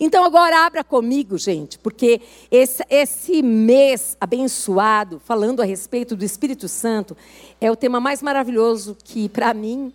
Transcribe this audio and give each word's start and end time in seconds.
Então 0.00 0.24
agora 0.24 0.64
abra 0.64 0.84
comigo, 0.84 1.36
gente, 1.36 1.76
porque 1.76 2.20
esse, 2.52 2.84
esse, 2.88 3.42
mês 3.42 4.16
abençoado, 4.20 5.18
falando 5.18 5.60
a 5.60 5.64
respeito 5.64 6.14
do 6.14 6.24
Espírito 6.24 6.68
Santo, 6.68 7.16
é 7.60 7.68
o 7.68 7.74
tema 7.74 7.98
mais 7.98 8.22
maravilhoso 8.22 8.96
que, 9.02 9.28
para 9.28 9.52
mim, 9.52 9.92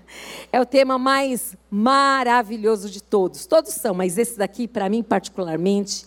é 0.52 0.60
o 0.60 0.66
tema 0.66 0.98
mais 0.98 1.56
maravilhoso 1.70 2.90
de 2.90 3.02
todos. 3.02 3.46
Todos 3.46 3.72
são, 3.72 3.94
mas 3.94 4.18
esse 4.18 4.36
daqui, 4.36 4.68
para 4.68 4.90
mim 4.90 5.02
particularmente, 5.02 6.04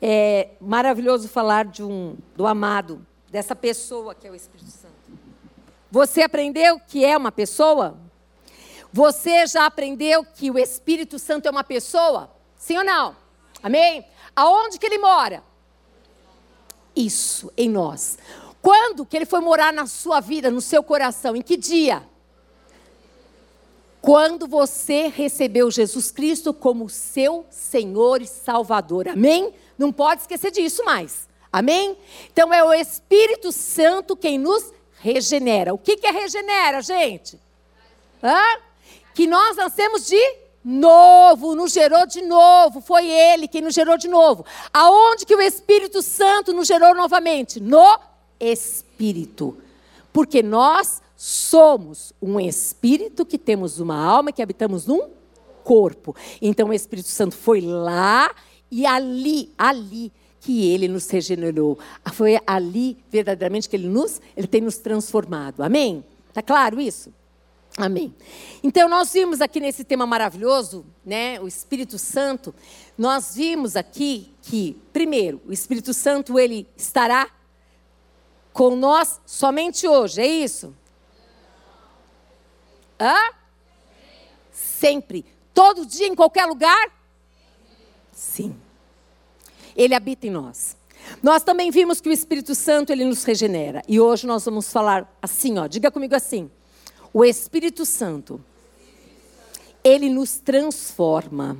é 0.00 0.50
maravilhoso 0.60 1.28
falar 1.28 1.64
de 1.64 1.82
um, 1.82 2.16
do 2.36 2.46
amado, 2.46 3.04
dessa 3.28 3.56
pessoa 3.56 4.14
que 4.14 4.28
é 4.28 4.30
o 4.30 4.36
Espírito 4.36 4.70
Santo. 4.70 4.94
Você 5.90 6.22
aprendeu 6.22 6.78
que 6.78 7.04
é 7.04 7.16
uma 7.16 7.32
pessoa? 7.32 7.98
Você 8.92 9.48
já 9.48 9.66
aprendeu 9.66 10.24
que 10.24 10.48
o 10.48 10.56
Espírito 10.56 11.18
Santo 11.18 11.48
é 11.48 11.50
uma 11.50 11.64
pessoa? 11.64 12.33
Sim 12.64 12.78
ou 12.78 12.84
não? 12.84 13.14
Amém? 13.62 14.06
Aonde 14.34 14.78
que 14.78 14.86
ele 14.86 14.96
mora? 14.96 15.44
Isso, 16.96 17.52
em 17.58 17.68
nós. 17.68 18.16
Quando 18.62 19.04
que 19.04 19.14
ele 19.14 19.26
foi 19.26 19.40
morar 19.40 19.70
na 19.70 19.84
sua 19.86 20.18
vida, 20.18 20.50
no 20.50 20.62
seu 20.62 20.82
coração? 20.82 21.36
Em 21.36 21.42
que 21.42 21.58
dia? 21.58 22.02
Quando 24.00 24.46
você 24.46 25.08
recebeu 25.08 25.70
Jesus 25.70 26.10
Cristo 26.10 26.54
como 26.54 26.88
seu 26.88 27.44
Senhor 27.50 28.22
e 28.22 28.26
Salvador. 28.26 29.08
Amém? 29.08 29.52
Não 29.76 29.92
pode 29.92 30.22
esquecer 30.22 30.50
disso 30.50 30.82
mais. 30.86 31.28
Amém? 31.52 31.98
Então 32.32 32.50
é 32.50 32.64
o 32.64 32.72
Espírito 32.72 33.52
Santo 33.52 34.16
quem 34.16 34.38
nos 34.38 34.72
regenera. 35.00 35.74
O 35.74 35.78
que, 35.78 35.98
que 35.98 36.06
é 36.06 36.10
regenera, 36.10 36.80
gente? 36.80 37.38
Hã? 38.22 38.58
Que 39.12 39.26
nós 39.26 39.54
nascemos 39.54 40.06
de 40.06 40.43
novo, 40.64 41.54
nos 41.54 41.72
gerou 41.72 42.06
de 42.06 42.22
novo. 42.22 42.80
Foi 42.80 43.06
Ele 43.06 43.46
quem 43.46 43.60
nos 43.60 43.74
gerou 43.74 43.98
de 43.98 44.08
novo. 44.08 44.44
Aonde 44.72 45.26
que 45.26 45.34
o 45.34 45.40
Espírito 45.40 46.00
Santo 46.00 46.52
nos 46.52 46.66
gerou 46.66 46.94
novamente? 46.94 47.60
No 47.60 47.98
Espírito. 48.40 49.56
Porque 50.12 50.42
nós 50.42 51.02
somos 51.16 52.12
um 52.20 52.38
espírito 52.38 53.24
que 53.24 53.38
temos 53.38 53.80
uma 53.80 53.96
alma 53.96 54.32
que 54.32 54.42
habitamos 54.42 54.86
num 54.86 55.08
corpo. 55.62 56.14
Então 56.40 56.68
o 56.68 56.72
Espírito 56.72 57.08
Santo 57.08 57.34
foi 57.34 57.60
lá 57.60 58.34
e 58.70 58.84
ali, 58.86 59.50
ali 59.56 60.12
que 60.40 60.70
ele 60.70 60.86
nos 60.86 61.08
regenerou. 61.08 61.78
Foi 62.12 62.38
ali 62.46 62.98
verdadeiramente 63.10 63.68
que 63.68 63.76
ele 63.76 63.88
nos, 63.88 64.20
ele 64.36 64.46
tem 64.46 64.60
nos 64.60 64.76
transformado. 64.76 65.62
Amém? 65.62 66.04
Tá 66.32 66.42
claro 66.42 66.80
isso? 66.80 67.10
Amém. 67.76 68.14
Então 68.62 68.88
nós 68.88 69.12
vimos 69.12 69.40
aqui 69.40 69.58
nesse 69.58 69.82
tema 69.82 70.06
maravilhoso, 70.06 70.86
né, 71.04 71.40
o 71.40 71.48
Espírito 71.48 71.98
Santo, 71.98 72.54
nós 72.96 73.34
vimos 73.34 73.74
aqui 73.74 74.32
que 74.42 74.80
primeiro, 74.92 75.42
o 75.46 75.52
Espírito 75.52 75.92
Santo 75.92 76.38
ele 76.38 76.68
estará 76.76 77.28
com 78.52 78.76
nós 78.76 79.20
somente 79.26 79.88
hoje, 79.88 80.20
é 80.20 80.26
isso? 80.26 80.74
Hã? 83.00 83.32
Sempre, 84.52 85.24
todo 85.52 85.84
dia 85.84 86.06
em 86.06 86.14
qualquer 86.14 86.46
lugar? 86.46 86.92
Sim. 88.12 88.56
Ele 89.74 89.96
habita 89.96 90.28
em 90.28 90.30
nós. 90.30 90.76
Nós 91.20 91.42
também 91.42 91.72
vimos 91.72 92.00
que 92.00 92.08
o 92.08 92.12
Espírito 92.12 92.54
Santo 92.54 92.92
ele 92.92 93.04
nos 93.04 93.24
regenera. 93.24 93.82
E 93.88 94.00
hoje 94.00 94.26
nós 94.26 94.44
vamos 94.44 94.72
falar 94.72 95.12
assim, 95.20 95.58
ó, 95.58 95.66
diga 95.66 95.90
comigo 95.90 96.14
assim: 96.14 96.48
o 97.14 97.24
Espírito 97.24 97.86
Santo, 97.86 98.44
ele 99.84 100.10
nos 100.10 100.38
transforma 100.38 101.56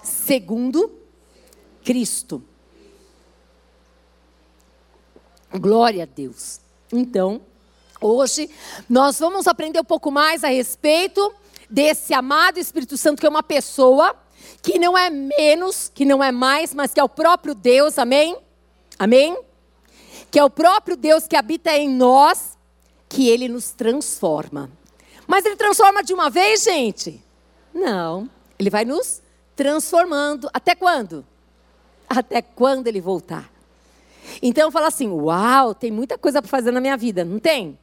segundo 0.00 0.92
Cristo. 1.84 2.40
Glória 5.52 6.04
a 6.04 6.06
Deus. 6.06 6.60
Então, 6.92 7.40
hoje 8.00 8.48
nós 8.88 9.18
vamos 9.18 9.48
aprender 9.48 9.80
um 9.80 9.84
pouco 9.84 10.12
mais 10.12 10.44
a 10.44 10.48
respeito 10.48 11.34
desse 11.68 12.14
amado 12.14 12.60
Espírito 12.60 12.96
Santo 12.96 13.18
que 13.18 13.26
é 13.26 13.30
uma 13.30 13.42
pessoa 13.42 14.14
que 14.62 14.78
não 14.78 14.96
é 14.96 15.10
menos, 15.10 15.90
que 15.92 16.04
não 16.04 16.22
é 16.22 16.30
mais, 16.30 16.72
mas 16.72 16.94
que 16.94 17.00
é 17.00 17.04
o 17.04 17.08
próprio 17.08 17.56
Deus, 17.56 17.98
amém? 17.98 18.38
Amém? 18.96 19.36
Que 20.30 20.38
é 20.38 20.44
o 20.44 20.50
próprio 20.50 20.96
Deus 20.96 21.26
que 21.26 21.34
habita 21.34 21.76
em 21.76 21.88
nós 21.88 22.53
que 23.14 23.28
ele 23.28 23.48
nos 23.48 23.70
transforma. 23.70 24.68
Mas 25.24 25.44
ele 25.44 25.54
transforma 25.54 26.02
de 26.02 26.12
uma 26.12 26.28
vez, 26.28 26.64
gente? 26.64 27.22
Não. 27.72 28.28
Ele 28.58 28.68
vai 28.68 28.84
nos 28.84 29.22
transformando. 29.54 30.50
Até 30.52 30.74
quando? 30.74 31.24
Até 32.08 32.42
quando 32.42 32.88
ele 32.88 33.00
voltar. 33.00 33.48
Então 34.42 34.68
fala 34.72 34.88
assim: 34.88 35.08
Uau, 35.08 35.76
tem 35.76 35.92
muita 35.92 36.18
coisa 36.18 36.42
para 36.42 36.48
fazer 36.48 36.72
na 36.72 36.80
minha 36.80 36.96
vida, 36.96 37.24
não 37.24 37.38
tem? 37.38 37.78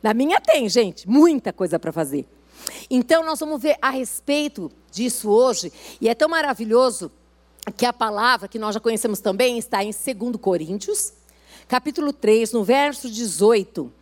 Na 0.00 0.14
minha 0.14 0.40
tem, 0.40 0.68
gente, 0.68 1.08
muita 1.08 1.52
coisa 1.52 1.80
para 1.80 1.90
fazer. 1.90 2.24
Então 2.88 3.24
nós 3.24 3.40
vamos 3.40 3.60
ver 3.60 3.76
a 3.82 3.90
respeito 3.90 4.70
disso 4.92 5.28
hoje, 5.28 5.72
e 6.00 6.08
é 6.08 6.14
tão 6.14 6.28
maravilhoso 6.28 7.10
que 7.76 7.84
a 7.84 7.92
palavra 7.92 8.46
que 8.46 8.58
nós 8.58 8.74
já 8.74 8.80
conhecemos 8.80 9.18
também 9.18 9.58
está 9.58 9.82
em 9.82 9.90
2 9.90 10.36
Coríntios, 10.40 11.12
capítulo 11.66 12.12
3, 12.12 12.52
no 12.52 12.62
verso 12.62 13.10
18. 13.10 13.95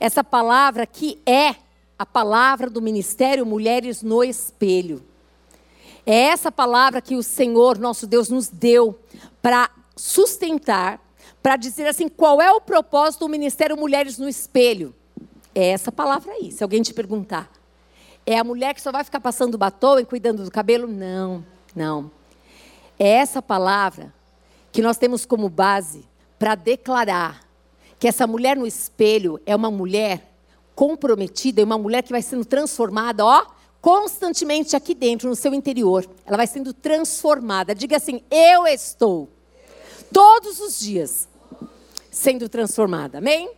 Essa 0.00 0.22
palavra 0.22 0.86
que 0.86 1.20
é 1.26 1.56
a 1.98 2.06
palavra 2.06 2.70
do 2.70 2.80
ministério 2.80 3.44
Mulheres 3.44 4.02
no 4.02 4.22
Espelho. 4.22 5.04
É 6.06 6.28
essa 6.28 6.50
palavra 6.50 7.02
que 7.02 7.16
o 7.16 7.22
Senhor, 7.22 7.78
nosso 7.78 8.06
Deus, 8.06 8.28
nos 8.28 8.48
deu 8.48 8.98
para 9.42 9.68
sustentar, 9.96 11.00
para 11.42 11.56
dizer 11.56 11.86
assim, 11.88 12.08
qual 12.08 12.40
é 12.40 12.50
o 12.52 12.60
propósito 12.60 13.20
do 13.20 13.28
ministério 13.28 13.76
Mulheres 13.76 14.16
no 14.16 14.28
Espelho? 14.28 14.94
É 15.54 15.70
essa 15.70 15.90
palavra 15.90 16.32
aí, 16.32 16.52
se 16.52 16.62
alguém 16.62 16.82
te 16.82 16.94
perguntar. 16.94 17.50
É 18.24 18.38
a 18.38 18.44
mulher 18.44 18.74
que 18.74 18.80
só 18.80 18.92
vai 18.92 19.02
ficar 19.02 19.20
passando 19.20 19.58
batom 19.58 19.98
e 19.98 20.04
cuidando 20.04 20.44
do 20.44 20.50
cabelo? 20.50 20.86
Não, 20.86 21.44
não. 21.74 22.10
É 22.98 23.08
essa 23.08 23.42
palavra 23.42 24.12
que 24.70 24.82
nós 24.82 24.98
temos 24.98 25.26
como 25.26 25.48
base 25.48 26.04
para 26.38 26.54
declarar 26.54 27.47
que 27.98 28.06
essa 28.06 28.26
mulher 28.26 28.56
no 28.56 28.66
espelho 28.66 29.40
é 29.44 29.54
uma 29.54 29.70
mulher 29.70 30.32
comprometida, 30.74 31.60
é 31.60 31.64
uma 31.64 31.78
mulher 31.78 32.02
que 32.02 32.12
vai 32.12 32.22
sendo 32.22 32.44
transformada, 32.44 33.24
ó, 33.24 33.46
constantemente 33.80 34.76
aqui 34.76 34.94
dentro, 34.94 35.28
no 35.28 35.34
seu 35.34 35.52
interior. 35.52 36.08
Ela 36.24 36.36
vai 36.36 36.46
sendo 36.46 36.72
transformada. 36.72 37.74
Diga 37.74 37.96
assim: 37.96 38.22
eu 38.30 38.66
estou 38.66 39.28
todos 40.12 40.60
os 40.60 40.78
dias 40.78 41.28
sendo 42.10 42.48
transformada. 42.48 43.18
Amém? 43.18 43.50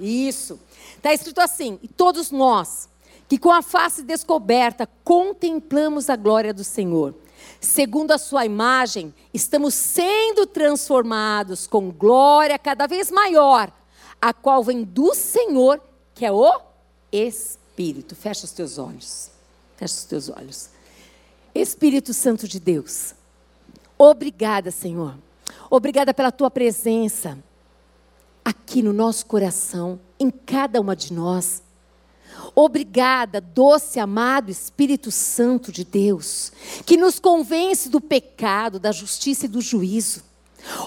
Isso. 0.00 0.58
Está 0.96 1.12
escrito 1.12 1.40
assim: 1.40 1.78
e 1.82 1.88
todos 1.88 2.30
nós 2.30 2.88
que 3.28 3.38
com 3.38 3.52
a 3.52 3.60
face 3.60 4.02
descoberta 4.02 4.88
contemplamos 5.04 6.08
a 6.08 6.16
glória 6.16 6.54
do 6.54 6.64
Senhor 6.64 7.14
segundo 7.60 8.12
a 8.12 8.18
sua 8.18 8.44
imagem, 8.44 9.14
estamos 9.32 9.74
sendo 9.74 10.46
transformados 10.46 11.66
com 11.66 11.90
glória 11.90 12.58
cada 12.58 12.86
vez 12.86 13.10
maior, 13.10 13.72
a 14.20 14.32
qual 14.32 14.62
vem 14.62 14.84
do 14.84 15.14
Senhor, 15.14 15.80
que 16.14 16.24
é 16.24 16.32
o 16.32 16.60
Espírito. 17.10 18.14
Fecha 18.14 18.44
os 18.44 18.52
teus 18.52 18.78
olhos. 18.78 19.30
Fecha 19.76 19.94
os 19.94 20.04
teus 20.04 20.28
olhos. 20.28 20.70
Espírito 21.54 22.12
Santo 22.12 22.46
de 22.46 22.60
Deus, 22.60 23.14
obrigada, 23.96 24.70
Senhor. 24.70 25.14
Obrigada 25.70 26.14
pela 26.14 26.30
tua 26.30 26.50
presença 26.50 27.38
aqui 28.44 28.82
no 28.82 28.92
nosso 28.92 29.26
coração, 29.26 30.00
em 30.18 30.30
cada 30.30 30.80
uma 30.80 30.96
de 30.96 31.12
nós. 31.12 31.62
Obrigada, 32.54 33.40
doce 33.40 34.00
amado 34.00 34.50
Espírito 34.50 35.10
Santo 35.10 35.70
de 35.70 35.84
Deus, 35.84 36.52
que 36.84 36.96
nos 36.96 37.18
convence 37.18 37.88
do 37.88 38.00
pecado, 38.00 38.78
da 38.78 38.92
justiça 38.92 39.46
e 39.46 39.48
do 39.48 39.60
juízo. 39.60 40.22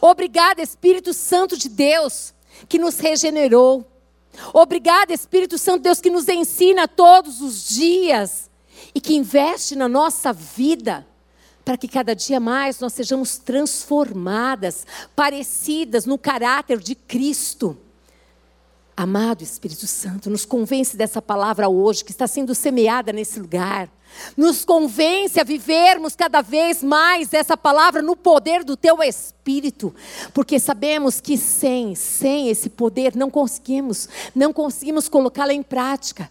Obrigada, 0.02 0.62
Espírito 0.62 1.14
Santo 1.14 1.58
de 1.58 1.70
Deus, 1.70 2.34
que 2.68 2.78
nos 2.78 3.00
regenerou. 3.00 3.88
Obrigada, 4.54 5.14
Espírito 5.14 5.58
Santo 5.58 5.78
de 5.78 5.84
Deus, 5.84 6.02
que 6.02 6.10
nos 6.10 6.28
ensina 6.28 6.88
todos 6.88 7.42
os 7.42 7.68
dias 7.68 8.50
e 8.94 9.02
que 9.02 9.16
investe 9.16 9.76
na 9.76 9.88
nossa 9.88 10.34
vida 10.34 11.06
para 11.64 11.78
que 11.78 11.88
cada 11.88 12.16
dia 12.16 12.40
mais 12.40 12.80
nós 12.80 12.94
sejamos 12.94 13.38
transformadas, 13.38 14.86
parecidas 15.16 16.06
no 16.06 16.18
caráter 16.18 16.80
de 16.80 16.96
Cristo. 16.96 17.78
Amado 18.96 19.44
Espírito 19.44 19.88
Santo, 19.88 20.30
nos 20.30 20.46
convence 20.46 20.96
dessa 20.96 21.22
palavra 21.22 21.70
hoje 21.70 22.04
que 22.04 22.12
está 22.12 22.28
sendo 22.28 22.54
semeada 22.54 23.12
nesse 23.12 23.40
lugar. 23.40 23.90
Nos 24.36 24.66
convence 24.66 25.40
a 25.40 25.44
vivermos 25.44 26.16
cada 26.16 26.42
vez 26.42 26.84
mais 26.84 27.34
essa 27.34 27.56
palavra 27.56 28.02
no 28.02 28.16
poder 28.16 28.64
do 28.64 28.76
teu 28.76 29.02
espírito, 29.02 29.96
porque 30.34 30.60
sabemos 30.60 31.22
que 31.22 31.38
sem, 31.38 31.96
sem 31.96 32.50
esse 32.50 32.70
poder 32.70 33.16
não 33.16 33.30
conseguimos, 33.30 34.10
não 34.36 34.52
conseguimos 34.52 35.08
colocá-la 35.08 35.54
em 35.54 35.64
prática. 35.64 36.30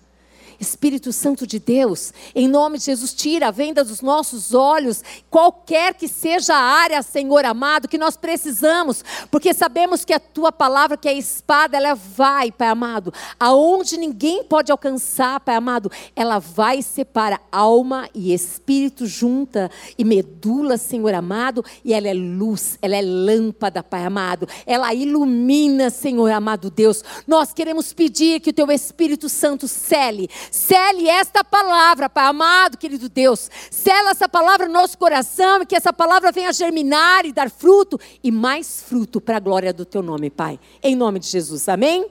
Espírito 0.60 1.10
Santo 1.12 1.46
de 1.46 1.58
Deus, 1.58 2.12
em 2.34 2.46
nome 2.46 2.76
de 2.76 2.84
Jesus, 2.84 3.14
tira 3.14 3.48
a 3.48 3.50
venda 3.50 3.82
dos 3.82 4.02
nossos 4.02 4.52
olhos, 4.52 5.02
qualquer 5.30 5.94
que 5.94 6.06
seja 6.06 6.54
a 6.54 6.60
área, 6.60 7.02
Senhor 7.02 7.44
amado, 7.46 7.88
que 7.88 7.96
nós 7.96 8.16
precisamos, 8.16 9.02
porque 9.30 9.54
sabemos 9.54 10.04
que 10.04 10.12
a 10.12 10.20
tua 10.20 10.52
palavra, 10.52 10.96
que 10.96 11.08
é 11.08 11.14
espada, 11.14 11.76
ela 11.76 11.94
vai, 11.94 12.52
Pai 12.52 12.68
amado, 12.68 13.12
aonde 13.38 13.96
ninguém 13.96 14.44
pode 14.44 14.70
alcançar, 14.70 15.40
Pai 15.40 15.54
amado, 15.54 15.90
ela 16.14 16.38
vai 16.38 16.80
e 16.80 16.82
separa 16.82 17.40
alma 17.50 18.08
e 18.14 18.34
espírito 18.34 19.06
junta 19.06 19.70
e 19.96 20.04
medula, 20.04 20.76
Senhor 20.76 21.14
amado, 21.14 21.64
e 21.82 21.94
ela 21.94 22.08
é 22.08 22.14
luz, 22.14 22.78
ela 22.82 22.96
é 22.96 23.02
lâmpada, 23.02 23.82
Pai 23.82 24.04
amado, 24.04 24.46
ela 24.66 24.92
ilumina, 24.92 25.88
Senhor 25.88 26.30
amado 26.30 26.70
Deus. 26.70 27.02
Nós 27.26 27.52
queremos 27.54 27.92
pedir 27.92 28.40
que 28.40 28.50
o 28.50 28.52
teu 28.52 28.70
Espírito 28.70 29.28
Santo 29.28 29.66
cele, 29.66 30.28
cele 30.50 31.08
esta 31.08 31.44
palavra, 31.44 32.08
Pai 32.08 32.26
amado, 32.26 32.76
querido 32.76 33.08
Deus. 33.08 33.50
Sela 33.70 34.10
essa 34.10 34.28
palavra 34.28 34.66
no 34.66 34.72
nosso 34.74 34.98
coração 34.98 35.62
e 35.62 35.66
que 35.66 35.76
essa 35.76 35.92
palavra 35.92 36.32
venha 36.32 36.52
germinar 36.52 37.24
e 37.24 37.32
dar 37.32 37.50
fruto 37.50 37.98
e 38.22 38.30
mais 38.30 38.82
fruto 38.82 39.20
para 39.20 39.36
a 39.36 39.40
glória 39.40 39.72
do 39.72 39.84
teu 39.84 40.02
nome, 40.02 40.30
Pai. 40.30 40.58
Em 40.82 40.96
nome 40.96 41.18
de 41.18 41.28
Jesus. 41.28 41.68
Amém? 41.68 42.06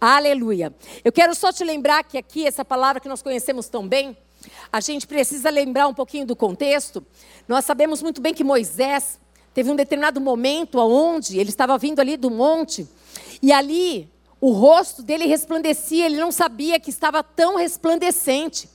Aleluia. 0.00 0.72
Eu 1.04 1.10
quero 1.10 1.34
só 1.34 1.52
te 1.52 1.64
lembrar 1.64 2.04
que 2.04 2.16
aqui, 2.16 2.46
essa 2.46 2.64
palavra 2.64 3.00
que 3.00 3.08
nós 3.08 3.20
conhecemos 3.20 3.68
tão 3.68 3.86
bem, 3.86 4.16
a 4.72 4.80
gente 4.80 5.06
precisa 5.06 5.50
lembrar 5.50 5.88
um 5.88 5.94
pouquinho 5.94 6.26
do 6.26 6.36
contexto. 6.36 7.04
Nós 7.46 7.64
sabemos 7.64 8.02
muito 8.02 8.20
bem 8.20 8.32
que 8.32 8.44
Moisés 8.44 9.18
teve 9.52 9.70
um 9.70 9.76
determinado 9.76 10.20
momento 10.20 10.78
onde 10.78 11.38
ele 11.38 11.50
estava 11.50 11.76
vindo 11.76 12.00
ali 12.00 12.16
do 12.16 12.30
monte 12.30 12.86
e 13.42 13.52
ali 13.52 14.08
o 14.40 14.52
rosto 14.52 15.02
dele 15.02 15.26
resplandecia, 15.26 16.06
ele 16.06 16.16
não 16.16 16.30
sabia 16.30 16.78
que 16.78 16.90
estava 16.90 17.22
tão 17.22 17.56
resplandecente. 17.56 18.68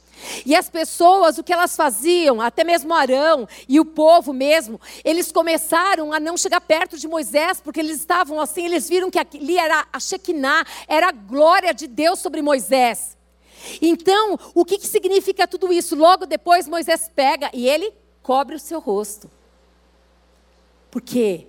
E 0.45 0.55
as 0.55 0.69
pessoas, 0.69 1.37
o 1.37 1.43
que 1.43 1.51
elas 1.51 1.75
faziam, 1.75 2.39
até 2.39 2.63
mesmo 2.63 2.93
Arão 2.93 3.47
e 3.67 3.79
o 3.79 3.85
povo 3.85 4.31
mesmo, 4.31 4.79
eles 5.03 5.31
começaram 5.31 6.13
a 6.13 6.19
não 6.19 6.37
chegar 6.37 6.61
perto 6.61 6.97
de 6.97 7.07
Moisés, 7.07 7.59
porque 7.59 7.79
eles 7.79 7.99
estavam 7.99 8.39
assim, 8.39 8.65
eles 8.65 8.87
viram 8.87 9.09
que 9.09 9.19
ali 9.19 9.57
era 9.57 9.85
a 9.91 9.99
Shekinah, 9.99 10.65
era 10.87 11.09
a 11.09 11.11
glória 11.11 11.73
de 11.73 11.87
Deus 11.87 12.19
sobre 12.19 12.41
Moisés. 12.41 13.17
Então, 13.81 14.37
o 14.53 14.65
que, 14.65 14.77
que 14.77 14.87
significa 14.87 15.47
tudo 15.47 15.71
isso? 15.71 15.95
Logo 15.95 16.25
depois, 16.25 16.67
Moisés 16.67 17.09
pega 17.13 17.49
e 17.53 17.67
ele 17.67 17.93
cobre 18.21 18.55
o 18.55 18.59
seu 18.59 18.79
rosto. 18.79 19.29
Por 20.91 21.01
quê? 21.01 21.47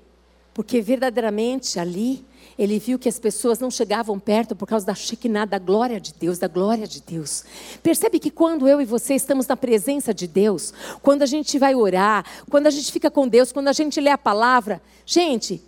Porque 0.53 0.81
verdadeiramente 0.81 1.79
ali 1.79 2.25
ele 2.59 2.79
viu 2.79 2.99
que 2.99 3.09
as 3.09 3.19
pessoas 3.19 3.59
não 3.59 3.71
chegavam 3.71 4.19
perto 4.19 4.55
por 4.55 4.67
causa 4.67 4.87
da 4.87 4.95
Shekinah, 4.95 5.45
da 5.45 5.59
glória 5.59 6.01
de 6.01 6.15
Deus, 6.15 6.39
da 6.39 6.49
glória 6.49 6.87
de 6.87 7.01
Deus. 7.01 7.45
Percebe 7.83 8.19
que 8.19 8.31
quando 8.31 8.69
eu 8.69 8.81
e 8.81 8.85
você 8.85 9.15
estamos 9.15 9.47
na 9.47 9.57
presença 9.57 10.15
de 10.15 10.27
Deus, 10.27 10.73
quando 11.03 11.23
a 11.23 11.27
gente 11.27 11.59
vai 11.59 11.75
orar, 11.75 12.25
quando 12.49 12.67
a 12.67 12.71
gente 12.71 12.91
fica 12.93 13.11
com 13.11 13.27
Deus, 13.27 13.53
quando 13.53 13.69
a 13.69 13.73
gente 13.73 14.01
lê 14.01 14.11
a 14.11 14.19
palavra, 14.19 14.81
gente, 15.05 15.63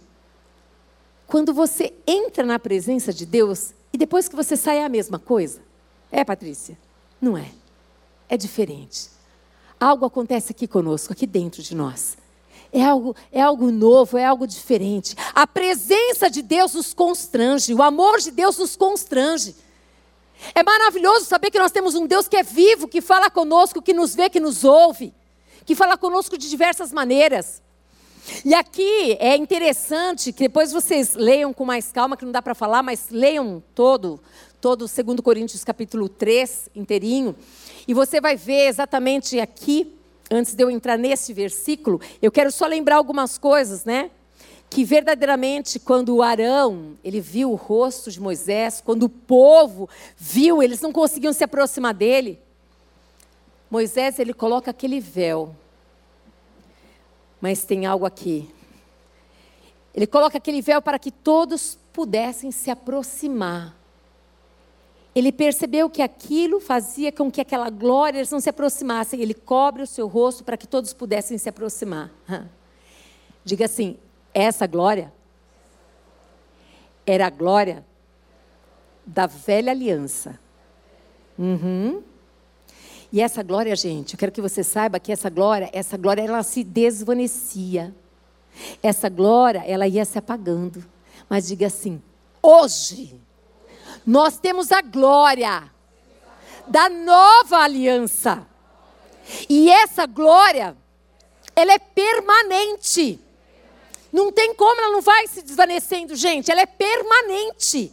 quando 1.27 1.53
você 1.53 1.93
entra 2.07 2.45
na 2.45 2.59
presença 2.59 3.13
de 3.13 3.27
Deus 3.27 3.75
e 3.93 3.99
depois 3.99 4.29
que 4.29 4.37
você 4.37 4.57
sai 4.57 4.79
é 4.79 4.85
a 4.85 4.89
mesma 4.89 5.19
coisa? 5.19 5.61
É, 6.11 6.25
Patrícia? 6.25 6.79
Não 7.21 7.37
é. 7.37 7.51
É 8.29 8.37
diferente. 8.37 9.11
Algo 9.79 10.05
acontece 10.07 10.53
aqui 10.53 10.67
conosco, 10.67 11.13
aqui 11.13 11.27
dentro 11.27 11.63
de 11.63 11.75
nós. 11.75 12.17
É 12.73 12.85
algo, 12.85 13.15
é 13.33 13.41
algo 13.41 13.71
novo, 13.71 14.19
é 14.19 14.25
algo 14.25 14.47
diferente. 14.47 15.15
A 15.35 15.47
presença 15.47 16.31
de 16.31 16.43
Deus 16.43 16.75
nos 16.75 16.93
constrange, 16.93 17.75
o 17.75 17.83
amor 17.83 18.19
de 18.19 18.31
Deus 18.31 18.59
nos 18.59 18.77
constrange. 18.77 19.55
É 20.55 20.63
maravilhoso 20.63 21.27
saber 21.27 21.51
que 21.51 21.59
nós 21.59 21.73
temos 21.73 21.95
um 21.95 22.07
Deus 22.07 22.29
que 22.29 22.37
é 22.37 22.43
vivo, 22.43 22.89
que 22.89 23.01
fala 23.01 23.31
conosco, 23.31 23.81
que 23.81 23.95
nos 23.95 24.15
vê, 24.15 24.29
que 24.29 24.41
nos 24.41 24.65
ouve, 24.65 25.15
que 25.65 25.75
fala 25.75 25.97
conosco 25.97 26.37
de 26.37 26.49
diversas 26.49 26.93
maneiras. 26.93 27.63
E 28.45 28.55
aqui 28.55 29.17
é 29.21 29.37
interessante 29.37 30.33
que 30.33 30.45
depois 30.45 30.73
vocês 30.73 31.15
leiam 31.15 31.53
com 31.53 31.65
mais 31.65 31.93
calma, 31.93 32.17
que 32.17 32.25
não 32.25 32.33
dá 32.33 32.43
para 32.43 32.55
falar, 32.55 32.83
mas 32.83 33.09
leiam 33.11 33.63
todo, 33.75 34.21
todo 34.61 34.83
o 34.83 34.89
2 34.89 35.21
Coríntios 35.21 35.63
capítulo 35.65 36.09
3 36.09 36.71
inteirinho, 36.75 37.37
e 37.87 37.95
você 37.95 38.21
vai 38.21 38.37
ver 38.37 38.67
exatamente 38.67 39.39
aqui 39.39 39.96
antes 40.31 40.55
de 40.55 40.63
eu 40.63 40.71
entrar 40.71 40.97
nesse 40.97 41.33
versículo, 41.33 42.01
eu 42.21 42.33
quero 42.33 42.51
só 42.51 42.67
lembrar 42.67 42.97
algumas 42.97 43.39
coisas, 43.39 43.85
né? 43.85 44.11
Que 44.69 44.85
verdadeiramente, 44.85 45.79
quando 45.79 46.17
o 46.17 46.23
Arão, 46.23 46.95
ele 47.05 47.21
viu 47.21 47.53
o 47.53 47.55
rosto 47.55 48.11
de 48.11 48.21
Moisés, 48.21 48.83
quando 48.85 49.05
o 49.05 49.09
povo 49.09 49.89
viu, 50.17 50.63
eles 50.63 50.81
não 50.81 50.93
conseguiam 50.93 51.33
se 51.33 51.45
aproximar 51.45 51.95
dele. 51.95 52.41
Moisés, 53.71 54.19
ele 54.19 54.35
coloca 54.35 54.71
aquele 54.71 55.01
véu. 55.01 55.55
Mas 57.41 57.65
tem 57.65 57.87
algo 57.87 58.07
aqui. 58.07 58.51
Ele 59.95 60.07
coloca 60.07 60.39
aquele 60.39 60.61
véu 60.61 60.83
para 60.83 60.99
que 60.99 61.11
todos 61.11 61.79
pudessem 61.93 62.51
se 62.51 62.71
aproximar. 62.71 63.76
Ele 65.17 65.33
percebeu 65.33 65.89
que 65.89 66.03
aquilo 66.03 66.61
fazia 66.61 67.11
com 67.11 67.31
que 67.31 67.41
aquela 67.41 67.71
glória 67.71 68.19
eles 68.19 68.31
não 68.31 68.39
se 68.39 68.51
aproximassem. 68.51 69.19
Ele 69.19 69.33
cobre 69.33 69.83
o 69.83 69.87
seu 69.87 70.07
rosto 70.07 70.45
para 70.45 70.59
que 70.59 70.67
todos 70.67 70.93
pudessem 70.93 71.39
se 71.39 71.49
aproximar. 71.49 72.13
Diga 73.43 73.65
assim: 73.65 73.97
essa 74.35 74.67
glória 74.67 75.11
era 77.07 77.29
a 77.29 77.31
glória 77.31 77.83
da 79.07 79.27
velha 79.27 79.73
aliança. 79.73 80.39
Uhum. 81.39 82.03
E 83.11 83.23
essa 83.23 83.43
glória, 83.43 83.75
gente, 83.75 84.13
eu 84.13 84.19
quero 84.19 84.33
que 84.33 84.43
você 84.43 84.63
saiba 84.63 85.01
que 85.01 85.11
essa 85.11 85.31
glória, 85.31 85.71
essa 85.73 85.97
glória, 85.97 86.21
ela 86.21 86.43
se 86.43 86.63
desvanecia. 86.63 87.95
Essa 88.83 89.09
glória, 89.09 89.65
ela 89.67 89.89
ia 89.89 90.05
se 90.05 90.19
apagando. 90.19 90.85
Mas 91.27 91.47
diga 91.47 91.69
assim: 91.69 92.03
hoje 92.43 93.19
nós 94.07 94.39
temos 94.39 94.71
a 94.71 94.81
glória 94.81 95.71
da 96.69 96.89
nova 96.89 97.59
aliança. 97.59 98.47
E 99.49 99.71
essa 99.71 100.07
glória, 100.07 100.77
ela 101.55 101.73
é 101.73 101.79
permanente. 101.79 103.21
Não 104.13 104.31
tem 104.31 104.55
como, 104.55 104.81
ela 104.81 104.93
não 104.93 105.03
vai 105.03 105.27
se 105.27 105.43
desvanecendo, 105.43 106.15
gente, 106.15 106.51
ela 106.51 106.61
é 106.61 106.67
permanente. 106.67 107.93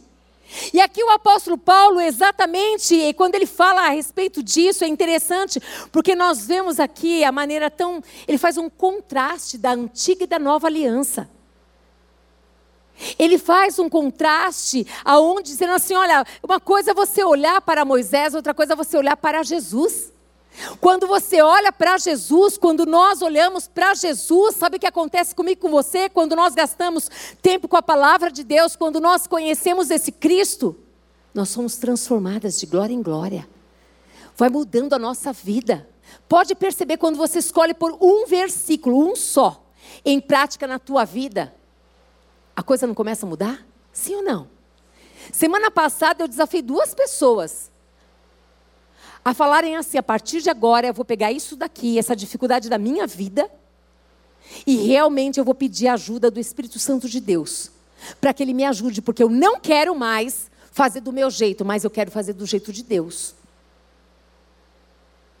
E 0.72 0.80
aqui 0.80 1.02
o 1.02 1.10
apóstolo 1.10 1.58
Paulo, 1.58 2.00
exatamente, 2.00 3.12
quando 3.14 3.34
ele 3.34 3.46
fala 3.46 3.86
a 3.86 3.88
respeito 3.88 4.42
disso, 4.42 4.84
é 4.84 4.86
interessante, 4.86 5.60
porque 5.90 6.14
nós 6.14 6.46
vemos 6.46 6.78
aqui 6.78 7.24
a 7.24 7.32
maneira 7.32 7.68
tão. 7.70 8.02
Ele 8.28 8.38
faz 8.38 8.56
um 8.56 8.70
contraste 8.70 9.58
da 9.58 9.72
antiga 9.72 10.24
e 10.24 10.28
da 10.28 10.38
nova 10.38 10.68
aliança. 10.68 11.28
Ele 13.18 13.38
faz 13.38 13.78
um 13.78 13.88
contraste 13.88 14.86
aonde 15.04 15.50
dizendo 15.50 15.72
assim, 15.72 15.94
olha, 15.94 16.24
uma 16.42 16.60
coisa 16.60 16.92
é 16.92 16.94
você 16.94 17.24
olhar 17.24 17.60
para 17.60 17.84
Moisés, 17.84 18.34
outra 18.34 18.54
coisa 18.54 18.74
é 18.74 18.76
você 18.76 18.96
olhar 18.96 19.16
para 19.16 19.42
Jesus. 19.42 20.12
Quando 20.80 21.06
você 21.06 21.42
olha 21.42 21.72
para 21.72 21.98
Jesus, 21.98 22.56
quando 22.56 22.86
nós 22.86 23.20
olhamos 23.22 23.66
para 23.66 23.92
Jesus, 23.94 24.54
sabe 24.54 24.76
o 24.76 24.80
que 24.80 24.86
acontece 24.86 25.34
comigo 25.34 25.60
com 25.62 25.70
você? 25.70 26.08
Quando 26.08 26.36
nós 26.36 26.54
gastamos 26.54 27.10
tempo 27.42 27.66
com 27.66 27.76
a 27.76 27.82
palavra 27.82 28.30
de 28.30 28.44
Deus, 28.44 28.76
quando 28.76 29.00
nós 29.00 29.26
conhecemos 29.26 29.90
esse 29.90 30.12
Cristo, 30.12 30.76
nós 31.34 31.48
somos 31.48 31.76
transformadas 31.76 32.60
de 32.60 32.66
glória 32.66 32.94
em 32.94 33.02
glória. 33.02 33.48
Vai 34.36 34.48
mudando 34.48 34.92
a 34.92 34.98
nossa 34.98 35.32
vida. 35.32 35.88
Pode 36.28 36.54
perceber 36.54 36.98
quando 36.98 37.16
você 37.16 37.40
escolhe 37.40 37.74
por 37.74 37.98
um 38.00 38.24
versículo, 38.26 39.10
um 39.10 39.16
só, 39.16 39.66
em 40.04 40.20
prática 40.20 40.68
na 40.68 40.78
tua 40.78 41.04
vida 41.04 41.52
a 42.56 42.62
coisa 42.62 42.86
não 42.86 42.94
começa 42.94 43.26
a 43.26 43.28
mudar? 43.28 43.66
Sim 43.92 44.16
ou 44.16 44.22
não? 44.22 44.48
Semana 45.32 45.70
passada 45.70 46.22
eu 46.22 46.28
desafiei 46.28 46.62
duas 46.62 46.94
pessoas 46.94 47.70
a 49.24 49.32
falarem 49.32 49.76
assim: 49.76 49.98
a 49.98 50.02
partir 50.02 50.42
de 50.42 50.50
agora 50.50 50.86
eu 50.86 50.94
vou 50.94 51.04
pegar 51.04 51.32
isso 51.32 51.56
daqui, 51.56 51.98
essa 51.98 52.14
dificuldade 52.14 52.68
da 52.68 52.78
minha 52.78 53.06
vida, 53.06 53.50
e 54.66 54.76
realmente 54.76 55.38
eu 55.38 55.44
vou 55.44 55.54
pedir 55.54 55.88
a 55.88 55.94
ajuda 55.94 56.30
do 56.30 56.38
Espírito 56.38 56.78
Santo 56.78 57.08
de 57.08 57.20
Deus, 57.20 57.70
para 58.20 58.34
que 58.34 58.42
ele 58.42 58.52
me 58.52 58.64
ajude, 58.64 59.00
porque 59.00 59.22
eu 59.22 59.30
não 59.30 59.58
quero 59.58 59.94
mais 59.94 60.50
fazer 60.70 61.00
do 61.00 61.12
meu 61.12 61.30
jeito, 61.30 61.64
mas 61.64 61.84
eu 61.84 61.90
quero 61.90 62.10
fazer 62.10 62.34
do 62.34 62.44
jeito 62.44 62.72
de 62.72 62.82
Deus. 62.82 63.34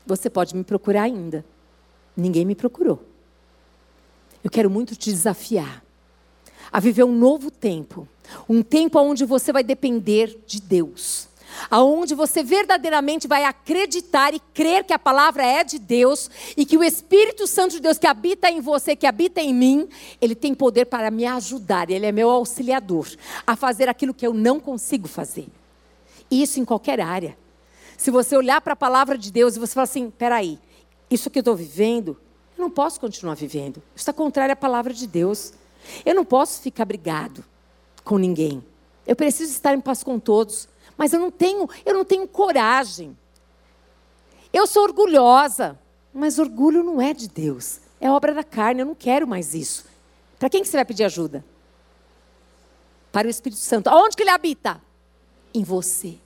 Você 0.06 0.30
pode 0.30 0.54
me 0.54 0.64
procurar 0.64 1.02
ainda. 1.02 1.44
Ninguém 2.16 2.44
me 2.44 2.54
procurou. 2.54 3.02
Eu 4.42 4.50
quero 4.50 4.70
muito 4.70 4.94
te 4.94 5.10
desafiar 5.10 5.83
a 6.74 6.80
viver 6.80 7.04
um 7.04 7.16
novo 7.16 7.52
tempo. 7.52 8.08
Um 8.48 8.60
tempo 8.60 8.98
onde 8.98 9.24
você 9.24 9.52
vai 9.52 9.62
depender 9.62 10.40
de 10.44 10.60
Deus. 10.60 11.28
Aonde 11.70 12.16
você 12.16 12.42
verdadeiramente 12.42 13.28
vai 13.28 13.44
acreditar 13.44 14.34
e 14.34 14.40
crer 14.52 14.82
que 14.82 14.92
a 14.92 14.98
palavra 14.98 15.46
é 15.46 15.62
de 15.62 15.78
Deus 15.78 16.28
e 16.56 16.66
que 16.66 16.76
o 16.76 16.82
Espírito 16.82 17.46
Santo 17.46 17.76
de 17.76 17.80
Deus 17.80 17.96
que 17.96 18.08
habita 18.08 18.50
em 18.50 18.60
você, 18.60 18.96
que 18.96 19.06
habita 19.06 19.40
em 19.40 19.54
mim, 19.54 19.88
ele 20.20 20.34
tem 20.34 20.52
poder 20.52 20.86
para 20.86 21.12
me 21.12 21.24
ajudar, 21.24 21.90
ele 21.90 22.06
é 22.06 22.10
meu 22.10 22.28
auxiliador 22.28 23.06
a 23.46 23.54
fazer 23.54 23.88
aquilo 23.88 24.12
que 24.12 24.26
eu 24.26 24.34
não 24.34 24.58
consigo 24.58 25.06
fazer. 25.06 25.46
Isso 26.28 26.58
em 26.58 26.64
qualquer 26.64 27.00
área. 27.00 27.38
se 27.96 28.10
você 28.10 28.36
olhar 28.36 28.60
para 28.60 28.72
a 28.72 28.76
palavra 28.76 29.16
de 29.16 29.30
Deus 29.30 29.54
e 29.54 29.60
você 29.60 29.74
falar 29.74 29.84
assim: 29.84 30.10
peraí, 30.10 30.58
isso 31.08 31.30
que 31.30 31.38
eu 31.38 31.42
estou 31.42 31.54
vivendo, 31.54 32.18
eu 32.58 32.62
não 32.62 32.70
posso 32.70 32.98
continuar 32.98 33.36
vivendo. 33.36 33.76
Isso 33.94 34.02
está 34.02 34.12
contrário 34.12 34.52
à 34.52 34.56
palavra 34.56 34.92
de 34.92 35.06
Deus. 35.06 35.52
Eu 36.04 36.14
não 36.14 36.24
posso 36.24 36.60
ficar 36.60 36.84
brigado 36.84 37.44
com 38.02 38.18
ninguém. 38.18 38.64
Eu 39.06 39.16
preciso 39.16 39.52
estar 39.52 39.74
em 39.74 39.80
paz 39.80 40.02
com 40.02 40.18
todos, 40.18 40.68
mas 40.96 41.12
eu 41.12 41.20
não 41.20 41.30
tenho, 41.30 41.68
eu 41.84 41.94
não 41.94 42.04
tenho 42.04 42.26
coragem. 42.26 43.16
Eu 44.52 44.66
sou 44.66 44.84
orgulhosa, 44.84 45.78
mas 46.12 46.38
orgulho 46.38 46.82
não 46.82 47.00
é 47.00 47.12
de 47.12 47.28
Deus. 47.28 47.80
É 48.00 48.10
obra 48.10 48.32
da 48.32 48.44
carne, 48.44 48.82
eu 48.82 48.86
não 48.86 48.94
quero 48.94 49.26
mais 49.26 49.54
isso. 49.54 49.84
Para 50.38 50.48
quem 50.48 50.62
que 50.62 50.68
você 50.68 50.76
vai 50.76 50.84
pedir 50.84 51.04
ajuda? 51.04 51.44
Para 53.10 53.26
o 53.26 53.30
Espírito 53.30 53.60
Santo. 53.60 53.88
Aonde 53.88 54.16
que 54.16 54.22
ele 54.22 54.30
habita? 54.30 54.80
Em 55.52 55.64
você. 55.64 56.18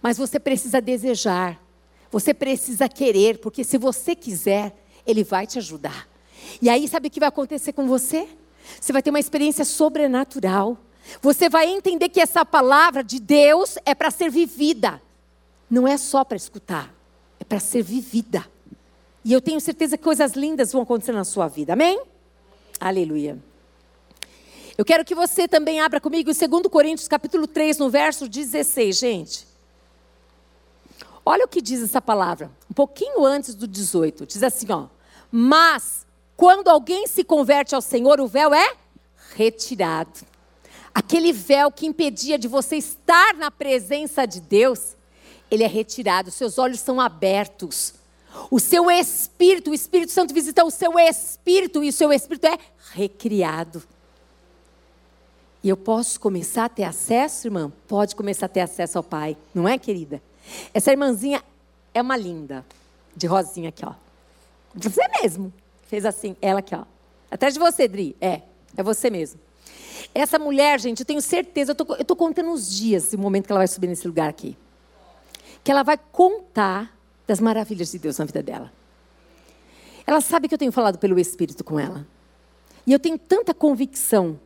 Mas 0.00 0.18
você 0.18 0.38
precisa 0.38 0.80
desejar. 0.80 1.60
Você 2.10 2.32
precisa 2.32 2.88
querer, 2.88 3.38
porque 3.38 3.64
se 3.64 3.76
você 3.76 4.14
quiser, 4.14 4.74
ele 5.06 5.22
vai 5.22 5.46
te 5.46 5.58
ajudar. 5.58 6.08
E 6.60 6.68
aí, 6.68 6.88
sabe 6.88 7.08
o 7.08 7.10
que 7.10 7.20
vai 7.20 7.28
acontecer 7.28 7.72
com 7.72 7.86
você? 7.86 8.28
Você 8.80 8.92
vai 8.92 9.02
ter 9.02 9.10
uma 9.10 9.20
experiência 9.20 9.64
sobrenatural. 9.64 10.78
Você 11.22 11.48
vai 11.48 11.68
entender 11.68 12.08
que 12.08 12.20
essa 12.20 12.44
palavra 12.44 13.02
de 13.02 13.20
Deus 13.20 13.78
é 13.84 13.94
para 13.94 14.10
ser 14.10 14.30
vivida. 14.30 15.00
Não 15.70 15.86
é 15.86 15.96
só 15.96 16.24
para 16.24 16.36
escutar, 16.36 16.92
é 17.38 17.44
para 17.44 17.60
ser 17.60 17.82
vivida. 17.82 18.46
E 19.24 19.32
eu 19.32 19.40
tenho 19.40 19.60
certeza 19.60 19.96
que 19.96 20.04
coisas 20.04 20.32
lindas 20.32 20.72
vão 20.72 20.82
acontecer 20.82 21.12
na 21.12 21.24
sua 21.24 21.48
vida. 21.48 21.72
Amém? 21.72 22.00
Aleluia. 22.78 23.38
Eu 24.78 24.84
quero 24.84 25.04
que 25.04 25.14
você 25.14 25.48
também 25.48 25.80
abra 25.80 26.00
comigo 26.00 26.30
em 26.30 26.48
2 26.48 26.66
Coríntios 26.68 27.08
capítulo 27.08 27.46
3, 27.46 27.78
no 27.78 27.88
verso 27.90 28.28
16, 28.28 28.96
gente. 28.96 29.46
Olha 31.24 31.44
o 31.44 31.48
que 31.48 31.60
diz 31.60 31.82
essa 31.82 32.00
palavra, 32.00 32.52
um 32.70 32.74
pouquinho 32.74 33.24
antes 33.24 33.54
do 33.54 33.66
18. 33.66 34.26
Diz 34.26 34.42
assim, 34.44 34.66
ó: 34.70 34.86
"Mas 35.32 36.05
quando 36.36 36.68
alguém 36.68 37.06
se 37.06 37.24
converte 37.24 37.74
ao 37.74 37.80
Senhor, 37.80 38.20
o 38.20 38.26
véu 38.26 38.52
é 38.52 38.74
retirado. 39.34 40.20
Aquele 40.94 41.32
véu 41.32 41.70
que 41.70 41.86
impedia 41.86 42.38
de 42.38 42.48
você 42.48 42.76
estar 42.76 43.34
na 43.34 43.50
presença 43.50 44.26
de 44.26 44.40
Deus, 44.40 44.96
ele 45.50 45.62
é 45.62 45.66
retirado, 45.66 46.30
seus 46.30 46.58
olhos 46.58 46.80
são 46.80 47.00
abertos. 47.00 47.94
O 48.50 48.60
seu 48.60 48.90
espírito, 48.90 49.70
o 49.70 49.74
Espírito 49.74 50.12
Santo 50.12 50.34
visita 50.34 50.64
o 50.64 50.70
seu 50.70 50.98
espírito 50.98 51.82
e 51.82 51.88
o 51.88 51.92
seu 51.92 52.12
espírito 52.12 52.46
é 52.46 52.58
recriado. 52.92 53.82
E 55.62 55.68
eu 55.68 55.76
posso 55.76 56.20
começar 56.20 56.66
a 56.66 56.68
ter 56.68 56.84
acesso, 56.84 57.46
irmã? 57.46 57.72
Pode 57.88 58.14
começar 58.14 58.46
a 58.46 58.48
ter 58.48 58.60
acesso 58.60 58.98
ao 58.98 59.04
Pai, 59.04 59.36
não 59.54 59.66
é, 59.66 59.78
querida? 59.78 60.22
Essa 60.72 60.92
irmãzinha 60.92 61.42
é 61.94 62.00
uma 62.00 62.16
linda, 62.16 62.64
de 63.16 63.26
rosinha 63.26 63.70
aqui, 63.70 63.84
ó. 63.84 63.94
Você 64.74 65.00
mesmo. 65.22 65.52
Fez 65.88 66.04
assim, 66.04 66.36
ela 66.40 66.60
aqui, 66.60 66.74
ó. 66.74 66.84
Atrás 67.30 67.54
de 67.54 67.60
você, 67.60 67.88
Dri. 67.88 68.16
É, 68.20 68.42
é 68.76 68.82
você 68.82 69.10
mesmo. 69.10 69.40
Essa 70.14 70.38
mulher, 70.38 70.80
gente, 70.80 71.00
eu 71.00 71.06
tenho 71.06 71.20
certeza, 71.20 71.76
eu 71.78 71.96
estou 72.00 72.16
contando 72.16 72.50
os 72.50 72.70
dias, 72.70 73.12
o 73.12 73.18
momento 73.18 73.46
que 73.46 73.52
ela 73.52 73.60
vai 73.60 73.68
subir 73.68 73.86
nesse 73.86 74.06
lugar 74.06 74.28
aqui. 74.28 74.56
Que 75.62 75.70
ela 75.70 75.82
vai 75.82 75.98
contar 75.98 76.96
das 77.26 77.40
maravilhas 77.40 77.90
de 77.90 77.98
Deus 77.98 78.18
na 78.18 78.24
vida 78.24 78.42
dela. 78.42 78.72
Ela 80.06 80.20
sabe 80.20 80.48
que 80.48 80.54
eu 80.54 80.58
tenho 80.58 80.72
falado 80.72 80.98
pelo 80.98 81.18
Espírito 81.18 81.64
com 81.64 81.78
ela. 81.78 82.06
E 82.86 82.92
eu 82.92 82.98
tenho 82.98 83.18
tanta 83.18 83.52
convicção, 83.52 84.38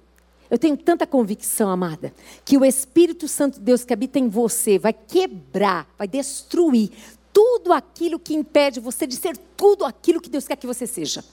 eu 0.50 0.58
tenho 0.58 0.76
tanta 0.76 1.06
convicção, 1.06 1.68
amada, 1.68 2.12
que 2.44 2.56
o 2.56 2.64
Espírito 2.64 3.28
Santo 3.28 3.58
de 3.58 3.64
Deus 3.64 3.84
que 3.84 3.92
habita 3.92 4.18
em 4.18 4.28
você 4.28 4.78
vai 4.78 4.94
quebrar, 4.94 5.86
vai 5.98 6.08
destruir 6.08 6.90
tudo 7.32 7.72
aquilo 7.72 8.18
que 8.18 8.34
impede 8.34 8.80
você 8.80 9.06
de 9.06 9.16
ser 9.16 9.36
tudo 9.56 9.84
aquilo 9.84 10.20
que 10.20 10.30
Deus 10.30 10.46
quer 10.46 10.56
que 10.56 10.66
você 10.66 10.86
seja. 10.86 11.24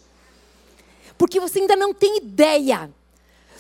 Porque 1.18 1.39
você 1.39 1.60
ainda 1.60 1.75
não 1.75 1.94
tem 1.94 2.18
ideia 2.18 2.92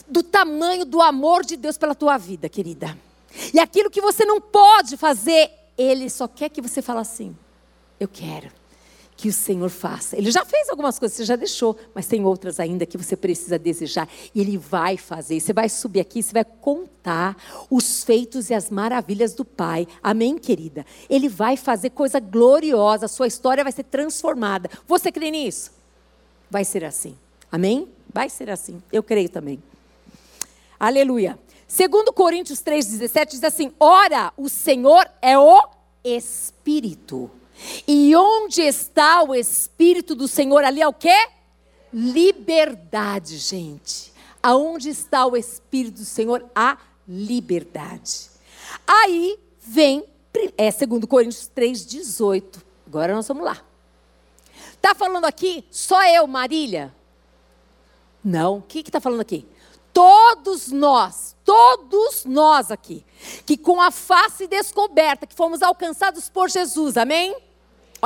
do 0.07 0.21
tamanho 0.21 0.85
do 0.85 1.01
amor 1.01 1.43
de 1.43 1.57
Deus 1.57 1.77
pela 1.77 1.95
tua 1.95 2.17
vida, 2.17 2.47
querida. 2.47 2.97
E 3.53 3.59
aquilo 3.59 3.89
que 3.89 4.01
você 4.01 4.25
não 4.25 4.39
pode 4.39 4.95
fazer, 4.97 5.51
Ele 5.77 6.09
só 6.09 6.27
quer 6.27 6.49
que 6.49 6.61
você 6.61 6.81
fale 6.81 6.99
assim: 6.99 7.35
Eu 7.99 8.07
quero 8.07 8.51
que 9.17 9.27
o 9.27 9.33
Senhor 9.33 9.69
faça. 9.69 10.15
Ele 10.15 10.29
já 10.29 10.45
fez 10.45 10.69
algumas 10.69 10.99
coisas, 10.99 11.17
você 11.17 11.25
já 11.25 11.35
deixou, 11.35 11.75
mas 11.93 12.05
tem 12.05 12.23
outras 12.23 12.59
ainda 12.59 12.85
que 12.85 12.97
você 12.97 13.17
precisa 13.17 13.57
desejar. 13.57 14.07
E 14.33 14.39
Ele 14.39 14.59
vai 14.59 14.95
fazer. 14.95 15.39
Você 15.39 15.51
vai 15.51 15.67
subir 15.67 15.99
aqui, 15.99 16.21
você 16.21 16.31
vai 16.31 16.45
contar 16.45 17.35
os 17.67 18.03
feitos 18.03 18.51
e 18.51 18.53
as 18.53 18.69
maravilhas 18.69 19.33
do 19.33 19.43
Pai. 19.43 19.87
Amém, 20.03 20.37
querida? 20.37 20.85
Ele 21.09 21.27
vai 21.27 21.57
fazer 21.57 21.89
coisa 21.89 22.19
gloriosa, 22.19 23.07
a 23.07 23.09
sua 23.09 23.25
história 23.25 23.63
vai 23.63 23.73
ser 23.73 23.83
transformada. 23.85 24.69
Você 24.87 25.11
crê 25.11 25.31
nisso? 25.31 25.71
Vai 26.47 26.63
ser 26.63 26.85
assim. 26.85 27.17
Amém? 27.51 27.89
Vai 28.13 28.29
ser 28.29 28.51
assim. 28.51 28.81
Eu 28.91 29.01
creio 29.01 29.29
também. 29.29 29.61
Aleluia. 30.79 31.39
Segundo 31.67 32.13
Coríntios 32.13 32.59
3,17 32.59 33.31
diz 33.31 33.43
assim: 33.43 33.71
Ora, 33.79 34.31
o 34.37 34.47
Senhor 34.47 35.09
é 35.23 35.37
o 35.39 35.59
Espírito. 36.03 37.31
E 37.87 38.15
onde 38.15 38.61
está 38.61 39.23
o 39.23 39.33
Espírito 39.33 40.15
do 40.15 40.27
Senhor? 40.27 40.63
Ali 40.63 40.81
é 40.81 40.87
o 40.87 40.93
quê? 40.93 41.29
Liberdade, 41.91 43.37
gente. 43.37 44.13
Aonde 44.41 44.89
está 44.89 45.25
o 45.25 45.35
Espírito 45.35 45.99
do 45.99 46.05
Senhor? 46.05 46.45
A 46.55 46.77
liberdade. 47.07 48.29
Aí 48.85 49.39
vem, 49.59 50.03
é 50.57 50.69
segundo 50.71 51.07
Coríntios 51.07 51.49
3,18. 51.55 52.61
Agora 52.85 53.15
nós 53.15 53.27
vamos 53.27 53.43
lá. 53.43 53.61
Está 54.73 54.93
falando 54.93 55.25
aqui 55.25 55.65
só 55.71 56.05
eu, 56.07 56.27
Marília? 56.27 56.93
Não. 58.23 58.57
O 58.57 58.61
que 58.61 58.79
está 58.79 59.01
falando 59.01 59.21
aqui? 59.21 59.47
todos 59.97 60.71
nós, 60.71 61.35
todos 61.43 62.23
nós 62.23 62.69
aqui, 62.69 63.03
que 63.47 63.57
com 63.57 63.81
a 63.81 63.89
face 63.89 64.45
descoberta, 64.45 65.25
que 65.25 65.33
fomos 65.33 65.63
alcançados 65.63 66.29
por 66.29 66.51
Jesus, 66.51 66.97
amém? 66.97 67.35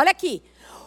Olha 0.02 0.10
aqui, 0.10 0.42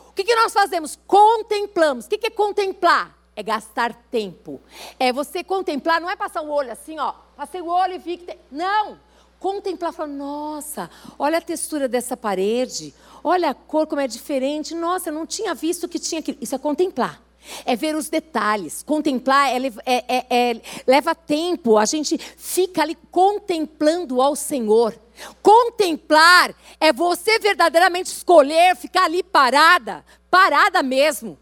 o 0.09 0.13
que, 0.13 0.25
que 0.25 0.35
nós 0.35 0.53
fazemos? 0.53 0.99
Contemplamos. 1.07 2.07
O 2.07 2.09
que, 2.09 2.19
que 2.19 2.27
é 2.27 2.31
contemplar? 2.31 3.17
É 3.37 3.45
gastar 3.45 3.95
tempo. 4.11 4.61
É 4.99 5.13
você 5.13 5.45
contemplar, 5.45 6.01
não 6.01 6.11
é 6.11 6.17
passar 6.17 6.43
o 6.43 6.51
olho 6.51 6.73
assim, 6.73 6.99
ó. 6.99 7.15
Passei 7.37 7.61
o 7.61 7.69
olho 7.69 7.95
e 7.95 7.99
vi 7.99 8.17
que. 8.17 8.25
Tem... 8.25 8.39
Não! 8.51 8.99
Contemplar, 9.39 9.93
falar, 9.93 10.09
nossa, 10.09 10.91
olha 11.17 11.39
a 11.39 11.41
textura 11.41 11.87
dessa 11.87 12.17
parede, 12.17 12.93
olha 13.23 13.51
a 13.51 13.55
cor 13.55 13.87
como 13.87 14.01
é 14.01 14.09
diferente, 14.09 14.75
nossa, 14.75 15.11
eu 15.11 15.13
não 15.13 15.27
tinha 15.27 15.55
visto 15.55 15.87
que 15.87 16.01
tinha 16.01 16.19
aquilo. 16.19 16.39
Isso 16.41 16.57
é 16.57 16.59
contemplar. 16.59 17.23
É 17.65 17.77
ver 17.77 17.95
os 17.95 18.09
detalhes. 18.09 18.83
Contemplar 18.83 19.51
é, 19.51 19.59
é, 19.85 20.05
é, 20.09 20.27
é, 20.29 20.61
leva 20.87 21.15
tempo. 21.15 21.77
A 21.77 21.85
gente 21.85 22.19
fica 22.19 22.83
ali 22.83 22.97
contemplando 23.13 24.21
ao 24.21 24.35
Senhor. 24.35 24.99
Contemplar 25.43 26.55
é 26.81 26.93
você 26.93 27.39
verdadeiramente 27.39 28.07
escolher 28.07 28.77
ficar 28.77 29.05
ali 29.05 29.23
parada, 29.23 30.05
parada 30.31 30.83
mesmo. 30.83 31.39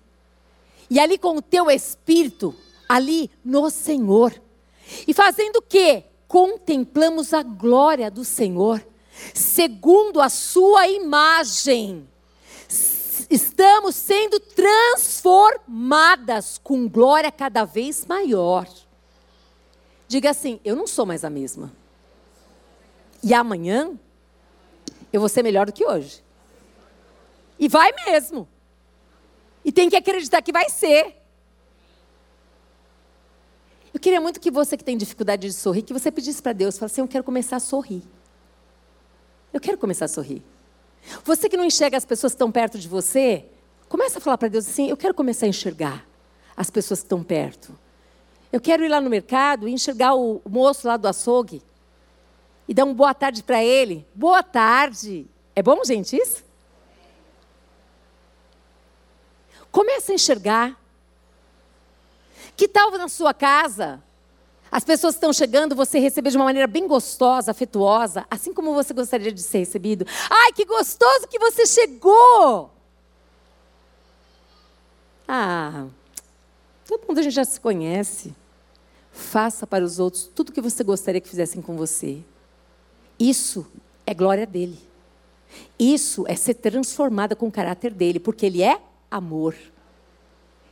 E 0.91 1.01
ali 1.01 1.17
com 1.17 1.37
o 1.37 1.43
teu 1.43 1.71
espírito, 1.71 2.55
ali 2.89 3.31
no 3.45 3.71
Senhor. 3.71 4.35
E 5.07 5.15
fazendo 5.15 5.57
o 5.57 5.63
quê? 5.63 6.05
Contemplamos 6.29 7.33
a 7.33 7.43
glória 7.43 8.11
do 8.11 8.25
Senhor, 8.25 8.85
segundo 9.35 10.21
a 10.21 10.29
sua 10.29 10.87
imagem 10.89 12.09
estamos 13.33 13.97
sendo 13.97 14.39
transformadas 14.39 16.61
com 16.63 16.89
glória 16.89 17.33
cada 17.33 17.65
vez 17.65 18.07
maior. 18.07 18.69
Diga 20.07 20.31
assim: 20.31 20.61
eu 20.65 20.77
não 20.77 20.87
sou 20.87 21.05
mais 21.07 21.25
a 21.25 21.31
mesma. 21.31 21.73
E 23.23 23.33
amanhã 23.33 23.93
eu 25.13 25.21
vou 25.21 25.29
ser 25.29 25.43
melhor 25.43 25.67
do 25.67 25.73
que 25.73 25.85
hoje. 25.85 26.23
E 27.59 27.69
vai 27.69 27.93
mesmo. 28.07 28.49
E 29.65 29.71
tem 29.71 29.89
que 29.89 29.97
acreditar 29.97 30.43
que 30.43 30.53
vai 30.53 30.69
ser. 30.69 31.17
Eu 33.95 34.01
queria 34.01 34.21
muito 34.21 34.41
que 34.41 34.51
você 34.51 34.77
que 34.77 34.83
tem 34.83 34.97
dificuldade 34.97 35.47
de 35.47 35.53
sorrir, 35.53 35.83
que 35.83 35.93
você 35.93 36.11
pedisse 36.11 36.43
para 36.43 36.53
Deus, 36.53 36.79
falasse 36.79 36.95
assim, 36.95 37.03
eu 37.03 37.09
quero 37.09 37.23
começar 37.23 37.57
a 37.57 37.61
sorrir. 37.61 38.03
Eu 39.53 39.61
quero 39.61 39.77
começar 39.77 40.07
a 40.07 40.09
sorrir. 40.09 40.43
Você 41.25 41.49
que 41.49 41.57
não 41.57 41.65
enxerga 41.65 41.97
as 41.97 42.05
pessoas 42.05 42.33
que 42.33 42.37
estão 42.37 42.51
perto 42.51 42.79
de 42.79 42.89
você, 42.89 43.45
começa 43.89 44.19
a 44.19 44.21
falar 44.21 44.39
para 44.39 44.49
Deus 44.49 44.67
assim: 44.67 44.89
eu 44.89 44.97
quero 44.97 45.13
começar 45.13 45.47
a 45.47 45.49
enxergar 45.49 46.07
as 46.57 46.71
pessoas 46.71 47.01
que 47.01 47.05
estão 47.05 47.23
perto. 47.23 47.79
Eu 48.51 48.61
quero 48.61 48.85
ir 48.85 48.89
lá 48.89 49.01
no 49.01 49.11
mercado 49.11 49.69
e 49.69 49.73
enxergar 49.73 50.15
o 50.15 50.41
moço 50.49 50.87
lá 50.89 50.97
do 50.97 51.07
açougue 51.07 51.63
e 52.69 52.75
dar 52.75 52.85
uma 52.85 52.95
boa 52.95 53.15
tarde 53.15 53.43
para 53.43 53.63
ele. 53.63 54.07
Boa 54.15 54.43
tarde. 54.43 55.27
É 55.55 55.63
bom, 55.63 55.85
gente, 55.85 56.17
isso? 56.17 56.45
Começa 59.71 60.13
a 60.13 60.15
enxergar. 60.15 60.79
Que 62.57 62.69
tal 62.69 62.91
na 62.93 63.09
sua 63.09 63.33
casa 63.33 64.03
As 64.71 64.85
pessoas 64.85 65.15
estão 65.15 65.33
chegando, 65.33 65.75
você 65.75 65.99
receber 65.99 66.31
de 66.31 66.37
uma 66.37 66.45
maneira 66.45 66.67
bem 66.67 66.87
gostosa, 66.87 67.51
afetuosa, 67.51 68.27
assim 68.31 68.55
como 68.55 68.73
você 68.73 68.95
gostaria 68.95 69.31
de 69.31 69.43
ser 69.43 69.59
recebido. 69.59 70.07
Ai, 70.31 70.53
que 70.53 70.65
gostoso 70.65 71.29
que 71.29 71.39
você 71.39 71.67
chegou! 71.67 72.71
Ah, 75.29 75.87
todo 76.87 77.07
mundo 77.07 77.19
a 77.19 77.23
gente 77.23 77.35
já 77.35 77.45
se 77.45 77.61
conhece. 77.61 78.35
Faça 79.13 79.67
para 79.67 79.85
os 79.85 79.99
outros 79.99 80.31
tudo 80.35 80.49
o 80.49 80.53
que 80.53 80.61
você 80.61 80.83
gostaria 80.83 81.21
que 81.21 81.29
fizessem 81.29 81.61
com 81.61 81.77
você. 81.77 82.23
Isso 83.23 83.65
é 84.05 84.13
glória 84.13 84.45
dele. 84.45 84.77
Isso 85.79 86.25
é 86.27 86.35
ser 86.35 86.55
transformada 86.55 87.37
com 87.37 87.47
o 87.47 87.53
caráter 87.53 87.95
dele, 87.95 88.19
porque 88.19 88.45
ele 88.45 88.65
é 88.65 88.81
amor. 89.09 89.55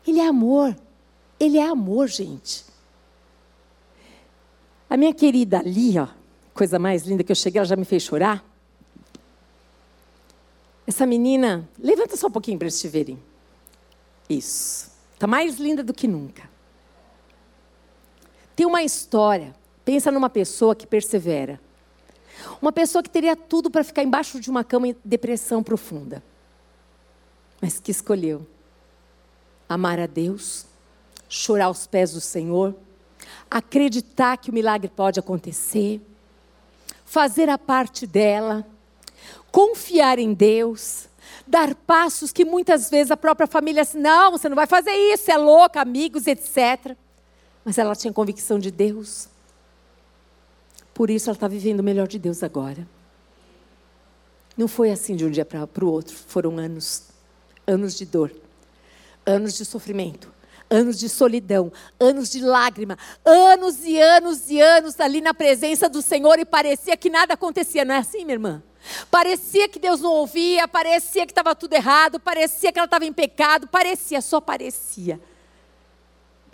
Ele 0.05 0.19
é 0.19 0.27
amor. 0.27 0.77
Ele 1.39 1.59
é 1.59 1.63
amor, 1.63 2.09
gente. 2.09 2.65
A 4.89 4.97
minha 4.97 5.15
querida 5.15 5.61
ali, 5.61 5.97
ó, 5.97 6.09
coisa 6.53 6.77
mais 6.77 7.05
linda 7.05 7.23
que 7.23 7.31
eu 7.31 7.37
cheguei, 7.37 7.61
ela 7.61 7.69
já 7.69 7.77
me 7.77 7.85
fez 7.85 8.03
chorar. 8.03 8.45
Essa 10.85 11.07
menina, 11.07 11.69
levanta 11.79 12.17
só 12.17 12.27
um 12.27 12.33
pouquinho 12.33 12.59
para 12.59 12.67
eles 12.67 12.81
te 12.81 12.89
verem. 12.89 13.23
Isso. 14.29 14.91
Está 15.15 15.29
mais 15.29 15.61
linda 15.61 15.85
do 15.85 15.95
que 15.95 16.09
nunca. 16.09 16.51
Tem 18.57 18.67
uma 18.67 18.83
história. 18.83 19.55
Pensa 19.85 20.11
numa 20.11 20.29
pessoa 20.29 20.75
que 20.75 20.85
persevera. 20.85 21.61
Uma 22.61 22.73
pessoa 22.73 23.03
que 23.03 23.11
teria 23.11 23.37
tudo 23.37 23.71
para 23.71 23.85
ficar 23.85 24.03
embaixo 24.03 24.41
de 24.41 24.51
uma 24.51 24.65
cama 24.65 24.89
em 24.89 24.97
depressão 25.05 25.63
profunda. 25.63 26.23
Mas 27.61 27.79
que 27.79 27.91
escolheu 27.91 28.47
amar 29.69 30.01
a 30.01 30.07
Deus, 30.07 30.67
chorar 31.29 31.67
aos 31.67 31.87
pés 31.87 32.13
do 32.13 32.21
Senhor, 32.21 32.75
acreditar 33.51 34.37
que 34.37 34.51
o 34.51 34.55
milagre 34.55 34.89
pode 34.89 35.21
acontecer, 35.21 36.01
fazer 37.05 37.49
a 37.49 37.57
parte 37.57 38.07
dela, 38.07 38.67
confiar 39.53 40.19
em 40.19 40.33
Deus, 40.35 41.09
dar 41.47 41.75
passos 41.75 42.33
que 42.33 42.45
muitas 42.45 42.91
vezes 42.91 43.11
a 43.11 43.17
própria 43.17 43.47
família 43.47 43.83
assim, 43.83 43.99
não, 43.99 44.33
você 44.33 44.49
não 44.49 44.57
vai 44.57 44.67
fazer 44.67 44.93
isso, 44.93 45.31
é 45.31 45.37
louca, 45.37 45.81
amigos, 45.81 46.27
etc. 46.27 46.97
Mas 47.65 47.79
ela 47.79 47.95
tinha 47.95 48.13
convicção 48.13 48.59
de 48.59 48.71
Deus. 48.71 49.29
Por 51.01 51.09
isso 51.09 51.31
ela 51.31 51.35
está 51.35 51.49
vivendo 51.49 51.81
o 51.81 51.83
melhor 51.83 52.07
de 52.07 52.19
Deus 52.19 52.43
agora. 52.43 52.87
Não 54.55 54.69
foi 54.69 54.91
assim 54.91 55.17
de 55.17 55.25
um 55.25 55.31
dia 55.31 55.47
para 55.47 55.67
o 55.83 55.91
outro, 55.91 56.15
foram 56.15 56.59
anos, 56.59 57.05
anos 57.67 57.97
de 57.97 58.05
dor 58.05 58.31
anos 59.25 59.55
de 59.57 59.65
sofrimento, 59.65 60.31
anos 60.69 60.99
de 60.99 61.09
solidão, 61.09 61.73
anos 61.99 62.29
de 62.29 62.43
lágrima, 62.43 62.99
anos 63.25 63.83
e 63.83 63.99
anos 63.99 64.51
e 64.51 64.61
anos 64.61 65.01
ali 65.01 65.23
na 65.23 65.33
presença 65.33 65.89
do 65.89 66.03
Senhor 66.03 66.39
e 66.39 66.45
parecia 66.45 66.99
que 66.99 67.09
nada 67.09 67.33
acontecia. 67.33 67.83
Não 67.83 67.95
é 67.95 67.99
assim, 67.99 68.19
minha 68.27 68.35
irmã? 68.35 68.63
Parecia 69.11 69.71
que 69.71 69.79
Deus 69.79 70.03
não 70.03 70.13
ouvia, 70.13 70.69
parecia 70.69 71.25
que 71.25 71.33
estava 71.33 71.55
tudo 71.55 71.73
errado, 71.73 72.21
parecia 72.21 72.71
que 72.71 72.79
ela 72.79 72.85
estava 72.85 73.07
em 73.07 73.13
pecado, 73.15 73.67
parecia, 73.69 74.21
só 74.21 74.39
parecia. 74.39 75.19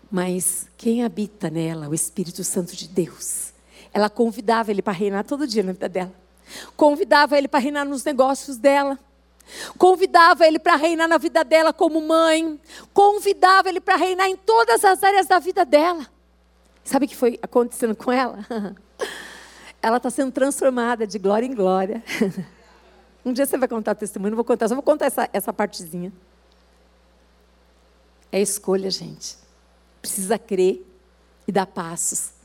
Mas 0.09 0.69
quem 0.77 1.03
habita 1.03 1.51
nela, 1.51 1.89
o 1.89 1.95
Espírito 1.95 2.45
Santo 2.45 2.77
de 2.77 2.87
Deus, 2.87 3.56
ela 3.97 4.11
convidava 4.11 4.71
ele 4.71 4.83
para 4.83 4.93
reinar 4.93 5.25
todo 5.25 5.47
dia 5.47 5.63
na 5.63 5.73
vida 5.73 5.89
dela. 5.89 6.13
Convidava 6.77 7.39
ele 7.39 7.49
para 7.49 7.61
reinar 7.61 7.87
nos 7.87 8.05
negócios 8.05 8.59
dela. 8.59 8.99
Convidava 9.79 10.47
ele 10.47 10.59
para 10.59 10.77
reinar 10.77 11.09
na 11.09 11.17
vida 11.17 11.43
dela 11.43 11.73
como 11.73 11.99
mãe. 12.03 12.61
Convidava 12.93 13.71
ele 13.71 13.81
para 13.81 13.97
reinar 13.97 14.29
em 14.29 14.37
todas 14.37 14.85
as 14.85 15.03
áreas 15.03 15.27
da 15.27 15.39
vida 15.39 15.65
dela. 15.65 16.07
Sabe 16.85 17.07
o 17.07 17.09
que 17.09 17.17
foi 17.17 17.39
acontecendo 17.41 17.97
com 17.97 18.13
ela? 18.13 18.45
Ela 19.81 19.97
está 19.97 20.11
sendo 20.11 20.31
transformada 20.31 21.07
de 21.07 21.19
glória 21.19 21.47
em 21.47 21.55
glória. 21.55 22.05
Um 23.25 23.33
dia 23.33 23.45
você 23.45 23.59
vai 23.59 23.67
contar 23.67 23.91
o 23.91 23.95
testemunho, 23.97 24.31
não 24.31 24.37
vou 24.37 24.45
contar, 24.45 24.69
só 24.69 24.75
vou 24.77 24.85
contar 24.85 25.07
essa, 25.07 25.29
essa 25.33 25.53
partezinha. 25.53 26.13
É 28.31 28.41
escolha, 28.41 28.89
gente. 28.89 29.37
Precisa 30.01 30.39
crer 30.39 30.87
e 31.45 31.51
dar 31.51 31.67
passos. 31.67 32.36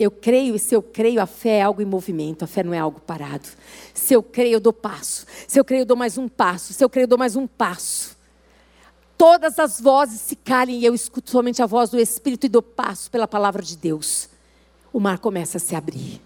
Eu 0.00 0.10
creio, 0.10 0.56
e 0.56 0.58
se 0.58 0.74
eu 0.74 0.80
creio, 0.80 1.20
a 1.20 1.26
fé 1.26 1.58
é 1.58 1.62
algo 1.62 1.82
em 1.82 1.84
movimento, 1.84 2.42
a 2.42 2.46
fé 2.46 2.62
não 2.62 2.72
é 2.72 2.78
algo 2.78 2.98
parado. 3.02 3.46
Se 3.92 4.14
eu 4.14 4.22
creio, 4.22 4.54
eu 4.54 4.60
dou 4.60 4.72
passo. 4.72 5.26
Se 5.46 5.60
eu 5.60 5.64
creio, 5.64 5.82
eu 5.82 5.86
dou 5.86 5.96
mais 5.96 6.16
um 6.16 6.26
passo. 6.26 6.72
Se 6.72 6.82
eu 6.82 6.88
creio, 6.88 7.04
eu 7.04 7.08
dou 7.08 7.18
mais 7.18 7.36
um 7.36 7.46
passo. 7.46 8.16
Todas 9.18 9.58
as 9.58 9.78
vozes 9.78 10.22
se 10.22 10.34
calem 10.34 10.78
e 10.78 10.86
eu 10.86 10.94
escuto 10.94 11.30
somente 11.30 11.62
a 11.62 11.66
voz 11.66 11.90
do 11.90 12.00
Espírito 12.00 12.46
e 12.46 12.48
dou 12.48 12.62
passo 12.62 13.10
pela 13.10 13.28
palavra 13.28 13.62
de 13.62 13.76
Deus. 13.76 14.30
O 14.90 14.98
mar 14.98 15.18
começa 15.18 15.58
a 15.58 15.60
se 15.60 15.76
abrir. 15.76 16.22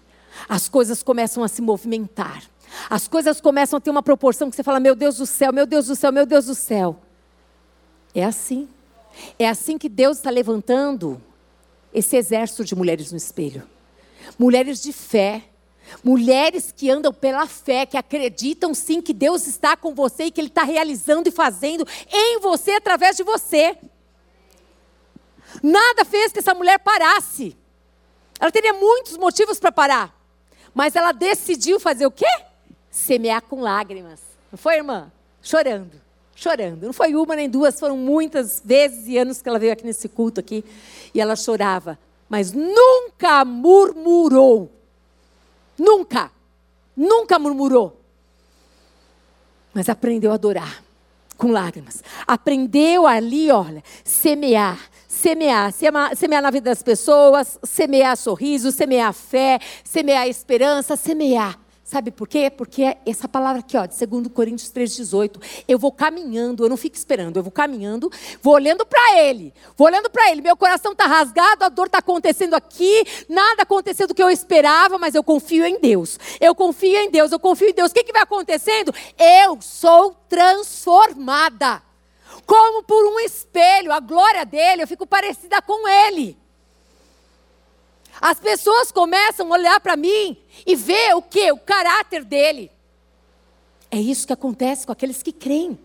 As 0.47 0.69
coisas 0.69 1.03
começam 1.03 1.43
a 1.43 1.49
se 1.49 1.61
movimentar. 1.61 2.43
As 2.89 3.09
coisas 3.09 3.41
começam 3.41 3.75
a 3.75 3.81
ter 3.81 3.89
uma 3.89 4.01
proporção 4.01 4.49
que 4.49 4.55
você 4.55 4.63
fala: 4.63 4.79
Meu 4.79 4.95
Deus 4.95 5.17
do 5.17 5.25
céu, 5.25 5.51
meu 5.51 5.65
Deus 5.65 5.87
do 5.87 5.97
céu, 5.97 6.13
meu 6.13 6.25
Deus 6.25 6.45
do 6.45 6.55
céu. 6.55 6.95
É 8.13 8.23
assim. 8.23 8.69
É 9.37 9.49
assim 9.49 9.77
que 9.77 9.89
Deus 9.89 10.15
está 10.15 10.29
levantando 10.29 11.21
esse 11.95 12.17
exército 12.17 12.65
de 12.65 12.75
mulheres 12.75 13.11
no 13.11 13.17
espelho. 13.17 13.63
Mulheres 14.37 14.81
de 14.81 14.91
fé, 14.91 15.43
mulheres 16.03 16.71
que 16.75 16.91
andam 16.91 17.13
pela 17.13 17.47
fé, 17.47 17.85
que 17.85 17.95
acreditam 17.95 18.73
sim 18.73 19.01
que 19.01 19.13
Deus 19.13 19.47
está 19.47 19.77
com 19.77 19.95
você 19.95 20.25
e 20.25 20.31
que 20.31 20.41
Ele 20.41 20.49
está 20.49 20.63
realizando 20.63 21.29
e 21.29 21.31
fazendo 21.31 21.87
em 22.11 22.39
você 22.39 22.71
através 22.71 23.15
de 23.15 23.23
você. 23.23 23.77
Nada 25.63 26.03
fez 26.03 26.33
que 26.33 26.39
essa 26.39 26.53
mulher 26.53 26.79
parasse. 26.79 27.55
Ela 28.39 28.51
teria 28.51 28.73
muitos 28.73 29.17
motivos 29.17 29.57
para 29.57 29.71
parar. 29.71 30.13
Mas 30.73 30.97
ela 30.97 31.13
decidiu 31.13 31.79
fazer 31.79 32.05
o 32.05 32.11
quê? 32.11 32.27
Semear 32.91 33.41
com 33.41 33.61
lágrimas. 33.61 34.19
Não 34.51 34.57
foi, 34.57 34.75
irmã? 34.75 35.09
Chorando 35.41 36.04
chorando. 36.35 36.85
Não 36.85 36.93
foi 36.93 37.15
uma 37.15 37.35
nem 37.35 37.49
duas, 37.49 37.79
foram 37.79 37.97
muitas 37.97 38.61
vezes 38.63 39.07
e 39.07 39.17
anos 39.17 39.41
que 39.41 39.49
ela 39.49 39.57
veio 39.57 39.73
aqui 39.73 39.85
nesse 39.85 40.09
culto 40.09 40.39
aqui 40.39 40.63
e 41.13 41.21
ela 41.21 41.35
chorava, 41.35 41.97
mas 42.29 42.51
nunca 42.51 43.45
murmurou. 43.45 44.69
Nunca. 45.77 46.31
Nunca 46.95 47.39
murmurou. 47.39 47.99
Mas 49.73 49.89
aprendeu 49.89 50.31
a 50.31 50.35
adorar 50.35 50.83
com 51.37 51.51
lágrimas. 51.51 52.03
Aprendeu 52.25 53.05
ali, 53.05 53.51
olha, 53.51 53.83
semear, 54.03 54.79
semear, 55.07 55.71
semear, 55.73 56.41
na 56.41 56.51
vida 56.51 56.69
das 56.69 56.81
pessoas, 56.81 57.59
semear 57.63 58.15
sorriso, 58.15 58.71
semear 58.71 59.13
fé, 59.13 59.59
semear 59.83 60.27
esperança, 60.27 60.95
semear. 60.95 61.59
Sabe 61.85 62.09
por 62.09 62.27
quê? 62.27 62.49
Porque 62.49 62.81
é 62.81 62.97
essa 63.05 63.29
palavra 63.29 63.59
aqui, 63.59 63.77
ó, 63.77 63.85
de 63.85 63.95
2 64.07 64.29
Coríntios 64.29 64.71
3,18. 64.71 65.39
Eu 65.67 65.77
vou 65.77 65.91
caminhando, 65.91 66.65
eu 66.65 66.69
não 66.69 66.77
fico 66.77 66.95
esperando, 66.95 67.37
eu 67.37 67.43
vou 67.43 67.51
caminhando, 67.51 68.11
vou 68.41 68.55
olhando 68.55 68.83
para 68.87 69.19
Ele, 69.19 69.53
vou 69.77 69.85
olhando 69.85 70.09
para 70.09 70.31
Ele. 70.31 70.41
Meu 70.41 70.57
coração 70.57 70.93
está 70.93 71.05
rasgado, 71.05 71.63
a 71.63 71.69
dor 71.69 71.85
está 71.85 71.99
acontecendo 71.99 72.55
aqui, 72.55 73.03
nada 73.29 73.61
aconteceu 73.61 74.07
do 74.07 74.15
que 74.15 74.23
eu 74.23 74.31
esperava, 74.31 74.97
mas 74.97 75.13
eu 75.13 75.23
confio 75.23 75.63
em 75.63 75.79
Deus. 75.79 76.19
Eu 76.41 76.55
confio 76.55 76.97
em 76.97 77.11
Deus, 77.11 77.31
eu 77.31 77.39
confio 77.39 77.69
em 77.69 77.73
Deus. 77.73 77.91
O 77.91 77.93
que, 77.93 78.03
que 78.03 78.11
vai 78.11 78.23
acontecendo? 78.23 78.91
Eu 79.15 79.61
sou 79.61 80.15
transformada. 80.27 81.83
Como 82.47 82.81
por 82.81 83.05
um 83.05 83.19
espelho, 83.19 83.91
a 83.91 83.99
glória 83.99 84.43
dele, 84.43 84.81
eu 84.81 84.87
fico 84.87 85.05
parecida 85.05 85.61
com 85.61 85.87
Ele. 85.87 86.35
As 88.21 88.39
pessoas 88.39 88.91
começam 88.91 89.51
a 89.51 89.57
olhar 89.57 89.79
para 89.79 89.95
mim 89.95 90.37
e 90.65 90.75
ver 90.75 91.15
o 91.15 91.21
que? 91.21 91.51
O 91.51 91.57
caráter 91.57 92.23
dele. 92.23 92.71
É 93.91 93.97
isso 93.97 94.25
que 94.27 94.33
acontece 94.33 94.85
com 94.85 94.91
aqueles 94.91 95.21
que 95.21 95.31
creem. 95.31 95.79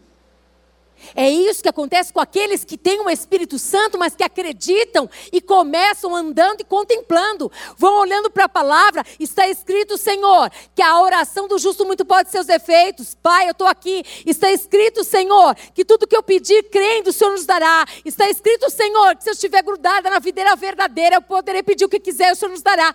É 1.15 1.29
isso 1.29 1.63
que 1.63 1.69
acontece 1.69 2.13
com 2.13 2.21
aqueles 2.21 2.65
que 2.65 2.77
têm 2.77 3.01
um 3.01 3.11
Espírito 3.11 3.59
Santo, 3.59 3.99
mas 3.99 4.15
que 4.15 4.23
acreditam 4.23 5.09
e 5.33 5.41
começam 5.41 6.15
andando 6.15 6.61
e 6.61 6.65
contemplando, 6.65 7.51
vão 7.77 7.99
olhando 7.99 8.31
para 8.31 8.45
a 8.45 8.49
palavra. 8.49 9.05
Está 9.19 9.49
escrito, 9.49 9.97
Senhor, 9.99 10.51
que 10.75 10.83
a 10.83 11.01
oração 11.01 11.49
do 11.49 11.59
justo 11.59 11.85
muito 11.85 12.05
pode 12.05 12.31
ser 12.31 12.39
os 12.39 12.49
efeitos. 12.49 13.15
Pai, 13.15 13.47
eu 13.47 13.53
estou 13.53 13.67
aqui. 13.67 14.03
Está 14.27 14.51
escrito, 14.51 15.05
Senhor, 15.05 15.55
que 15.75 15.85
tudo 15.85 16.07
que 16.07 16.17
eu 16.17 16.23
pedir, 16.23 16.65
crendo, 16.71 17.11
o 17.11 17.13
Senhor 17.13 17.33
nos 17.33 17.47
dará. 17.47 17.87
Está 18.05 18.29
escrito, 18.29 18.71
Senhor, 18.71 19.17
que 19.17 19.25
se 19.25 19.31
eu 19.31 19.35
estiver 19.35 19.63
grudada 19.63 20.11
na 20.11 20.19
videira 20.19 20.55
verdadeira, 20.57 21.17
eu 21.17 21.23
poderei 21.23 21.63
pedir 21.63 21.85
o 21.85 21.89
que 21.89 22.01
quiser, 22.01 22.33
o 22.33 22.37
Senhor 22.37 22.51
nos 22.51 22.63
dará. 22.63 22.95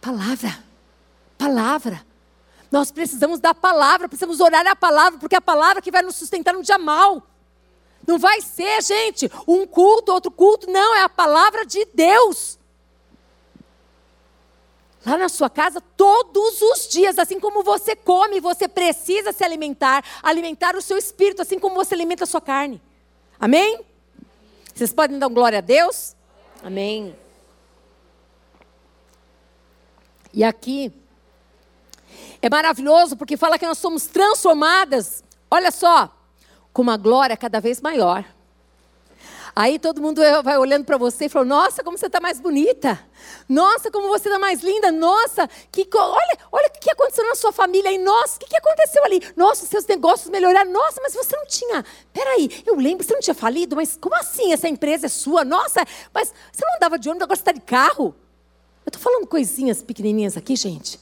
Palavra, 0.00 0.58
palavra. 1.36 2.09
Nós 2.70 2.92
precisamos 2.92 3.40
da 3.40 3.52
palavra, 3.52 4.08
precisamos 4.08 4.40
orar 4.40 4.66
a 4.66 4.76
palavra, 4.76 5.18
porque 5.18 5.34
é 5.34 5.38
a 5.38 5.42
palavra 5.42 5.82
que 5.82 5.90
vai 5.90 6.02
nos 6.02 6.16
sustentar 6.16 6.54
no 6.54 6.62
dia 6.62 6.78
mal. 6.78 7.22
Não 8.06 8.18
vai 8.18 8.40
ser, 8.40 8.82
gente, 8.82 9.30
um 9.46 9.66
culto, 9.66 10.12
outro 10.12 10.30
culto, 10.30 10.70
não, 10.70 10.94
é 10.94 11.02
a 11.02 11.08
palavra 11.08 11.66
de 11.66 11.84
Deus. 11.92 12.58
Lá 15.04 15.16
na 15.16 15.28
sua 15.28 15.50
casa, 15.50 15.80
todos 15.96 16.60
os 16.60 16.88
dias, 16.88 17.18
assim 17.18 17.40
como 17.40 17.62
você 17.62 17.96
come, 17.96 18.38
você 18.38 18.68
precisa 18.68 19.32
se 19.32 19.42
alimentar, 19.42 20.04
alimentar 20.22 20.76
o 20.76 20.82
seu 20.82 20.96
espírito, 20.96 21.42
assim 21.42 21.58
como 21.58 21.74
você 21.74 21.94
alimenta 21.94 22.24
a 22.24 22.26
sua 22.26 22.40
carne. 22.40 22.80
Amém? 23.38 23.80
Vocês 24.74 24.92
podem 24.92 25.18
dar 25.18 25.28
glória 25.28 25.58
a 25.58 25.62
Deus? 25.62 26.14
Amém. 26.62 27.16
E 30.32 30.44
aqui 30.44 30.92
é 32.42 32.48
maravilhoso 32.48 33.16
porque 33.16 33.36
fala 33.36 33.58
que 33.58 33.66
nós 33.66 33.78
somos 33.78 34.06
transformadas, 34.06 35.22
olha 35.50 35.70
só, 35.70 36.10
com 36.72 36.82
uma 36.82 36.96
glória 36.96 37.36
cada 37.36 37.60
vez 37.60 37.80
maior. 37.80 38.24
Aí 39.54 39.78
todo 39.78 40.00
mundo 40.00 40.22
vai 40.44 40.56
olhando 40.56 40.84
para 40.84 40.96
você 40.96 41.26
e 41.26 41.28
fala: 41.28 41.44
Nossa, 41.44 41.82
como 41.82 41.98
você 41.98 42.06
está 42.06 42.20
mais 42.20 42.40
bonita. 42.40 42.98
Nossa, 43.48 43.90
como 43.90 44.08
você 44.08 44.28
está 44.28 44.38
mais 44.38 44.62
linda. 44.62 44.92
Nossa, 44.92 45.48
que, 45.72 45.86
olha, 45.92 46.38
olha 46.52 46.68
o 46.68 46.80
que 46.80 46.90
aconteceu 46.90 47.26
na 47.28 47.34
sua 47.34 47.52
família. 47.52 47.90
E 47.90 47.98
nossa, 47.98 48.36
o 48.36 48.38
que 48.38 48.56
aconteceu 48.56 49.04
ali? 49.04 49.20
Nossa, 49.36 49.66
seus 49.66 49.86
negócios 49.86 50.30
melhoraram. 50.30 50.70
Nossa, 50.70 51.00
mas 51.02 51.14
você 51.14 51.36
não 51.36 51.46
tinha. 51.46 51.84
Peraí, 52.12 52.62
eu 52.64 52.76
lembro, 52.76 53.04
você 53.04 53.12
não 53.12 53.20
tinha 53.20 53.34
falido, 53.34 53.76
mas 53.76 53.98
como 54.00 54.14
assim? 54.14 54.52
Essa 54.52 54.68
empresa 54.68 55.06
é 55.06 55.08
sua? 55.08 55.44
Nossa, 55.44 55.84
mas 56.14 56.32
você 56.52 56.64
não 56.64 56.76
andava 56.76 56.98
de 56.98 57.08
ônibus, 57.08 57.24
agora 57.24 57.36
você 57.36 57.42
está 57.42 57.52
de 57.52 57.60
carro? 57.60 58.14
Eu 58.86 58.90
estou 58.90 59.02
falando 59.02 59.26
coisinhas 59.26 59.82
pequenininhas 59.82 60.36
aqui, 60.36 60.54
gente. 60.56 60.98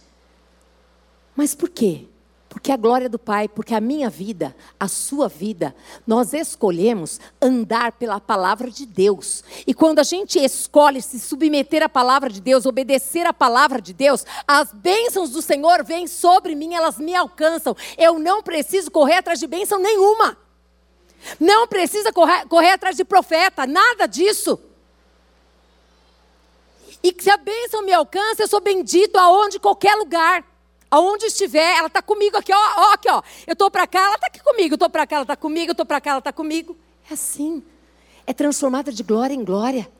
Mas 1.38 1.54
por 1.54 1.68
quê? 1.68 2.04
Porque 2.48 2.72
a 2.72 2.76
glória 2.76 3.08
do 3.08 3.16
Pai, 3.16 3.46
porque 3.46 3.72
a 3.72 3.80
minha 3.80 4.10
vida, 4.10 4.56
a 4.80 4.88
sua 4.88 5.28
vida, 5.28 5.72
nós 6.04 6.32
escolhemos 6.32 7.20
andar 7.40 7.92
pela 7.92 8.18
palavra 8.18 8.68
de 8.72 8.84
Deus. 8.84 9.44
E 9.64 9.72
quando 9.72 10.00
a 10.00 10.02
gente 10.02 10.40
escolhe 10.40 11.00
se 11.00 11.20
submeter 11.20 11.80
à 11.80 11.88
palavra 11.88 12.28
de 12.28 12.40
Deus, 12.40 12.66
obedecer 12.66 13.24
à 13.24 13.32
palavra 13.32 13.80
de 13.80 13.92
Deus, 13.92 14.26
as 14.48 14.72
bênçãos 14.72 15.30
do 15.30 15.40
Senhor 15.40 15.84
vêm 15.84 16.08
sobre 16.08 16.56
mim, 16.56 16.74
elas 16.74 16.98
me 16.98 17.14
alcançam. 17.14 17.76
Eu 17.96 18.18
não 18.18 18.42
preciso 18.42 18.90
correr 18.90 19.18
atrás 19.18 19.38
de 19.38 19.46
bênção 19.46 19.78
nenhuma. 19.78 20.36
Não 21.38 21.68
precisa 21.68 22.12
correr, 22.12 22.48
correr 22.48 22.72
atrás 22.72 22.96
de 22.96 23.04
profeta, 23.04 23.64
nada 23.64 24.06
disso. 24.06 24.58
E 27.00 27.14
se 27.16 27.30
a 27.30 27.36
bênção 27.36 27.84
me 27.84 27.92
alcança, 27.92 28.42
eu 28.42 28.48
sou 28.48 28.60
bendito 28.60 29.14
aonde, 29.16 29.60
qualquer 29.60 29.94
lugar. 29.94 30.57
Aonde 30.90 31.26
estiver, 31.26 31.76
ela 31.76 31.88
está 31.88 32.00
comigo 32.00 32.36
aqui, 32.36 32.52
ó, 32.52 32.56
ó, 32.56 32.92
aqui, 32.94 33.08
ó. 33.10 33.22
Eu 33.46 33.52
estou 33.52 33.70
para 33.70 33.86
cá, 33.86 34.00
ela 34.00 34.14
está 34.14 34.26
aqui 34.28 34.42
comigo. 34.42 34.72
Eu 34.72 34.76
estou 34.76 34.90
para 34.90 35.06
cá, 35.06 35.16
ela 35.16 35.24
está 35.24 35.36
comigo. 35.36 35.70
Eu 35.70 35.72
estou 35.72 35.86
para 35.86 36.00
cá, 36.00 36.10
ela 36.10 36.18
está 36.18 36.32
comigo. 36.32 36.76
É 37.10 37.14
assim. 37.14 37.62
É 38.26 38.32
transformada 38.32 38.90
de 38.90 39.02
glória 39.02 39.34
em 39.34 39.44
glória. 39.44 39.90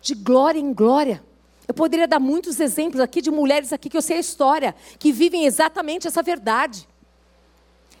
De 0.00 0.14
glória 0.14 0.60
em 0.60 0.72
glória. 0.72 1.22
Eu 1.66 1.74
poderia 1.74 2.08
dar 2.08 2.18
muitos 2.18 2.60
exemplos 2.60 3.00
aqui 3.00 3.20
de 3.20 3.30
mulheres 3.30 3.72
aqui 3.72 3.90
que 3.90 3.96
eu 3.96 4.02
sei 4.02 4.16
a 4.16 4.20
história, 4.20 4.74
que 4.98 5.12
vivem 5.12 5.44
exatamente 5.44 6.06
essa 6.06 6.22
verdade. 6.22 6.88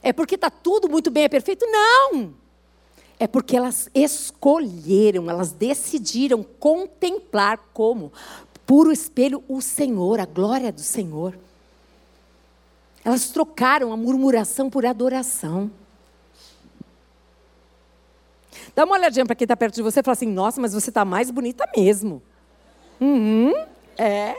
É 0.02 0.12
porque 0.12 0.36
está 0.36 0.48
tudo 0.48 0.88
muito 0.88 1.10
bem, 1.10 1.24
é 1.24 1.28
perfeito? 1.28 1.66
Não! 1.66 2.32
É 3.18 3.26
porque 3.26 3.56
elas 3.56 3.90
escolheram, 3.92 5.28
elas 5.28 5.50
decidiram 5.50 6.42
contemplar 6.42 7.58
como? 7.74 8.12
Puro 8.64 8.92
espelho 8.92 9.42
o 9.48 9.60
Senhor, 9.60 10.20
a 10.20 10.24
glória 10.24 10.72
do 10.72 10.80
Senhor. 10.80 11.36
Elas 13.08 13.30
trocaram 13.30 13.90
a 13.90 13.96
murmuração 13.96 14.68
por 14.68 14.84
adoração. 14.84 15.70
Dá 18.76 18.84
uma 18.84 18.96
olhadinha 18.96 19.24
para 19.24 19.34
quem 19.34 19.46
está 19.46 19.56
perto 19.56 19.76
de 19.76 19.82
você 19.82 20.00
e 20.00 20.02
fala 20.02 20.12
assim: 20.12 20.26
Nossa, 20.26 20.60
mas 20.60 20.74
você 20.74 20.90
está 20.90 21.06
mais 21.06 21.30
bonita 21.30 21.66
mesmo. 21.74 22.20
Uhum, 23.00 23.54
é. 23.96 24.36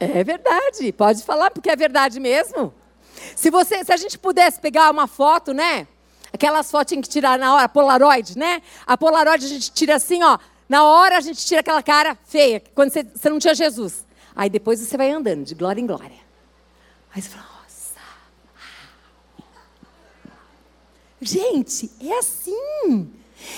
É 0.00 0.24
verdade. 0.24 0.92
Pode 0.92 1.22
falar 1.22 1.52
porque 1.52 1.70
é 1.70 1.76
verdade 1.76 2.18
mesmo. 2.18 2.74
Se 3.36 3.48
você, 3.48 3.84
se 3.84 3.92
a 3.92 3.96
gente 3.96 4.18
pudesse 4.18 4.58
pegar 4.58 4.90
uma 4.90 5.06
foto, 5.06 5.52
né? 5.52 5.86
Aquelas 6.32 6.68
fotinhas 6.68 7.06
que 7.06 7.12
tirar 7.12 7.38
na 7.38 7.54
hora, 7.54 7.68
Polaroid, 7.68 8.36
né? 8.36 8.60
A 8.84 8.98
Polaroid 8.98 9.44
a 9.44 9.48
gente 9.48 9.70
tira 9.70 9.94
assim, 9.94 10.20
ó. 10.24 10.36
Na 10.68 10.82
hora 10.82 11.16
a 11.16 11.20
gente 11.20 11.46
tira 11.46 11.60
aquela 11.60 11.80
cara 11.80 12.18
feia, 12.24 12.60
quando 12.74 12.90
você, 12.90 13.04
você 13.04 13.30
não 13.30 13.38
tinha 13.38 13.54
Jesus. 13.54 14.04
Aí 14.34 14.50
depois 14.50 14.80
você 14.80 14.96
vai 14.96 15.12
andando 15.12 15.44
de 15.44 15.54
glória 15.54 15.80
em 15.80 15.86
glória. 15.86 16.27
Aí 17.18 17.22
você 17.22 17.30
fala, 17.30 17.46
nossa. 17.62 18.00
Gente, 21.20 21.90
é 22.00 22.16
assim. 22.16 23.12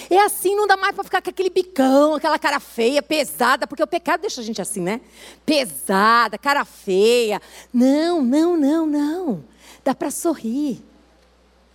É 0.09 0.19
assim, 0.23 0.57
não 0.57 0.67
dá 0.67 0.79
mais 0.79 0.95
para 0.95 1.05
ficar 1.05 1.21
com 1.21 1.29
aquele 1.29 1.51
bicão, 1.51 2.15
aquela 2.15 2.39
cara 2.39 2.59
feia, 2.59 3.03
pesada, 3.03 3.67
porque 3.67 3.83
o 3.83 3.87
pecado 3.87 4.23
deixa 4.23 4.41
a 4.41 4.45
gente 4.45 4.63
assim, 4.63 4.81
né? 4.81 5.03
Pesada, 5.45 6.39
cara 6.39 6.65
feia. 6.65 7.41
Não, 7.71 8.23
não, 8.23 8.57
não, 8.57 8.87
não. 8.87 9.45
Dá 9.85 9.95
para 9.95 10.11
sorrir. 10.11 10.83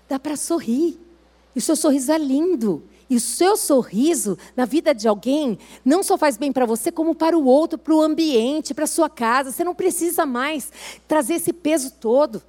Dá 0.09 0.17
para 0.17 0.35
sorrir. 0.35 0.99
E 1.55 1.59
o 1.59 1.61
seu 1.61 1.75
sorriso 1.75 2.11
é 2.11 2.17
lindo. 2.17 2.83
E 3.09 3.15
o 3.15 3.19
seu 3.19 3.55
sorriso 3.55 4.37
na 4.55 4.65
vida 4.65 4.93
de 4.93 5.07
alguém 5.07 5.59
não 5.83 6.01
só 6.01 6.17
faz 6.17 6.37
bem 6.37 6.51
para 6.51 6.65
você, 6.65 6.91
como 6.91 7.13
para 7.13 7.37
o 7.37 7.45
outro, 7.45 7.77
para 7.77 7.93
o 7.93 8.01
ambiente, 8.01 8.73
para 8.73 8.85
a 8.85 8.87
sua 8.87 9.09
casa. 9.09 9.51
Você 9.51 9.63
não 9.63 9.75
precisa 9.75 10.25
mais 10.25 10.71
trazer 11.07 11.35
esse 11.35 11.53
peso 11.53 11.91
todo. 11.91 12.41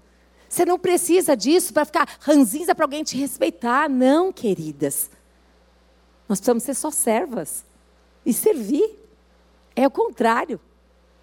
Você 0.49 0.65
não 0.65 0.79
precisa 0.79 1.37
disso 1.37 1.73
para 1.75 1.85
ficar 1.85 2.09
ranzinza 2.21 2.75
para 2.75 2.85
alguém 2.85 3.05
te 3.05 3.17
respeitar. 3.17 3.91
Não, 3.91 4.33
queridas. 4.33 5.11
Nós 6.29 6.39
precisamos 6.39 6.63
ser 6.63 6.75
só 6.75 6.91
servas 6.91 7.65
e 8.25 8.33
servir. 8.33 8.99
É 9.75 9.87
o 9.87 9.91
contrário. 9.91 10.59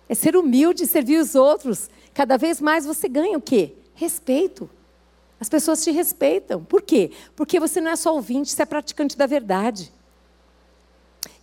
É 0.08 0.14
ser 0.14 0.36
humilde 0.36 0.84
e 0.84 0.88
servir 0.88 1.18
os 1.18 1.34
outros. 1.34 1.90
Cada 2.14 2.38
vez 2.38 2.62
mais 2.62 2.86
você 2.86 3.10
ganha 3.10 3.38
o 3.38 3.42
quê? 3.42 3.74
Respeito. 3.96 4.70
As 5.44 5.50
pessoas 5.50 5.84
te 5.84 5.92
respeitam. 5.92 6.64
Por 6.64 6.82
quê? 6.82 7.12
Porque 7.36 7.60
você 7.60 7.82
não 7.82 7.92
é 7.92 7.98
só 7.98 8.16
ouvinte, 8.16 8.50
você 8.50 8.62
é 8.62 8.66
praticante 8.66 9.18
da 9.18 9.26
verdade. 9.26 9.92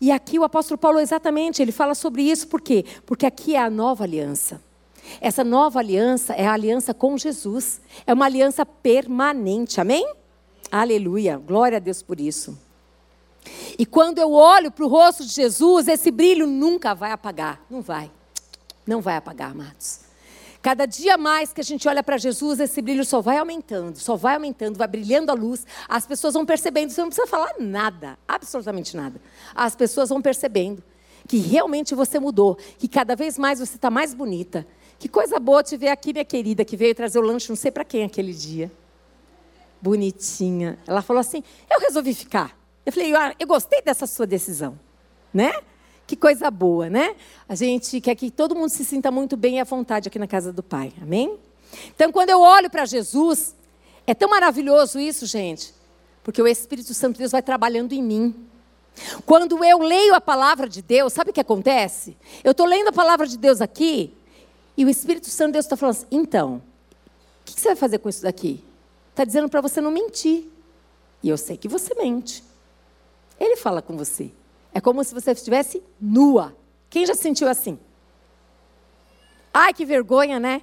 E 0.00 0.10
aqui 0.10 0.38
o 0.38 0.42
apóstolo 0.42 0.78
Paulo, 0.78 0.98
exatamente, 0.98 1.60
ele 1.60 1.70
fala 1.70 1.94
sobre 1.94 2.22
isso, 2.22 2.48
por 2.48 2.62
quê? 2.62 2.86
Porque 3.04 3.26
aqui 3.26 3.56
é 3.56 3.60
a 3.60 3.68
nova 3.68 4.04
aliança. 4.04 4.58
Essa 5.20 5.44
nova 5.44 5.80
aliança 5.80 6.32
é 6.32 6.46
a 6.46 6.54
aliança 6.54 6.94
com 6.94 7.18
Jesus. 7.18 7.82
É 8.06 8.14
uma 8.14 8.24
aliança 8.24 8.64
permanente, 8.64 9.82
amém? 9.82 10.10
Aleluia, 10.72 11.36
glória 11.36 11.76
a 11.76 11.78
Deus 11.78 12.02
por 12.02 12.18
isso. 12.18 12.58
E 13.78 13.84
quando 13.84 14.18
eu 14.18 14.32
olho 14.32 14.70
para 14.70 14.86
o 14.86 14.88
rosto 14.88 15.26
de 15.26 15.34
Jesus, 15.34 15.88
esse 15.88 16.10
brilho 16.10 16.46
nunca 16.46 16.94
vai 16.94 17.12
apagar. 17.12 17.60
Não 17.68 17.82
vai. 17.82 18.10
Não 18.86 19.02
vai 19.02 19.16
apagar, 19.16 19.50
amados. 19.50 20.08
Cada 20.62 20.84
dia 20.84 21.16
mais 21.16 21.52
que 21.52 21.60
a 21.60 21.64
gente 21.64 21.88
olha 21.88 22.02
para 22.02 22.18
Jesus, 22.18 22.60
esse 22.60 22.82
brilho 22.82 23.04
só 23.04 23.22
vai 23.22 23.38
aumentando, 23.38 23.96
só 23.96 24.14
vai 24.14 24.34
aumentando, 24.34 24.76
vai 24.76 24.86
brilhando 24.86 25.30
a 25.30 25.34
luz. 25.34 25.66
As 25.88 26.04
pessoas 26.04 26.34
vão 26.34 26.44
percebendo, 26.44 26.90
você 26.90 27.00
não 27.00 27.08
precisa 27.08 27.26
falar 27.26 27.54
nada, 27.58 28.18
absolutamente 28.28 28.94
nada. 28.94 29.20
As 29.54 29.74
pessoas 29.74 30.10
vão 30.10 30.20
percebendo 30.20 30.82
que 31.26 31.38
realmente 31.38 31.94
você 31.94 32.18
mudou, 32.18 32.56
que 32.78 32.88
cada 32.88 33.16
vez 33.16 33.38
mais 33.38 33.58
você 33.58 33.76
está 33.76 33.90
mais 33.90 34.12
bonita. 34.12 34.66
Que 34.98 35.08
coisa 35.08 35.40
boa 35.40 35.62
te 35.62 35.78
ver 35.78 35.88
aqui, 35.88 36.12
minha 36.12 36.24
querida, 36.26 36.62
que 36.62 36.76
veio 36.76 36.94
trazer 36.94 37.18
o 37.18 37.22
lanche, 37.22 37.48
não 37.48 37.56
sei 37.56 37.70
para 37.70 37.84
quem 37.84 38.04
aquele 38.04 38.34
dia. 38.34 38.70
Bonitinha. 39.80 40.78
Ela 40.86 41.00
falou 41.00 41.20
assim: 41.20 41.42
eu 41.70 41.80
resolvi 41.80 42.12
ficar. 42.12 42.54
Eu 42.84 42.92
falei: 42.92 43.14
ah, 43.14 43.34
eu 43.38 43.46
gostei 43.46 43.80
dessa 43.80 44.06
sua 44.06 44.26
decisão, 44.26 44.78
né? 45.32 45.52
Que 46.10 46.16
coisa 46.16 46.50
boa, 46.50 46.90
né? 46.90 47.14
A 47.48 47.54
gente 47.54 48.00
quer 48.00 48.16
que 48.16 48.32
todo 48.32 48.52
mundo 48.52 48.68
se 48.68 48.84
sinta 48.84 49.12
muito 49.12 49.36
bem 49.36 49.58
e 49.58 49.60
à 49.60 49.64
vontade 49.64 50.08
aqui 50.08 50.18
na 50.18 50.26
casa 50.26 50.52
do 50.52 50.60
Pai. 50.60 50.92
Amém? 51.00 51.38
Então, 51.94 52.10
quando 52.10 52.30
eu 52.30 52.40
olho 52.40 52.68
para 52.68 52.84
Jesus, 52.84 53.54
é 54.04 54.12
tão 54.12 54.28
maravilhoso 54.28 54.98
isso, 54.98 55.24
gente, 55.24 55.72
porque 56.24 56.42
o 56.42 56.48
Espírito 56.48 56.92
Santo 56.94 57.12
de 57.12 57.18
Deus 57.20 57.30
vai 57.30 57.42
trabalhando 57.42 57.92
em 57.92 58.02
mim. 58.02 58.34
Quando 59.24 59.64
eu 59.64 59.78
leio 59.78 60.12
a 60.12 60.20
palavra 60.20 60.68
de 60.68 60.82
Deus, 60.82 61.12
sabe 61.12 61.30
o 61.30 61.32
que 61.32 61.40
acontece? 61.40 62.16
Eu 62.42 62.50
estou 62.50 62.66
lendo 62.66 62.88
a 62.88 62.92
palavra 62.92 63.24
de 63.24 63.38
Deus 63.38 63.60
aqui 63.60 64.12
e 64.76 64.84
o 64.84 64.88
Espírito 64.88 65.28
Santo 65.28 65.50
de 65.50 65.52
Deus 65.52 65.64
está 65.64 65.76
falando 65.76 65.94
assim: 65.94 66.06
então, 66.10 66.60
o 67.42 67.44
que 67.44 67.52
você 67.52 67.68
vai 67.68 67.76
fazer 67.76 67.98
com 67.98 68.08
isso 68.08 68.24
daqui? 68.24 68.64
Está 69.10 69.22
dizendo 69.22 69.48
para 69.48 69.60
você 69.60 69.80
não 69.80 69.92
mentir. 69.92 70.50
E 71.22 71.28
eu 71.28 71.38
sei 71.38 71.56
que 71.56 71.68
você 71.68 71.94
mente. 71.94 72.42
Ele 73.38 73.54
fala 73.54 73.80
com 73.80 73.96
você. 73.96 74.32
É 74.72 74.80
como 74.80 75.02
se 75.02 75.12
você 75.12 75.32
estivesse 75.32 75.82
nua. 76.00 76.56
Quem 76.88 77.06
já 77.06 77.14
se 77.14 77.22
sentiu 77.22 77.48
assim? 77.48 77.78
Ai, 79.52 79.74
que 79.74 79.84
vergonha, 79.84 80.38
né? 80.38 80.62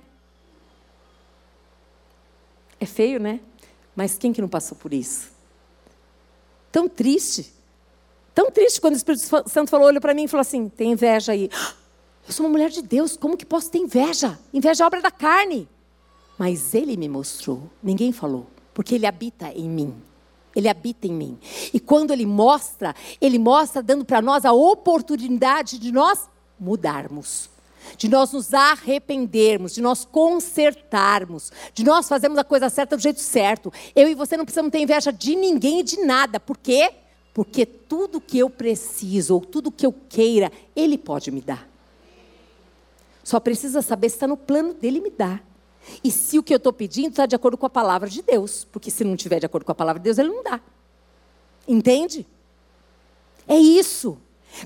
É 2.80 2.86
feio, 2.86 3.20
né? 3.20 3.40
Mas 3.96 4.18
quem 4.18 4.32
que 4.32 4.42
não 4.42 4.48
passou 4.48 4.78
por 4.78 4.94
isso? 4.94 5.30
Tão 6.72 6.88
triste. 6.88 7.52
Tão 8.34 8.52
triste 8.52 8.80
quando 8.80 8.94
o 8.94 8.98
Espírito 8.98 9.24
Santo 9.50 9.70
falou, 9.70 9.88
olhou 9.88 10.00
para 10.00 10.14
mim 10.14 10.26
e 10.26 10.28
falou 10.28 10.42
assim: 10.42 10.70
tem 10.70 10.92
inveja 10.92 11.32
aí. 11.32 11.50
Eu 12.28 12.34
sou 12.34 12.46
uma 12.46 12.52
mulher 12.52 12.70
de 12.70 12.82
Deus, 12.82 13.16
como 13.16 13.38
que 13.38 13.46
posso 13.46 13.72
ter 13.72 13.78
inveja? 13.78 14.38
Inveja 14.54 14.84
é 14.84 14.88
obra 14.88 15.02
da 15.02 15.10
carne. 15.10 15.68
Mas 16.38 16.76
ele 16.76 16.98
me 16.98 17.08
mostrou, 17.08 17.72
ninguém 17.82 18.12
falou, 18.12 18.46
porque 18.74 18.96
ele 18.96 19.06
habita 19.06 19.50
em 19.54 19.70
mim. 19.70 19.96
Ele 20.58 20.68
habita 20.68 21.06
em 21.06 21.14
mim. 21.14 21.38
E 21.72 21.80
quando 21.80 22.10
ele 22.10 22.26
mostra, 22.26 22.96
ele 23.22 23.38
mostra 23.38 23.84
dando 23.84 24.04
para 24.04 24.24
nós 24.24 24.44
a 24.44 24.52
oportunidade 24.52 25.78
de 25.78 25.92
nós 25.92 26.28
mudarmos. 26.60 27.48
De 27.96 28.10
nós 28.10 28.32
nos 28.34 28.56
arrependermos, 28.56 29.76
de 29.76 29.82
nós 29.82 30.04
consertarmos, 30.04 31.52
de 31.76 31.84
nós 31.86 32.10
fazermos 32.10 32.40
a 32.40 32.44
coisa 32.44 32.70
certa 32.70 32.98
do 32.98 33.04
jeito 33.04 33.22
certo. 33.22 33.72
Eu 33.96 34.10
e 34.10 34.16
você 34.16 34.36
não 34.36 34.46
precisamos 34.46 34.72
ter 34.72 34.80
inveja 34.80 35.14
de 35.14 35.36
ninguém 35.36 35.82
e 35.82 35.84
de 35.84 36.04
nada. 36.04 36.40
Por 36.40 36.58
quê? 36.58 36.92
Porque 37.36 37.64
tudo 37.64 38.20
que 38.20 38.40
eu 38.40 38.50
preciso, 38.50 39.36
ou 39.36 39.42
tudo 39.42 39.72
que 39.72 39.86
eu 39.86 39.94
queira, 40.10 40.52
Ele 40.76 40.98
pode 40.98 41.30
me 41.30 41.40
dar. 41.40 41.70
Só 43.24 43.40
precisa 43.40 43.84
saber 43.84 44.10
se 44.10 44.16
está 44.16 44.28
no 44.28 44.36
plano 44.36 44.74
dele 44.74 45.00
me 45.00 45.12
dar. 45.12 45.47
E 46.04 46.12
se 46.12 46.38
o 46.38 46.44
que 46.44 46.54
eu 46.54 46.58
estou 46.58 46.74
pedindo 46.74 47.10
está 47.10 47.26
de 47.26 47.36
acordo 47.36 47.58
com 47.58 47.66
a 47.66 47.70
palavra 47.70 48.10
de 48.10 48.22
Deus. 48.22 48.66
Porque 48.66 48.92
se 48.92 49.04
não 49.04 49.16
estiver 49.16 49.40
de 49.40 49.46
acordo 49.46 49.66
com 49.66 49.72
a 49.72 49.76
palavra 49.76 50.00
de 50.00 50.04
Deus, 50.04 50.18
Ele 50.18 50.30
não 50.30 50.44
dá. 50.44 50.60
Entende? 51.68 52.26
É 53.48 53.56
isso. 53.58 54.18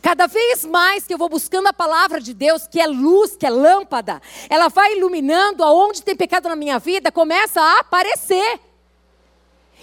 Cada 0.01 0.27
vez 0.27 0.63
mais 0.63 1.05
que 1.05 1.13
eu 1.13 1.17
vou 1.17 1.27
buscando 1.27 1.67
a 1.67 1.73
palavra 1.73 2.21
de 2.21 2.33
Deus, 2.33 2.67
que 2.67 2.79
é 2.79 2.87
luz, 2.87 3.35
que 3.35 3.45
é 3.45 3.49
lâmpada, 3.49 4.21
ela 4.49 4.69
vai 4.69 4.95
iluminando 4.95 5.63
aonde 5.63 6.01
tem 6.01 6.15
pecado 6.15 6.47
na 6.47 6.55
minha 6.55 6.79
vida, 6.79 7.11
começa 7.11 7.59
a 7.59 7.79
aparecer. 7.79 8.59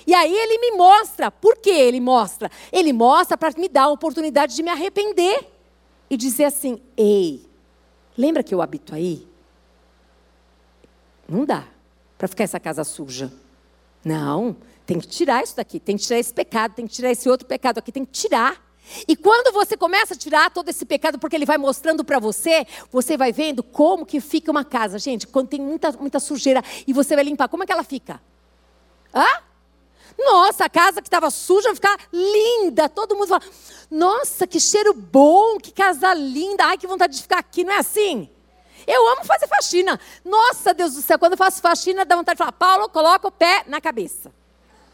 E 0.07 0.14
aí 0.14 0.35
ele 0.35 0.59
me 0.59 0.70
mostra. 0.79 1.31
Por 1.31 1.57
que 1.59 1.70
ele 1.70 2.01
mostra? 2.01 2.51
Ele 2.72 2.92
mostra 2.92 3.37
para 3.37 3.53
me 3.59 3.68
dar 3.68 3.83
a 3.83 3.88
oportunidade 3.88 4.57
de 4.57 4.62
me 4.62 4.70
arrepender 4.70 5.46
e 6.09 6.16
dizer 6.16 6.44
assim: 6.44 6.81
ei, 6.96 7.44
lembra 8.16 8.42
que 8.42 8.55
eu 8.55 8.62
habito 8.62 8.94
aí? 8.94 9.27
Não 11.28 11.44
dá 11.44 11.64
para 12.16 12.26
ficar 12.26 12.44
essa 12.44 12.58
casa 12.58 12.82
suja. 12.82 13.32
Não, 14.04 14.56
tem 14.86 14.98
que 14.98 15.06
tirar 15.06 15.44
isso 15.44 15.54
daqui, 15.54 15.78
tem 15.78 15.96
que 15.96 16.04
tirar 16.04 16.18
esse 16.18 16.32
pecado, 16.32 16.74
tem 16.74 16.86
que 16.86 16.94
tirar 16.94 17.10
esse 17.10 17.28
outro 17.28 17.46
pecado 17.46 17.78
aqui, 17.78 17.92
tem 17.92 18.04
que 18.04 18.12
tirar. 18.12 18.68
E 19.06 19.14
quando 19.14 19.52
você 19.52 19.76
começa 19.76 20.14
a 20.14 20.16
tirar 20.16 20.50
todo 20.50 20.68
esse 20.70 20.86
pecado, 20.86 21.18
porque 21.18 21.36
ele 21.36 21.44
vai 21.44 21.58
mostrando 21.58 22.02
para 22.02 22.18
você, 22.18 22.66
você 22.90 23.16
vai 23.16 23.32
vendo 23.32 23.62
como 23.62 24.06
que 24.06 24.20
fica 24.20 24.50
uma 24.50 24.64
casa. 24.64 24.98
Gente, 24.98 25.26
quando 25.26 25.48
tem 25.48 25.60
muita, 25.60 25.92
muita 25.92 26.18
sujeira 26.18 26.62
e 26.86 26.92
você 26.92 27.14
vai 27.14 27.24
limpar, 27.24 27.48
como 27.48 27.62
é 27.62 27.66
que 27.66 27.72
ela 27.72 27.84
fica? 27.84 28.20
Hã? 29.14 29.42
Nossa, 30.18 30.64
a 30.64 30.68
casa 30.70 31.00
que 31.00 31.06
estava 31.06 31.30
suja 31.30 31.68
vai 31.68 31.74
ficar 31.74 31.98
linda. 32.12 32.88
Todo 32.88 33.14
mundo 33.14 33.28
fala, 33.28 33.42
nossa, 33.90 34.46
que 34.46 34.58
cheiro 34.58 34.94
bom, 34.94 35.58
que 35.58 35.70
casa 35.70 36.12
linda. 36.14 36.64
Ai, 36.64 36.78
que 36.78 36.86
vontade 36.86 37.14
de 37.14 37.22
ficar 37.22 37.38
aqui, 37.38 37.62
não 37.62 37.72
é 37.72 37.78
assim? 37.78 38.28
Eu 38.88 39.07
amo 39.11 39.22
fazer 39.22 39.46
faxina. 39.46 40.01
Nossa, 40.24 40.72
Deus 40.72 40.94
do 40.94 41.03
céu, 41.03 41.18
quando 41.18 41.33
eu 41.33 41.38
faço 41.38 41.61
faxina, 41.61 42.07
dá 42.07 42.16
vontade 42.16 42.37
de 42.37 42.38
falar, 42.38 42.53
Paulo, 42.53 42.88
coloca 42.88 43.29
o 43.29 43.31
pé 43.31 43.64
na 43.66 43.83
cabeça. 43.83 44.33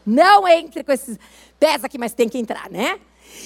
Não 0.05 0.45
entre 0.45 0.83
com 0.83 0.91
esses 0.91 1.17
pés 1.57 1.81
aqui, 1.81 1.97
mas 1.97 2.13
tem 2.13 2.27
que 2.27 2.37
entrar, 2.37 2.69
né? 2.69 2.99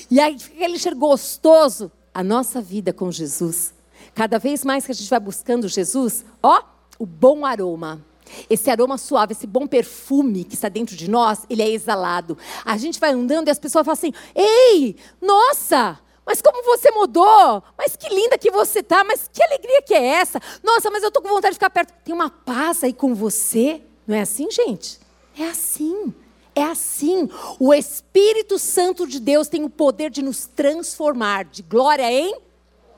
E 0.10 0.20
aí 0.20 0.38
fica 0.40 0.56
aquele 0.56 0.80
cheiro 0.80 0.98
gostoso. 0.98 1.92
A 2.12 2.24
nossa 2.24 2.60
vida 2.60 2.92
com 2.92 3.12
Jesus. 3.12 3.74
Cada 4.16 4.40
vez 4.40 4.66
mais 4.66 4.84
que 4.86 4.92
a 4.92 4.96
gente 4.96 5.10
vai 5.10 5.20
buscando 5.20 5.68
Jesus, 5.68 6.26
ó, 6.42 6.64
o 6.98 7.06
bom 7.06 7.46
aroma. 7.46 8.04
Esse 8.50 8.72
aroma 8.72 8.98
suave, 8.98 9.34
esse 9.34 9.46
bom 9.46 9.68
perfume 9.68 10.44
que 10.44 10.56
está 10.56 10.68
dentro 10.68 10.96
de 10.96 11.10
nós, 11.10 11.46
ele 11.48 11.62
é 11.62 11.70
exalado. 11.70 12.38
A 12.66 12.76
gente 12.78 13.00
vai 13.00 13.12
andando 13.12 13.48
e 13.48 13.52
as 13.52 13.60
pessoas 13.60 13.86
falam 13.86 13.98
assim: 13.98 14.14
Ei, 14.36 14.96
nossa, 15.22 16.00
mas 16.30 16.44
como 16.44 16.64
você 16.64 16.92
mudou? 16.92 17.64
Mas 17.76 17.96
que 17.96 18.08
linda 18.08 18.38
que 18.38 18.52
você 18.52 18.84
tá, 18.84 19.04
mas 19.04 19.28
que 19.34 19.42
alegria 19.42 19.82
que 19.82 19.96
é 19.96 20.06
essa? 20.06 20.40
Nossa, 20.62 20.92
mas 20.92 21.02
eu 21.02 21.10
tô 21.10 21.24
com 21.24 21.28
vontade 21.28 21.54
de 21.54 21.56
ficar 21.56 21.72
perto. 21.72 21.92
Tem 22.04 22.14
uma 22.14 22.30
paz 22.30 22.84
aí 22.84 22.94
com 22.94 23.16
você. 23.16 23.82
Não 24.06 24.16
é 24.16 24.22
assim, 24.22 24.48
gente? 24.52 25.00
É 25.36 25.46
assim. 25.46 26.14
É 26.54 26.62
assim. 26.62 27.28
O 27.60 27.74
Espírito 27.74 28.60
Santo 28.60 29.08
de 29.08 29.20
Deus 29.20 29.48
tem 29.48 29.64
o 29.64 29.72
poder 29.72 30.12
de 30.12 30.22
nos 30.22 30.46
transformar 30.46 31.46
de 31.46 31.64
glória 31.64 32.12
em 32.12 32.40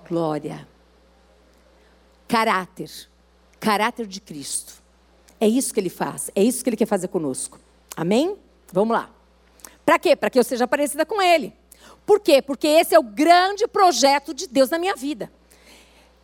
glória. 0.09 0.67
Caráter. 2.27 2.91
Caráter 3.61 4.07
de 4.07 4.19
Cristo. 4.19 4.73
É 5.39 5.47
isso 5.47 5.73
que 5.73 5.79
ele 5.79 5.89
faz. 5.89 6.29
É 6.35 6.43
isso 6.43 6.61
que 6.65 6.69
ele 6.69 6.75
quer 6.75 6.85
fazer 6.85 7.07
conosco. 7.07 7.57
Amém? 7.95 8.35
Vamos 8.73 8.93
lá. 8.93 9.09
Para 9.85 9.97
quê? 9.97 10.17
Para 10.17 10.29
que 10.29 10.37
eu 10.37 10.43
seja 10.43 10.67
parecida 10.67 11.05
com 11.05 11.21
ele. 11.21 11.60
Por 12.05 12.19
quê? 12.19 12.41
Porque 12.41 12.67
esse 12.67 12.93
é 12.95 12.99
o 12.99 13.03
grande 13.03 13.67
projeto 13.67 14.33
de 14.33 14.47
Deus 14.47 14.69
na 14.69 14.79
minha 14.79 14.95
vida. 14.95 15.31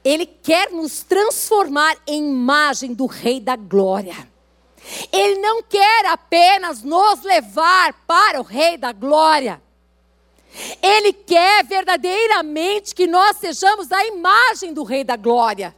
Ele 0.04 0.26
quer 0.26 0.72
nos 0.72 1.04
transformar 1.04 1.98
em 2.08 2.30
imagem 2.30 2.94
do 2.94 3.06
Rei 3.06 3.40
da 3.40 3.56
Glória. 3.56 4.16
Ele 5.12 5.40
não 5.40 5.62
quer 5.62 6.06
apenas 6.06 6.82
nos 6.82 7.24
levar 7.24 7.94
para 8.06 8.40
o 8.40 8.44
Rei 8.44 8.78
da 8.78 8.92
Glória. 8.92 9.62
Ele 10.82 11.14
quer 11.14 11.66
verdadeiramente 11.66 12.96
que 12.96 13.06
nós 13.06 13.38
sejamos 13.38 13.92
a 13.92 14.06
imagem 14.06 14.74
do 14.74 14.84
Rei 14.84 15.04
da 15.04 15.16
Glória. 15.16 15.76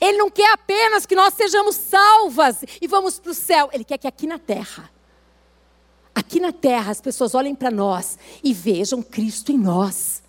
Ele 0.00 0.18
não 0.18 0.30
quer 0.30 0.52
apenas 0.52 1.04
que 1.04 1.16
nós 1.16 1.34
sejamos 1.34 1.74
salvas 1.74 2.62
e 2.80 2.86
vamos 2.86 3.18
para 3.18 3.32
o 3.32 3.34
céu. 3.34 3.68
Ele 3.72 3.84
quer 3.84 3.98
que 3.98 4.06
aqui 4.06 4.26
na 4.26 4.38
terra, 4.38 4.90
aqui 6.14 6.40
na 6.40 6.52
terra, 6.52 6.90
as 6.90 7.00
pessoas 7.00 7.34
olhem 7.34 7.54
para 7.54 7.70
nós 7.70 8.18
e 8.42 8.52
vejam 8.52 9.02
Cristo 9.02 9.50
em 9.50 9.58
nós. 9.58 10.22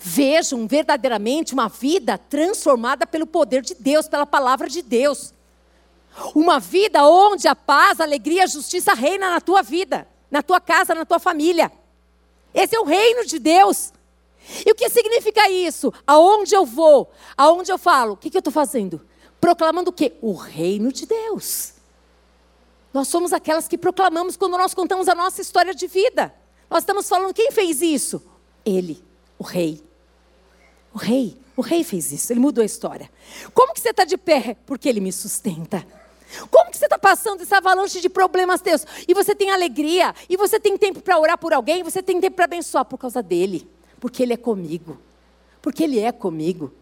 Vejam 0.00 0.66
verdadeiramente 0.66 1.54
uma 1.54 1.68
vida 1.68 2.18
transformada 2.18 3.06
pelo 3.06 3.26
poder 3.26 3.62
de 3.62 3.74
Deus, 3.74 4.08
pela 4.08 4.26
palavra 4.26 4.68
de 4.68 4.82
Deus. 4.82 5.32
Uma 6.34 6.58
vida 6.58 7.04
onde 7.04 7.46
a 7.46 7.54
paz, 7.54 8.00
a 8.00 8.04
alegria, 8.04 8.44
a 8.44 8.48
justiça 8.48 8.94
reina 8.94 9.30
na 9.30 9.40
tua 9.40 9.62
vida, 9.62 10.06
na 10.30 10.42
tua 10.42 10.60
casa, 10.60 10.94
na 10.94 11.04
tua 11.04 11.18
família. 11.18 11.70
Esse 12.54 12.74
é 12.74 12.80
o 12.80 12.84
reino 12.84 13.26
de 13.26 13.38
Deus. 13.38 13.92
E 14.64 14.70
o 14.70 14.74
que 14.74 14.88
significa 14.88 15.50
isso? 15.50 15.92
Aonde 16.06 16.54
eu 16.54 16.64
vou, 16.64 17.10
aonde 17.36 17.70
eu 17.70 17.78
falo, 17.78 18.14
o 18.14 18.16
que, 18.16 18.30
que 18.30 18.36
eu 18.36 18.40
estou 18.40 18.52
fazendo? 18.52 19.00
Proclamando 19.40 19.90
o 19.90 19.92
quê? 19.92 20.14
O 20.22 20.32
reino 20.32 20.92
de 20.92 21.04
Deus. 21.04 21.75
Nós 22.96 23.08
somos 23.08 23.30
aquelas 23.34 23.68
que 23.68 23.76
proclamamos 23.76 24.38
quando 24.38 24.56
nós 24.56 24.72
contamos 24.72 25.06
a 25.06 25.14
nossa 25.14 25.42
história 25.42 25.74
de 25.74 25.86
vida. 25.86 26.34
Nós 26.70 26.78
estamos 26.82 27.06
falando, 27.06 27.34
quem 27.34 27.52
fez 27.52 27.82
isso? 27.82 28.22
Ele, 28.64 29.04
o 29.38 29.44
rei. 29.44 29.82
O 30.94 30.96
rei, 30.96 31.36
o 31.54 31.60
rei 31.60 31.84
fez 31.84 32.10
isso, 32.10 32.32
ele 32.32 32.40
mudou 32.40 32.62
a 32.62 32.64
história. 32.64 33.10
Como 33.52 33.74
que 33.74 33.80
você 33.80 33.90
está 33.90 34.06
de 34.06 34.16
pé? 34.16 34.56
Porque 34.64 34.88
ele 34.88 35.00
me 35.00 35.12
sustenta. 35.12 35.86
Como 36.50 36.70
que 36.70 36.78
você 36.78 36.86
está 36.86 36.98
passando 36.98 37.42
essa 37.42 37.58
avalanche 37.58 38.00
de 38.00 38.08
problemas 38.08 38.62
teus? 38.62 38.86
E 39.06 39.12
você 39.12 39.34
tem 39.34 39.50
alegria, 39.50 40.14
e 40.26 40.34
você 40.34 40.58
tem 40.58 40.78
tempo 40.78 41.02
para 41.02 41.18
orar 41.18 41.36
por 41.36 41.52
alguém, 41.52 41.82
você 41.82 42.02
tem 42.02 42.18
tempo 42.18 42.36
para 42.36 42.46
abençoar 42.46 42.86
por 42.86 42.96
causa 42.96 43.22
dele. 43.22 43.68
Porque 44.00 44.22
ele 44.22 44.32
é 44.32 44.38
comigo. 44.38 44.98
Porque 45.60 45.84
ele 45.84 46.00
é 46.00 46.12
comigo. 46.12 46.72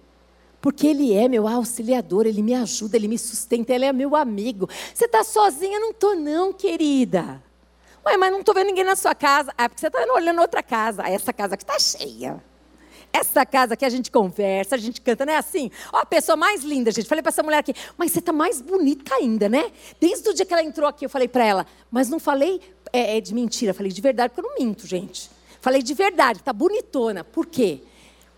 Porque 0.65 0.87
ele 0.87 1.13
é 1.13 1.29
meu 1.29 1.47
auxiliador, 1.47 2.25
ele 2.25 2.41
me 2.41 2.55
ajuda, 2.55 2.97
ele 2.97 3.07
me 3.07 3.19
sustenta, 3.19 3.75
ele 3.75 3.85
é 3.85 3.93
meu 3.93 4.17
amigo. 4.17 4.67
Você 4.95 5.05
está 5.05 5.23
sozinha? 5.23 5.79
Não 5.79 5.91
estou 5.91 6.17
não, 6.17 6.55
querida. 6.55 7.43
Ué, 8.07 8.17
mas 8.17 8.33
não 8.33 8.41
estou 8.41 8.55
vendo 8.55 8.69
ninguém 8.69 8.83
na 8.83 8.97
sua 8.97 9.15
casa. 9.15 9.53
Ah, 9.59 9.69
porque 9.69 9.83
você 9.83 9.89
está 9.89 10.11
olhando 10.11 10.41
outra 10.41 10.63
casa. 10.63 11.03
Ah, 11.05 11.11
essa 11.11 11.35
casa 11.35 11.53
aqui 11.53 11.65
está 11.65 11.79
cheia. 11.79 12.43
Essa 13.13 13.45
casa 13.45 13.77
que 13.77 13.85
a 13.85 13.91
gente 13.91 14.11
conversa, 14.11 14.75
a 14.75 14.79
gente 14.79 15.03
canta, 15.03 15.27
não 15.27 15.35
é 15.35 15.37
assim? 15.37 15.71
Ó, 15.93 15.99
a 15.99 16.07
pessoa 16.07 16.35
mais 16.35 16.65
linda, 16.65 16.91
gente. 16.91 17.07
Falei 17.07 17.21
para 17.21 17.29
essa 17.29 17.43
mulher 17.43 17.59
aqui, 17.59 17.75
mas 17.99 18.13
você 18.13 18.21
está 18.21 18.33
mais 18.33 18.63
bonita 18.63 19.17
ainda, 19.17 19.51
né? 19.51 19.71
Desde 20.01 20.27
o 20.31 20.33
dia 20.33 20.47
que 20.47 20.55
ela 20.55 20.63
entrou 20.63 20.89
aqui, 20.89 21.05
eu 21.05 21.11
falei 21.11 21.29
para 21.29 21.45
ela, 21.45 21.67
mas 21.91 22.09
não 22.09 22.19
falei 22.19 22.63
é, 22.91 23.19
é, 23.19 23.21
de 23.21 23.35
mentira, 23.35 23.75
falei 23.75 23.93
de 23.93 24.01
verdade, 24.01 24.33
porque 24.33 24.49
eu 24.49 24.51
não 24.51 24.67
minto, 24.67 24.87
gente. 24.87 25.31
Falei 25.61 25.83
de 25.83 25.93
verdade, 25.93 26.39
está 26.39 26.55
bonitona. 26.55 27.23
Por 27.23 27.45
quê? 27.45 27.83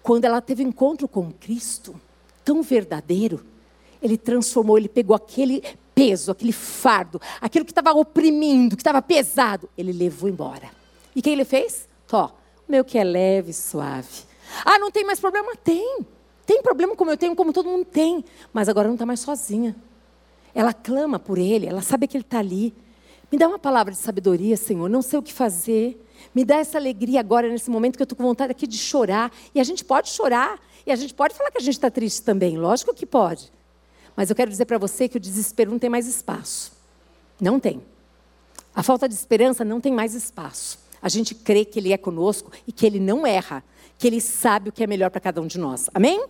Quando 0.03 0.25
ela 0.25 0.41
teve 0.41 0.65
encontro 0.65 1.07
com 1.07 1.31
Cristo, 1.31 2.01
tão 2.47 2.63
verdadeiro, 2.63 3.45
ele 4.01 4.17
transformou, 4.17 4.79
ele 4.79 4.89
pegou 4.89 5.17
aquele 5.17 5.65
peso, 5.93 6.31
aquele 6.31 6.53
fardo, 6.53 7.21
aquilo 7.41 7.65
que 7.65 7.73
estava 7.73 7.91
oprimindo, 7.93 8.77
que 8.77 8.83
estava 8.83 9.03
pesado, 9.03 9.69
ele 9.77 9.93
levou 9.93 10.29
embora. 10.29 10.71
E 11.15 11.21
quem 11.21 11.33
ele 11.33 11.45
fez? 11.45 11.89
Tó, 12.07 12.31
meu 12.69 12.85
que 12.85 12.97
é 12.97 13.03
leve 13.03 13.51
e 13.51 13.55
suave. 13.55 14.25
Ah, 14.65 14.79
não 14.79 14.93
tem 14.93 15.05
mais 15.05 15.19
problema? 15.19 15.57
Tem. 15.57 16.07
Tem 16.47 16.63
problema 16.63 16.95
como 16.95 17.11
eu 17.11 17.17
tenho, 17.17 17.35
como 17.35 17.53
todo 17.53 17.69
mundo 17.69 17.85
tem. 17.85 18.25
Mas 18.53 18.69
agora 18.69 18.87
não 18.87 18.95
está 18.95 19.05
mais 19.05 19.19
sozinha. 19.19 19.75
Ela 20.55 20.73
clama 20.73 21.19
por 21.19 21.39
ele, 21.39 21.67
ela 21.67 21.83
sabe 21.83 22.07
que 22.07 22.17
ele 22.17 22.23
está 22.23 22.39
ali. 22.39 22.73
Me 23.33 23.37
dá 23.37 23.49
uma 23.49 23.59
palavra 23.59 23.93
de 23.93 23.99
sabedoria, 23.99 24.57
Senhor. 24.57 24.89
Não 24.89 25.03
sei 25.03 25.19
o 25.19 25.23
que 25.23 25.33
fazer. 25.33 26.01
Me 26.33 26.45
dá 26.45 26.57
essa 26.57 26.79
alegria 26.79 27.19
agora, 27.19 27.49
nesse 27.49 27.69
momento 27.69 27.97
que 27.97 28.03
eu 28.03 28.05
estou 28.05 28.17
com 28.17 28.23
vontade 28.23 28.53
aqui 28.53 28.69
de 28.69 28.79
chorar. 28.79 29.33
E 29.53 29.61
a 29.61 29.65
gente 29.65 29.85
pode 29.85 30.11
chorar. 30.11 30.61
E 30.87 30.93
a 30.93 30.97
gente 30.97 31.13
pode 31.13 31.35
falar 31.35 31.51
que 31.51 31.59
a 31.59 31.63
gente 31.63 31.75
está 31.75 31.91
triste 31.91 32.23
também. 32.23 32.57
Lógico 32.57 32.95
que 32.95 33.05
pode. 33.05 33.53
Mas 34.15 34.31
eu 34.31 34.37
quero 34.37 34.51
dizer 34.51 34.65
para 34.65 34.79
você 34.79 35.09
que 35.09 35.17
o 35.17 35.21
desespero 35.21 35.71
não 35.71 35.79
tem 35.79 35.91
mais 35.91 36.07
espaço. 36.07 36.73
Não 37.41 37.59
tem. 37.59 37.83
A 38.75 38.83
falta 38.83 39.09
de 39.09 39.15
esperança 39.15 39.65
não 39.65 39.81
tem 39.81 39.93
mais 39.93 40.15
espaço. 40.15 40.79
A 41.03 41.09
gente 41.09 41.35
crê 41.35 41.65
que 41.65 41.79
Ele 41.79 41.93
é 41.93 41.99
conosco 41.99 42.51
e 42.67 42.73
que 42.73 42.87
Ele 42.87 43.01
não 43.01 43.27
erra 43.27 43.63
que 43.99 44.07
Ele 44.07 44.21
sabe 44.21 44.69
o 44.69 44.73
que 44.73 44.85
é 44.85 44.87
melhor 44.87 45.11
para 45.11 45.21
cada 45.21 45.41
um 45.41 45.47
de 45.47 45.59
nós. 45.59 45.89
Amém? 45.93 46.25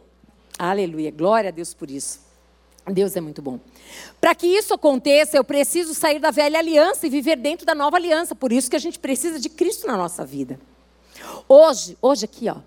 Aleluia. 0.59 1.11
Glória 1.11 1.49
a 1.49 1.51
Deus 1.51 1.75
por 1.75 1.91
isso. 1.91 2.21
Deus 2.93 3.17
é 3.17 3.21
muito 3.21 3.43
bom. 3.43 3.59
Para 4.21 4.35
que 4.35 4.47
isso 4.47 4.73
aconteça, 4.73 5.37
eu 5.37 5.43
preciso 5.43 5.93
sair 5.93 6.21
da 6.21 6.31
velha 6.31 6.59
aliança 6.59 7.07
e 7.07 7.11
viver 7.11 7.37
dentro 7.37 7.67
da 7.67 7.75
nova 7.75 7.97
aliança. 7.97 8.35
Por 8.35 8.53
isso 8.53 8.71
que 8.71 8.77
a 8.77 8.81
gente 8.81 8.99
precisa 8.99 9.41
de 9.41 9.49
Cristo 9.49 9.87
na 9.87 9.97
nossa 9.97 10.25
vida. 10.25 10.59
Hoje, 11.49 11.99
hoje 12.01 12.25
aqui, 12.25 12.49
ó, 12.49 12.59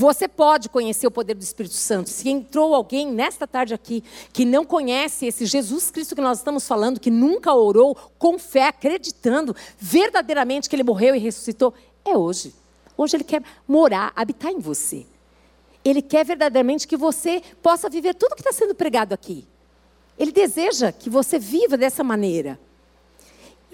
você 0.00 0.26
pode 0.26 0.70
conhecer 0.70 1.06
o 1.06 1.10
poder 1.10 1.34
do 1.34 1.42
Espírito 1.42 1.74
Santo. 1.74 2.08
Se 2.08 2.26
entrou 2.30 2.74
alguém 2.74 3.12
nesta 3.12 3.46
tarde 3.46 3.74
aqui 3.74 4.02
que 4.32 4.46
não 4.46 4.64
conhece 4.64 5.26
esse 5.26 5.44
Jesus 5.44 5.90
Cristo 5.90 6.14
que 6.14 6.22
nós 6.22 6.38
estamos 6.38 6.66
falando, 6.66 6.98
que 6.98 7.10
nunca 7.10 7.52
orou 7.52 7.94
com 8.18 8.38
fé, 8.38 8.68
acreditando 8.68 9.54
verdadeiramente 9.78 10.70
que 10.70 10.74
ele 10.74 10.82
morreu 10.82 11.14
e 11.14 11.18
ressuscitou, 11.18 11.74
É 12.02 12.16
hoje. 12.16 12.54
Hoje 12.96 13.16
Ele 13.16 13.24
quer 13.24 13.42
morar, 13.66 14.12
habitar 14.16 14.50
em 14.50 14.58
você. 14.58 15.06
Ele 15.84 16.00
quer 16.02 16.24
verdadeiramente 16.24 16.88
que 16.88 16.96
você 16.96 17.42
possa 17.62 17.88
viver 17.88 18.14
tudo 18.14 18.34
que 18.34 18.40
está 18.40 18.52
sendo 18.52 18.74
pregado 18.74 19.14
aqui. 19.14 19.46
Ele 20.18 20.32
deseja 20.32 20.92
que 20.92 21.08
você 21.10 21.38
viva 21.38 21.76
dessa 21.76 22.02
maneira. 22.04 22.58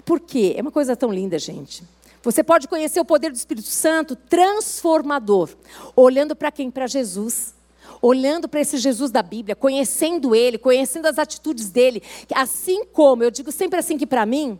Por 0.05 0.19
quê? 0.19 0.53
É 0.57 0.61
uma 0.61 0.71
coisa 0.71 0.95
tão 0.95 1.11
linda, 1.11 1.37
gente. 1.37 1.83
Você 2.27 2.43
pode 2.43 2.67
conhecer 2.67 2.99
o 2.99 3.05
poder 3.05 3.31
do 3.31 3.37
Espírito 3.37 3.69
Santo 3.69 4.13
transformador, 4.13 5.49
olhando 5.95 6.35
para 6.35 6.51
quem? 6.51 6.69
Para 6.69 6.85
Jesus. 6.85 7.55
Olhando 8.01 8.49
para 8.49 8.59
esse 8.59 8.77
Jesus 8.77 9.11
da 9.11 9.23
Bíblia, 9.23 9.55
conhecendo 9.55 10.35
ele, 10.35 10.57
conhecendo 10.57 11.05
as 11.05 11.17
atitudes 11.17 11.69
dele. 11.69 12.03
Assim 12.35 12.83
como, 12.83 13.23
eu 13.23 13.31
digo 13.31 13.49
sempre 13.49 13.79
assim 13.79 13.97
que 13.97 14.05
para 14.05 14.25
mim, 14.25 14.59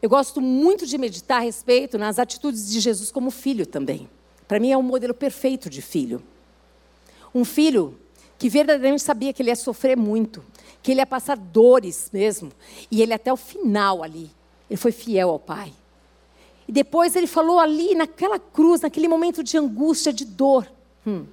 eu 0.00 0.08
gosto 0.08 0.40
muito 0.40 0.86
de 0.86 0.96
meditar 0.96 1.36
a 1.36 1.44
respeito 1.44 1.98
nas 1.98 2.18
atitudes 2.18 2.66
de 2.66 2.80
Jesus 2.80 3.12
como 3.12 3.30
filho 3.30 3.66
também. 3.66 4.08
Para 4.48 4.58
mim 4.58 4.72
é 4.72 4.78
um 4.78 4.82
modelo 4.82 5.12
perfeito 5.12 5.68
de 5.68 5.82
filho. 5.82 6.22
Um 7.34 7.44
filho 7.44 8.00
que 8.38 8.48
verdadeiramente 8.48 9.02
sabia 9.02 9.34
que 9.34 9.42
ele 9.42 9.50
ia 9.50 9.56
sofrer 9.56 9.98
muito, 9.98 10.42
que 10.82 10.92
ele 10.92 11.00
ia 11.00 11.06
passar 11.06 11.36
dores 11.36 12.08
mesmo, 12.10 12.50
e 12.90 13.02
ele 13.02 13.12
até 13.12 13.30
o 13.30 13.36
final 13.36 14.02
ali, 14.02 14.30
ele 14.70 14.78
foi 14.78 14.92
fiel 14.92 15.28
ao 15.28 15.38
Pai. 15.38 15.74
E 16.68 16.72
depois 16.72 17.14
ele 17.14 17.26
falou 17.26 17.58
ali 17.58 17.94
naquela 17.94 18.38
cruz, 18.38 18.80
naquele 18.80 19.06
momento 19.06 19.42
de 19.42 19.56
angústia, 19.56 20.12
de 20.12 20.24
dor. 20.24 20.66
Hum. 21.06 21.26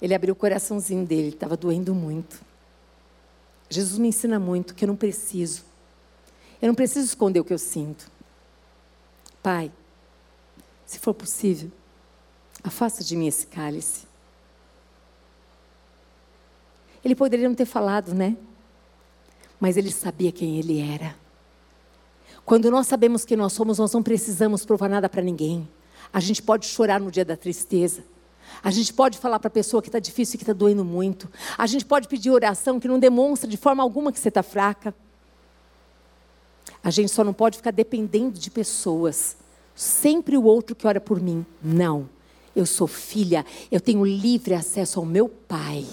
Ele 0.00 0.14
abriu 0.14 0.32
o 0.32 0.36
coraçãozinho 0.36 1.06
dele, 1.06 1.28
estava 1.28 1.56
doendo 1.56 1.94
muito. 1.94 2.40
Jesus 3.70 3.98
me 3.98 4.08
ensina 4.08 4.38
muito 4.38 4.74
que 4.74 4.84
eu 4.84 4.88
não 4.88 4.96
preciso. 4.96 5.64
Eu 6.60 6.68
não 6.68 6.74
preciso 6.74 7.06
esconder 7.06 7.40
o 7.40 7.44
que 7.44 7.54
eu 7.54 7.58
sinto. 7.58 8.10
Pai, 9.42 9.72
se 10.84 10.98
for 10.98 11.14
possível, 11.14 11.70
afasta 12.62 13.02
de 13.02 13.16
mim 13.16 13.26
esse 13.26 13.46
cálice. 13.46 14.06
Ele 17.04 17.14
poderia 17.14 17.48
não 17.48 17.54
ter 17.54 17.64
falado, 17.64 18.14
né? 18.14 18.36
Mas 19.58 19.76
ele 19.76 19.90
sabia 19.90 20.30
quem 20.30 20.58
ele 20.58 20.80
era. 20.80 21.21
Quando 22.44 22.70
nós 22.70 22.86
sabemos 22.86 23.24
quem 23.24 23.36
nós 23.36 23.52
somos, 23.52 23.78
nós 23.78 23.92
não 23.92 24.02
precisamos 24.02 24.64
provar 24.64 24.88
nada 24.88 25.08
para 25.08 25.22
ninguém. 25.22 25.68
A 26.12 26.20
gente 26.20 26.42
pode 26.42 26.66
chorar 26.66 27.00
no 27.00 27.10
dia 27.10 27.24
da 27.24 27.36
tristeza. 27.36 28.04
A 28.62 28.70
gente 28.70 28.92
pode 28.92 29.18
falar 29.18 29.38
para 29.38 29.48
a 29.48 29.50
pessoa 29.50 29.80
que 29.80 29.88
está 29.88 29.98
difícil 29.98 30.34
e 30.34 30.38
que 30.38 30.42
está 30.42 30.52
doendo 30.52 30.84
muito. 30.84 31.28
A 31.56 31.66
gente 31.66 31.84
pode 31.84 32.08
pedir 32.08 32.30
oração 32.30 32.78
que 32.78 32.88
não 32.88 32.98
demonstra 32.98 33.48
de 33.48 33.56
forma 33.56 33.82
alguma 33.82 34.12
que 34.12 34.18
você 34.18 34.28
está 34.28 34.42
fraca. 34.42 34.94
A 36.82 36.90
gente 36.90 37.10
só 37.10 37.22
não 37.22 37.32
pode 37.32 37.56
ficar 37.56 37.70
dependendo 37.70 38.38
de 38.38 38.50
pessoas. 38.50 39.36
Sempre 39.74 40.36
o 40.36 40.44
outro 40.44 40.74
que 40.74 40.86
ora 40.86 41.00
por 41.00 41.20
mim. 41.20 41.46
Não. 41.62 42.08
Eu 42.54 42.66
sou 42.66 42.86
filha, 42.86 43.46
eu 43.70 43.80
tenho 43.80 44.04
livre 44.04 44.54
acesso 44.54 45.00
ao 45.00 45.06
meu 45.06 45.28
Pai. 45.28 45.86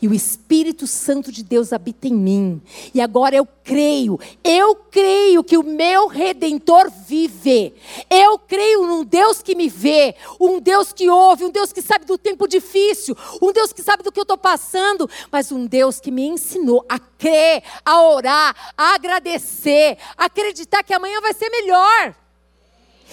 E 0.00 0.08
o 0.08 0.14
Espírito 0.14 0.86
Santo 0.86 1.30
de 1.30 1.42
Deus 1.42 1.72
habita 1.72 2.08
em 2.08 2.14
mim. 2.14 2.62
E 2.94 3.00
agora 3.00 3.36
eu 3.36 3.46
creio, 3.64 4.18
eu 4.42 4.74
creio 4.74 5.44
que 5.44 5.56
o 5.58 5.62
meu 5.62 6.06
redentor 6.06 6.90
vive. 7.06 7.74
Eu 8.10 8.38
creio 8.38 8.86
num 8.86 9.04
Deus 9.04 9.42
que 9.42 9.54
me 9.54 9.68
vê, 9.68 10.14
um 10.40 10.60
Deus 10.60 10.92
que 10.92 11.08
ouve, 11.10 11.44
um 11.44 11.50
Deus 11.50 11.72
que 11.72 11.82
sabe 11.82 12.06
do 12.06 12.16
tempo 12.16 12.48
difícil, 12.48 13.16
um 13.40 13.52
Deus 13.52 13.72
que 13.72 13.82
sabe 13.82 14.02
do 14.02 14.12
que 14.12 14.18
eu 14.20 14.22
estou 14.22 14.38
passando, 14.38 15.08
mas 15.30 15.52
um 15.52 15.66
Deus 15.66 16.00
que 16.00 16.10
me 16.10 16.26
ensinou 16.26 16.84
a 16.88 16.98
crer, 16.98 17.62
a 17.84 18.02
orar, 18.02 18.72
a 18.76 18.94
agradecer, 18.94 19.98
a 20.16 20.26
acreditar 20.26 20.82
que 20.82 20.94
amanhã 20.94 21.20
vai 21.20 21.34
ser 21.34 21.50
melhor. 21.50 22.14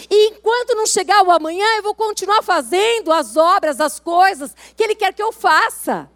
E 0.09 0.29
enquanto 0.29 0.75
não 0.75 0.85
chegar 0.85 1.23
o 1.23 1.31
amanhã, 1.31 1.65
eu 1.77 1.83
vou 1.83 1.95
continuar 1.95 2.41
fazendo 2.41 3.11
as 3.11 3.37
obras, 3.37 3.79
as 3.79 3.99
coisas 3.99 4.55
que 4.75 4.83
Ele 4.83 4.95
quer 4.95 5.13
que 5.13 5.21
eu 5.21 5.31
faça. 5.31 6.09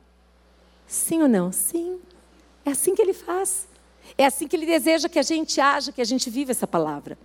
Sim 0.88 1.22
ou 1.22 1.28
não? 1.28 1.52
Sim. 1.52 2.00
É 2.66 2.72
assim 2.72 2.96
que 2.96 3.02
Ele 3.02 3.14
faz. 3.14 3.68
É 4.18 4.26
assim 4.26 4.48
que 4.48 4.56
Ele 4.56 4.66
deseja 4.66 5.08
que 5.08 5.20
a 5.20 5.24
gente 5.24 5.60
haja, 5.62 5.92
que 5.92 6.02
a 6.02 6.06
gente 6.06 6.30
viva 6.30 6.52
essa 6.52 6.68
palavra. 6.68 7.18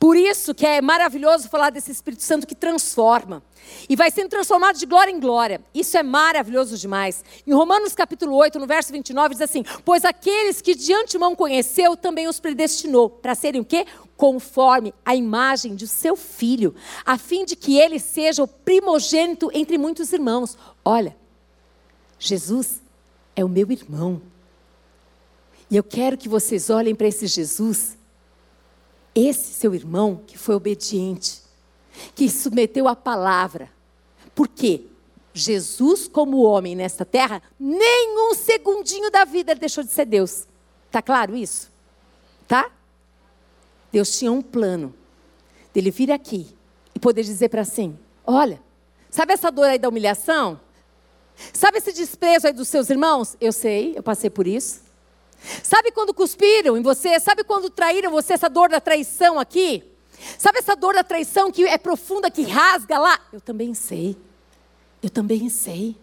Por 0.00 0.16
isso 0.16 0.54
que 0.54 0.64
é 0.64 0.80
maravilhoso 0.80 1.50
falar 1.50 1.68
desse 1.68 1.90
Espírito 1.90 2.22
Santo 2.22 2.46
que 2.46 2.54
transforma. 2.54 3.42
E 3.86 3.94
vai 3.94 4.10
sendo 4.10 4.30
transformado 4.30 4.78
de 4.78 4.86
glória 4.86 5.10
em 5.10 5.20
glória. 5.20 5.60
Isso 5.74 5.94
é 5.98 6.02
maravilhoso 6.02 6.78
demais. 6.78 7.22
Em 7.46 7.52
Romanos 7.52 7.94
capítulo 7.94 8.34
8, 8.34 8.58
no 8.58 8.66
verso 8.66 8.90
29, 8.92 9.34
diz 9.34 9.42
assim: 9.42 9.62
Pois 9.84 10.02
aqueles 10.02 10.62
que 10.62 10.74
de 10.74 10.94
antemão 10.94 11.36
conheceu, 11.36 11.98
também 11.98 12.26
os 12.28 12.40
predestinou. 12.40 13.10
Para 13.10 13.34
serem 13.34 13.60
o 13.60 13.64
quê? 13.64 13.84
Conforme 14.20 14.92
a 15.02 15.16
imagem 15.16 15.74
de 15.74 15.88
seu 15.88 16.14
filho, 16.14 16.74
a 17.06 17.16
fim 17.16 17.46
de 17.46 17.56
que 17.56 17.78
ele 17.78 17.98
seja 17.98 18.42
o 18.42 18.46
primogênito 18.46 19.50
entre 19.54 19.78
muitos 19.78 20.12
irmãos. 20.12 20.58
Olha, 20.84 21.16
Jesus 22.18 22.82
é 23.34 23.42
o 23.42 23.48
meu 23.48 23.72
irmão. 23.72 24.20
E 25.70 25.76
eu 25.78 25.82
quero 25.82 26.18
que 26.18 26.28
vocês 26.28 26.68
olhem 26.68 26.94
para 26.94 27.08
esse 27.08 27.26
Jesus 27.26 27.96
esse 29.14 29.54
seu 29.54 29.74
irmão 29.74 30.22
que 30.26 30.36
foi 30.36 30.54
obediente, 30.54 31.40
que 32.14 32.28
submeteu 32.28 32.86
a 32.88 32.94
palavra. 32.94 33.70
Por 34.34 34.48
quê? 34.48 34.84
Jesus, 35.32 36.06
como 36.06 36.42
homem 36.42 36.76
nesta 36.76 37.06
terra, 37.06 37.42
nem 37.58 38.30
um 38.30 38.34
segundinho 38.34 39.10
da 39.10 39.24
vida 39.24 39.52
ele 39.52 39.60
deixou 39.60 39.82
de 39.82 39.90
ser 39.90 40.04
Deus. 40.04 40.46
Tá 40.90 41.00
claro 41.00 41.34
isso? 41.34 41.72
Tá? 42.46 42.70
Deus 43.92 44.18
tinha 44.18 44.30
um 44.30 44.42
plano 44.42 44.94
dele 45.72 45.90
vir 45.90 46.10
aqui 46.10 46.48
e 46.94 46.98
poder 46.98 47.22
dizer 47.22 47.48
para 47.48 47.62
assim: 47.62 47.98
olha, 48.26 48.60
sabe 49.10 49.32
essa 49.32 49.50
dor 49.50 49.66
aí 49.66 49.78
da 49.78 49.88
humilhação? 49.88 50.60
Sabe 51.52 51.78
esse 51.78 51.92
desprezo 51.92 52.46
aí 52.46 52.52
dos 52.52 52.68
seus 52.68 52.90
irmãos? 52.90 53.36
Eu 53.40 53.52
sei, 53.52 53.94
eu 53.96 54.02
passei 54.02 54.28
por 54.28 54.46
isso. 54.46 54.82
Sabe 55.62 55.90
quando 55.90 56.12
cuspiram 56.12 56.76
em 56.76 56.82
você? 56.82 57.18
Sabe 57.18 57.44
quando 57.44 57.70
traíram 57.70 58.10
você, 58.10 58.34
essa 58.34 58.48
dor 58.48 58.68
da 58.68 58.80
traição 58.80 59.38
aqui? 59.38 59.82
Sabe 60.38 60.58
essa 60.58 60.76
dor 60.76 60.94
da 60.94 61.02
traição 61.02 61.50
que 61.50 61.64
é 61.64 61.78
profunda, 61.78 62.30
que 62.30 62.42
rasga 62.42 62.98
lá? 62.98 63.18
Eu 63.32 63.40
também 63.40 63.72
sei. 63.72 64.16
Eu 65.02 65.08
também 65.08 65.48
sei. 65.48 65.96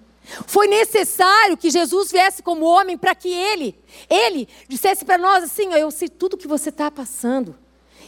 Foi 0.47 0.67
necessário 0.67 1.55
que 1.55 1.69
Jesus 1.69 2.11
viesse 2.11 2.41
como 2.41 2.65
homem 2.65 2.97
para 2.97 3.15
que 3.15 3.29
ele, 3.29 3.75
ele 4.09 4.47
dissesse 4.67 5.05
para 5.05 5.17
nós 5.17 5.43
assim: 5.43 5.71
Eu 5.73 5.91
sei 5.91 6.09
tudo 6.09 6.35
que 6.35 6.47
você 6.47 6.69
está 6.69 6.89
passando. 6.89 7.55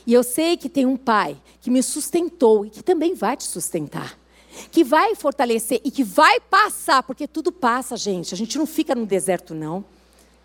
E 0.05 0.13
eu 0.13 0.23
sei 0.23 0.57
que 0.57 0.69
tem 0.69 0.85
um 0.85 0.97
pai 0.97 1.37
que 1.61 1.69
me 1.69 1.81
sustentou 1.83 2.65
e 2.65 2.69
que 2.69 2.83
também 2.83 3.13
vai 3.13 3.37
te 3.37 3.43
sustentar. 3.43 4.17
Que 4.71 4.83
vai 4.83 5.15
fortalecer 5.15 5.79
e 5.83 5.91
que 5.91 6.03
vai 6.03 6.39
passar, 6.39 7.03
porque 7.03 7.27
tudo 7.27 7.51
passa, 7.51 7.95
gente. 7.95 8.33
A 8.33 8.37
gente 8.37 8.57
não 8.57 8.65
fica 8.65 8.95
no 8.95 9.05
deserto, 9.05 9.53
não. 9.53 9.85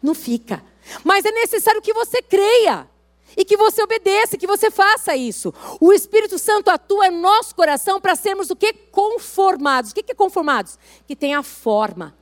Não 0.03 0.15
fica. 0.15 0.63
Mas 1.03 1.25
é 1.25 1.31
necessário 1.31 1.81
que 1.81 1.93
você 1.93 2.21
creia 2.21 2.89
e 3.37 3.45
que 3.45 3.57
você 3.57 3.83
obedeça, 3.83 4.37
que 4.37 4.47
você 4.47 4.71
faça 4.71 5.17
isso. 5.17 5.53
O 5.81 5.93
Espírito 5.93 6.39
Santo 6.39 6.69
atua 6.71 7.09
em 7.09 7.21
nosso 7.21 7.55
coração 7.55 8.01
para 8.01 8.15
sermos 8.15 8.51
o 8.51 8.57
que? 8.57 8.73
Conformados. 8.73 9.91
O 9.91 9.95
que 9.95 10.13
é 10.13 10.15
conformados? 10.15 10.79
Que 11.07 11.17
tem 11.17 11.35
a 11.35 11.43
forma. 11.43 12.15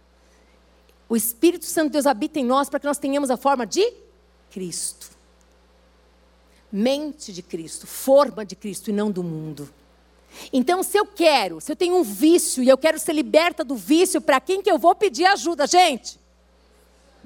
O 1.08 1.16
Espírito 1.16 1.66
Santo 1.66 1.88
de 1.88 1.92
Deus 1.92 2.06
habita 2.06 2.38
em 2.38 2.44
nós 2.44 2.70
para 2.70 2.80
que 2.80 2.86
nós 2.86 2.98
tenhamos 2.98 3.30
a 3.30 3.36
forma 3.36 3.66
de 3.66 3.92
Cristo. 4.50 5.10
Mente 6.72 7.32
de 7.32 7.42
Cristo, 7.42 7.86
forma 7.86 8.44
de 8.44 8.56
Cristo 8.56 8.88
e 8.88 8.92
não 8.92 9.10
do 9.10 9.22
mundo. 9.22 9.68
Então, 10.50 10.82
se 10.82 10.96
eu 10.96 11.04
quero, 11.04 11.60
se 11.60 11.70
eu 11.70 11.76
tenho 11.76 11.96
um 11.96 12.02
vício 12.02 12.62
e 12.62 12.68
eu 12.68 12.78
quero 12.78 12.98
ser 12.98 13.12
liberta 13.12 13.62
do 13.62 13.76
vício, 13.76 14.20
para 14.20 14.40
quem 14.40 14.62
que 14.62 14.70
eu 14.70 14.78
vou 14.78 14.94
pedir 14.94 15.26
ajuda, 15.26 15.66
gente? 15.66 16.18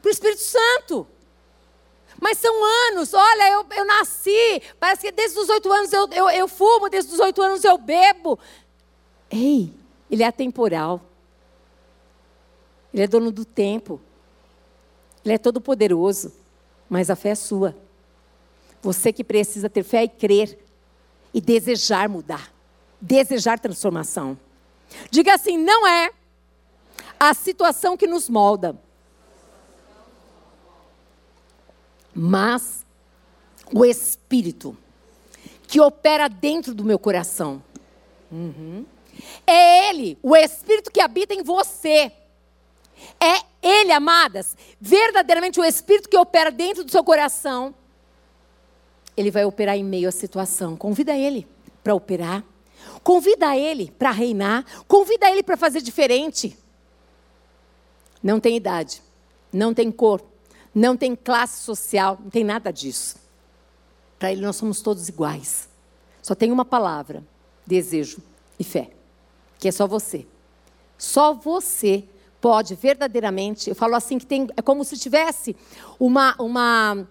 Para 0.03 0.09
o 0.09 0.13
Espírito 0.13 0.43
Santo. 0.43 1.07
Mas 2.21 2.39
são 2.39 2.53
anos, 2.91 3.15
olha, 3.15 3.51
eu, 3.51 3.67
eu 3.77 3.85
nasci, 3.85 4.63
parece 4.81 5.03
que 5.03 5.13
desde 5.13 5.39
os 5.39 5.49
oito 5.49 5.71
anos 5.71 5.93
eu, 5.93 6.09
eu, 6.11 6.31
eu 6.31 6.49
fumo, 6.49 6.89
desde 6.89 7.13
os 7.13 7.21
oito 7.21 7.41
anos 7.41 7.63
eu 7.63 7.79
bebo. 7.79 8.39
Ei, 9.31 9.73
ele 10.11 10.23
é 10.23 10.27
atemporal. 10.27 11.01
Ele 12.93 13.03
é 13.03 13.07
dono 13.07 13.31
do 13.31 13.45
tempo. 13.45 14.01
Ele 15.25 15.35
é 15.35 15.39
todo 15.39 15.61
poderoso. 15.61 16.33
Mas 16.89 17.11
a 17.11 17.17
fé 17.17 17.31
é 17.31 17.35
sua. 17.35 17.77
Você 18.87 19.13
que 19.13 19.25
precisa 19.25 19.69
ter 19.69 19.83
fé 19.83 20.05
e 20.05 20.09
crer. 20.09 20.59
E 21.35 21.41
desejar 21.41 22.09
mudar. 22.09 22.53
Desejar 23.01 23.59
transformação. 23.59 24.39
Diga 25.11 25.35
assim: 25.35 25.59
não 25.59 25.87
é 25.87 26.11
a 27.19 27.35
situação 27.35 27.97
que 27.97 28.07
nos 28.07 28.29
molda 28.29 28.79
mas 32.17 32.87
o 33.71 33.85
Espírito 33.85 34.77
que 35.69 35.79
opera 35.79 36.29
dentro 36.29 36.73
do 36.73 36.83
meu 36.83 36.99
coração. 36.99 37.63
Uhum. 38.33 38.87
É 39.47 39.91
Ele, 39.91 40.19
o 40.23 40.35
Espírito 40.35 40.91
que 40.91 41.01
habita 41.01 41.35
em 41.35 41.43
você. 41.43 42.11
É 43.21 43.45
Ele, 43.63 43.93
amadas, 43.93 44.57
verdadeiramente 44.81 45.61
o 45.61 45.65
Espírito 45.65 46.09
que 46.09 46.17
opera 46.17 46.51
dentro 46.51 46.85
do 46.85 46.91
seu 46.91 47.05
coração. 47.05 47.75
Ele 49.17 49.31
vai 49.31 49.45
operar 49.45 49.77
em 49.77 49.85
meio 49.85 50.09
à 50.09 50.13
situação. 50.13 50.77
Convida 50.77 51.17
ele 51.17 51.47
para 51.83 51.95
operar. 51.95 52.45
Convida 53.03 53.57
ele 53.57 53.91
para 53.99 54.11
reinar. 54.11 54.65
Convida 54.87 55.31
ele 55.31 55.43
para 55.43 55.57
fazer 55.57 55.81
diferente. 55.81 56.57
Não 58.23 58.41
tem 58.41 58.57
idade, 58.57 59.03
não 59.53 59.73
tem 59.73 59.91
cor, 59.91 60.25
não 60.75 60.97
tem 60.97 61.15
classe 61.15 61.63
social, 61.63 62.19
não 62.21 62.31
tem 62.31 62.43
nada 62.43 62.73
disso. 62.73 63.17
Para 64.19 64.33
ele 64.33 64.41
nós 64.41 64.57
somos 64.57 64.81
todos 64.81 65.09
iguais. 65.09 65.69
Só 66.23 66.35
tem 66.35 66.51
uma 66.51 66.65
palavra: 66.65 67.25
desejo 67.67 68.19
e 68.59 68.65
fé. 68.65 68.91
Que 69.59 69.69
é 69.69 69.73
só 69.73 69.87
você. 69.87 70.27
Só 70.99 71.33
você 71.33 72.05
pode 72.41 72.75
verdadeiramente, 72.75 73.71
eu 73.71 73.75
falo 73.75 73.95
assim 73.97 74.19
que 74.19 74.27
tem, 74.27 74.47
é 74.57 74.63
como 74.63 74.85
se 74.85 74.97
tivesse 74.97 75.57
uma, 75.99 76.35
uma 76.39 77.07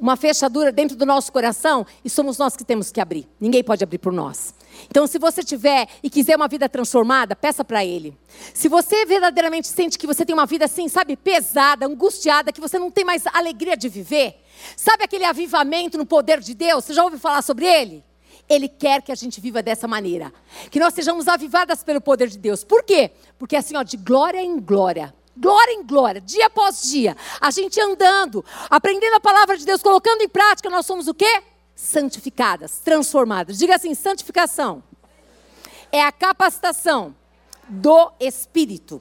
uma 0.00 0.16
fechadura 0.16 0.72
dentro 0.72 0.96
do 0.96 1.04
nosso 1.04 1.30
coração 1.30 1.86
e 2.04 2.08
somos 2.08 2.38
nós 2.38 2.56
que 2.56 2.64
temos 2.64 2.90
que 2.90 3.00
abrir. 3.00 3.28
Ninguém 3.38 3.62
pode 3.62 3.84
abrir 3.84 3.98
por 3.98 4.12
nós. 4.12 4.54
Então, 4.88 5.06
se 5.06 5.18
você 5.18 5.42
tiver 5.42 5.88
e 6.02 6.08
quiser 6.08 6.36
uma 6.36 6.48
vida 6.48 6.68
transformada, 6.68 7.36
peça 7.36 7.62
para 7.62 7.84
Ele. 7.84 8.16
Se 8.54 8.68
você 8.68 9.04
verdadeiramente 9.04 9.68
sente 9.68 9.98
que 9.98 10.06
você 10.06 10.24
tem 10.24 10.34
uma 10.34 10.46
vida 10.46 10.64
assim, 10.64 10.88
sabe, 10.88 11.16
pesada, 11.16 11.86
angustiada, 11.86 12.52
que 12.52 12.60
você 12.60 12.78
não 12.78 12.90
tem 12.90 13.04
mais 13.04 13.26
alegria 13.26 13.76
de 13.76 13.88
viver, 13.88 14.42
sabe 14.76 15.04
aquele 15.04 15.24
avivamento 15.24 15.98
no 15.98 16.06
poder 16.06 16.40
de 16.40 16.54
Deus? 16.54 16.84
Você 16.84 16.94
já 16.94 17.04
ouviu 17.04 17.18
falar 17.18 17.42
sobre 17.42 17.66
ele? 17.66 18.02
Ele 18.48 18.68
quer 18.68 19.02
que 19.02 19.12
a 19.12 19.14
gente 19.14 19.40
viva 19.40 19.62
dessa 19.62 19.86
maneira. 19.86 20.32
Que 20.70 20.80
nós 20.80 20.94
sejamos 20.94 21.28
avivadas 21.28 21.84
pelo 21.84 22.00
poder 22.00 22.28
de 22.28 22.38
Deus. 22.38 22.64
Por 22.64 22.82
quê? 22.82 23.12
Porque 23.38 23.54
assim, 23.54 23.76
ó, 23.76 23.82
de 23.82 23.96
glória 23.96 24.42
em 24.42 24.58
glória, 24.58 25.14
glória 25.40 25.72
em 25.72 25.82
glória, 25.82 26.20
dia 26.20 26.46
após 26.46 26.82
dia, 26.82 27.16
a 27.40 27.50
gente 27.50 27.80
andando, 27.80 28.44
aprendendo 28.68 29.14
a 29.14 29.20
palavra 29.20 29.56
de 29.56 29.64
Deus, 29.64 29.82
colocando 29.82 30.20
em 30.22 30.28
prática, 30.28 30.68
nós 30.68 30.84
somos 30.84 31.08
o 31.08 31.14
quê? 31.14 31.42
Santificadas, 31.74 32.80
transformadas. 32.80 33.58
Diga 33.58 33.76
assim: 33.76 33.94
santificação 33.94 34.82
é 35.90 36.02
a 36.02 36.12
capacitação 36.12 37.14
do 37.68 38.12
Espírito. 38.20 39.00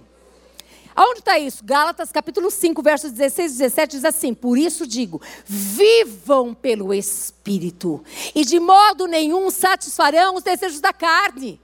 Aonde 0.96 1.20
está 1.20 1.40
isso? 1.40 1.64
Gálatas 1.64 2.12
capítulo 2.12 2.52
5, 2.52 2.82
versos 2.82 3.12
16 3.12 3.54
e 3.54 3.58
17 3.58 3.96
diz 3.98 4.06
assim: 4.06 4.34
Por 4.34 4.58
isso 4.58 4.86
digo, 4.86 5.22
vivam 5.46 6.54
pelo 6.54 6.94
Espírito, 6.94 8.04
e 8.34 8.44
de 8.44 8.60
modo 8.60 9.08
nenhum 9.08 9.50
satisfarão 9.50 10.36
os 10.36 10.44
desejos 10.44 10.80
da 10.80 10.92
carne. 10.92 11.62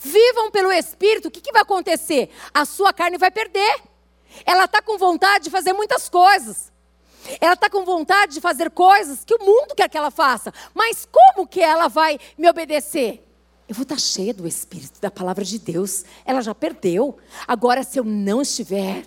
Vivam 0.00 0.48
pelo 0.50 0.70
Espírito, 0.70 1.26
o 1.26 1.30
que, 1.30 1.40
que 1.40 1.50
vai 1.50 1.62
acontecer? 1.62 2.30
A 2.54 2.64
sua 2.64 2.92
carne 2.92 3.18
vai 3.18 3.32
perder. 3.32 3.82
Ela 4.44 4.64
está 4.64 4.82
com 4.82 4.98
vontade 4.98 5.44
de 5.44 5.50
fazer 5.50 5.72
muitas 5.72 6.08
coisas. 6.08 6.72
Ela 7.40 7.54
está 7.54 7.68
com 7.68 7.84
vontade 7.84 8.34
de 8.34 8.40
fazer 8.40 8.70
coisas 8.70 9.24
que 9.24 9.34
o 9.34 9.44
mundo 9.44 9.74
quer 9.74 9.88
que 9.88 9.98
ela 9.98 10.10
faça. 10.10 10.52
Mas 10.74 11.06
como 11.10 11.46
que 11.46 11.60
ela 11.60 11.88
vai 11.88 12.18
me 12.36 12.48
obedecer? 12.48 13.24
Eu 13.68 13.74
vou 13.74 13.82
estar 13.82 13.96
tá 13.96 14.00
cheia 14.00 14.32
do 14.32 14.46
Espírito, 14.48 15.00
da 15.00 15.10
palavra 15.10 15.44
de 15.44 15.58
Deus. 15.58 16.04
Ela 16.24 16.40
já 16.40 16.54
perdeu. 16.54 17.18
Agora, 17.46 17.82
se 17.82 17.98
eu 17.98 18.04
não 18.04 18.40
estiver, 18.40 19.04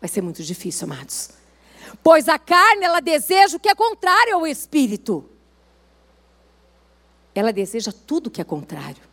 vai 0.00 0.08
ser 0.08 0.22
muito 0.22 0.42
difícil, 0.42 0.86
amados. 0.86 1.30
Pois 2.02 2.28
a 2.28 2.38
carne, 2.38 2.84
ela 2.84 3.00
deseja 3.00 3.56
o 3.56 3.60
que 3.60 3.68
é 3.68 3.74
contrário 3.74 4.34
ao 4.34 4.46
Espírito. 4.46 5.28
Ela 7.34 7.52
deseja 7.52 7.92
tudo 7.92 8.30
que 8.30 8.40
é 8.40 8.44
contrário. 8.44 9.11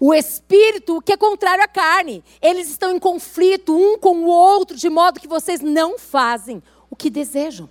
O 0.00 0.14
espírito 0.14 1.00
que 1.02 1.12
é 1.12 1.16
contrário 1.16 1.64
à 1.64 1.68
carne. 1.68 2.22
Eles 2.40 2.68
estão 2.68 2.90
em 2.94 2.98
conflito 2.98 3.76
um 3.76 3.98
com 3.98 4.24
o 4.24 4.26
outro, 4.26 4.76
de 4.76 4.88
modo 4.88 5.20
que 5.20 5.28
vocês 5.28 5.60
não 5.60 5.98
fazem 5.98 6.62
o 6.90 6.96
que 6.96 7.10
desejam. 7.10 7.68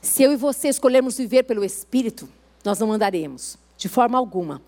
Se 0.00 0.22
eu 0.22 0.32
e 0.32 0.36
você 0.36 0.68
escolhermos 0.68 1.16
viver 1.16 1.44
pelo 1.44 1.64
espírito, 1.64 2.28
nós 2.64 2.78
não 2.78 2.90
andaremos, 2.90 3.56
de 3.76 3.88
forma 3.88 4.18
alguma, 4.18 4.60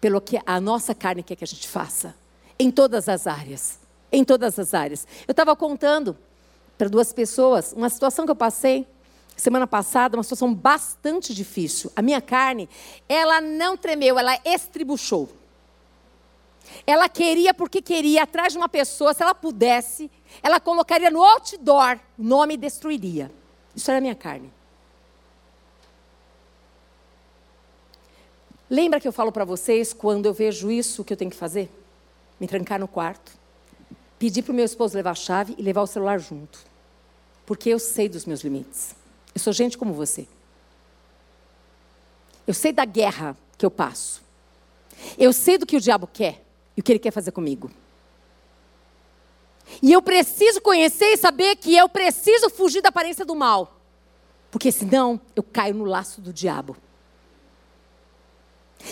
pelo 0.00 0.20
que 0.20 0.38
a 0.44 0.60
nossa 0.60 0.94
carne 0.94 1.22
quer 1.22 1.36
que 1.36 1.44
a 1.44 1.46
gente 1.46 1.68
faça. 1.68 2.14
Em 2.58 2.70
todas 2.70 3.08
as 3.08 3.26
áreas. 3.26 3.78
Em 4.12 4.22
todas 4.22 4.58
as 4.58 4.74
áreas. 4.74 5.06
Eu 5.26 5.32
estava 5.32 5.56
contando 5.56 6.16
para 6.76 6.88
duas 6.88 7.12
pessoas 7.12 7.72
uma 7.72 7.88
situação 7.88 8.24
que 8.24 8.30
eu 8.30 8.36
passei 8.36 8.86
semana 9.36 9.66
passada, 9.66 10.16
uma 10.16 10.22
situação 10.22 10.54
bastante 10.54 11.34
difícil. 11.34 11.90
A 11.96 12.02
minha 12.02 12.20
carne, 12.20 12.68
ela 13.08 13.40
não 13.40 13.76
tremeu, 13.76 14.18
ela 14.18 14.38
estribuchou. 14.44 15.28
Ela 16.86 17.08
queria 17.08 17.54
porque 17.54 17.80
queria, 17.80 18.22
atrás 18.22 18.52
de 18.52 18.58
uma 18.58 18.68
pessoa, 18.68 19.14
se 19.14 19.22
ela 19.22 19.34
pudesse, 19.34 20.10
ela 20.42 20.60
colocaria 20.60 21.10
no 21.10 21.22
outdoor 21.22 21.98
o 22.18 22.22
nome 22.22 22.56
destruiria. 22.56 23.30
Isso 23.74 23.90
era 23.90 23.98
a 23.98 24.00
minha 24.00 24.14
carne. 24.14 24.52
Lembra 28.68 29.00
que 29.00 29.06
eu 29.06 29.12
falo 29.12 29.30
para 29.30 29.44
vocês 29.44 29.92
quando 29.92 30.26
eu 30.26 30.34
vejo 30.34 30.70
isso, 30.70 31.02
o 31.02 31.04
que 31.04 31.12
eu 31.12 31.16
tenho 31.16 31.30
que 31.30 31.36
fazer? 31.36 31.70
Me 32.40 32.48
trancar 32.48 32.80
no 32.80 32.88
quarto, 32.88 33.32
pedir 34.18 34.42
para 34.42 34.52
o 34.52 34.54
meu 34.54 34.64
esposo 34.64 34.96
levar 34.96 35.10
a 35.10 35.14
chave 35.14 35.54
e 35.58 35.62
levar 35.62 35.82
o 35.82 35.86
celular 35.86 36.18
junto. 36.18 36.58
Porque 37.46 37.68
eu 37.68 37.78
sei 37.78 38.08
dos 38.08 38.24
meus 38.24 38.40
limites. 38.40 38.96
Eu 39.34 39.40
sou 39.40 39.52
gente 39.52 39.76
como 39.76 39.92
você. 39.92 40.26
Eu 42.46 42.54
sei 42.54 42.72
da 42.72 42.84
guerra 42.84 43.36
que 43.56 43.64
eu 43.64 43.70
passo. 43.70 44.22
Eu 45.18 45.32
sei 45.32 45.58
do 45.58 45.66
que 45.66 45.76
o 45.76 45.80
diabo 45.80 46.06
quer 46.06 46.43
e 46.76 46.80
o 46.80 46.84
que 46.84 46.92
Ele 46.92 46.98
quer 46.98 47.10
fazer 47.10 47.32
comigo. 47.32 47.70
E 49.82 49.92
eu 49.92 50.02
preciso 50.02 50.60
conhecer 50.60 51.12
e 51.12 51.16
saber 51.16 51.56
que 51.56 51.74
eu 51.74 51.88
preciso 51.88 52.50
fugir 52.50 52.82
da 52.82 52.90
aparência 52.90 53.24
do 53.24 53.34
mal, 53.34 53.80
porque 54.50 54.70
senão 54.70 55.20
eu 55.34 55.42
caio 55.42 55.74
no 55.74 55.84
laço 55.84 56.20
do 56.20 56.32
diabo. 56.32 56.76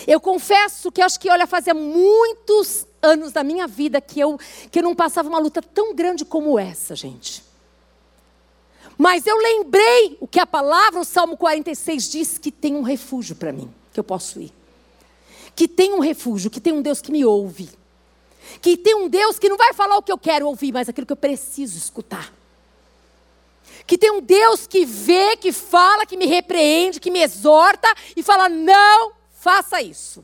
Eu 0.07 0.19
confesso 0.19 0.91
que 0.91 1.01
acho 1.01 1.19
que, 1.19 1.29
olha, 1.29 1.45
fazia 1.45 1.73
muitos 1.73 2.87
anos 3.01 3.31
da 3.31 3.43
minha 3.43 3.67
vida 3.67 4.01
que 4.01 4.19
eu, 4.19 4.39
que 4.71 4.79
eu 4.79 4.83
não 4.83 4.95
passava 4.95 5.29
uma 5.29 5.37
luta 5.37 5.61
tão 5.61 5.93
grande 5.93 6.25
como 6.25 6.57
essa, 6.57 6.95
gente. 6.95 7.43
Mas 8.97 9.27
eu 9.27 9.37
lembrei 9.37 10.17
o 10.19 10.27
que 10.27 10.39
a 10.39 10.47
palavra, 10.47 10.99
o 10.99 11.05
Salmo 11.05 11.37
46 11.37 12.09
diz, 12.09 12.37
que 12.37 12.51
tem 12.51 12.75
um 12.75 12.81
refúgio 12.81 13.35
para 13.35 13.51
mim, 13.51 13.71
que 13.91 13.99
eu 13.99 14.03
posso 14.03 14.39
ir 14.41 14.51
que 15.55 15.67
tem 15.67 15.93
um 15.93 15.99
refúgio, 15.99 16.49
que 16.49 16.59
tem 16.59 16.73
um 16.73 16.81
Deus 16.81 17.01
que 17.01 17.11
me 17.11 17.23
ouve. 17.23 17.69
Que 18.61 18.75
tem 18.75 18.95
um 18.95 19.07
Deus 19.07 19.39
que 19.39 19.49
não 19.49 19.57
vai 19.57 19.73
falar 19.73 19.97
o 19.97 20.01
que 20.01 20.11
eu 20.11 20.17
quero 20.17 20.47
ouvir, 20.47 20.71
mas 20.71 20.89
aquilo 20.89 21.07
que 21.07 21.13
eu 21.13 21.17
preciso 21.17 21.77
escutar. 21.77 22.33
Que 23.85 23.97
tem 23.97 24.11
um 24.11 24.21
Deus 24.21 24.67
que 24.67 24.85
vê, 24.85 25.35
que 25.37 25.51
fala, 25.51 26.05
que 26.05 26.17
me 26.17 26.25
repreende, 26.25 26.99
que 26.99 27.11
me 27.11 27.21
exorta 27.21 27.93
e 28.15 28.23
fala: 28.23 28.47
não 28.47 29.13
faça 29.31 29.81
isso. 29.81 30.23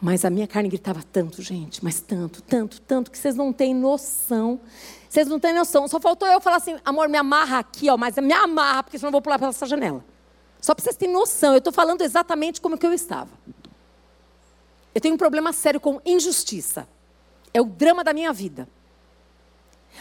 Mas 0.00 0.24
a 0.24 0.30
minha 0.30 0.46
carne 0.46 0.70
gritava 0.70 1.02
tanto, 1.12 1.42
gente, 1.42 1.84
mas 1.84 2.00
tanto, 2.00 2.40
tanto, 2.40 2.80
tanto, 2.80 3.10
que 3.10 3.18
vocês 3.18 3.34
não 3.34 3.52
têm 3.52 3.74
noção. 3.74 4.60
Vocês 5.08 5.26
não 5.26 5.38
têm 5.38 5.52
noção. 5.52 5.86
Só 5.88 6.00
faltou 6.00 6.26
eu 6.28 6.40
falar 6.40 6.56
assim: 6.56 6.78
amor, 6.84 7.08
me 7.08 7.18
amarra 7.18 7.58
aqui, 7.58 7.90
ó, 7.90 7.96
mas 7.96 8.16
me 8.16 8.32
amarra, 8.32 8.82
porque 8.82 8.98
senão 8.98 9.08
eu 9.08 9.12
vou 9.12 9.22
pular 9.22 9.38
pela 9.38 9.50
essa 9.50 9.66
janela. 9.66 10.04
Só 10.60 10.74
para 10.74 10.84
vocês 10.84 10.96
terem 10.96 11.14
noção, 11.14 11.52
eu 11.52 11.58
estou 11.58 11.72
falando 11.72 12.02
exatamente 12.02 12.60
como 12.60 12.76
que 12.76 12.86
eu 12.86 12.92
estava. 12.92 13.30
Eu 14.94 15.00
tenho 15.00 15.14
um 15.14 15.18
problema 15.18 15.52
sério 15.52 15.80
com 15.80 16.00
injustiça. 16.04 16.86
É 17.54 17.60
o 17.60 17.64
drama 17.64 18.04
da 18.04 18.12
minha 18.12 18.32
vida. 18.32 18.68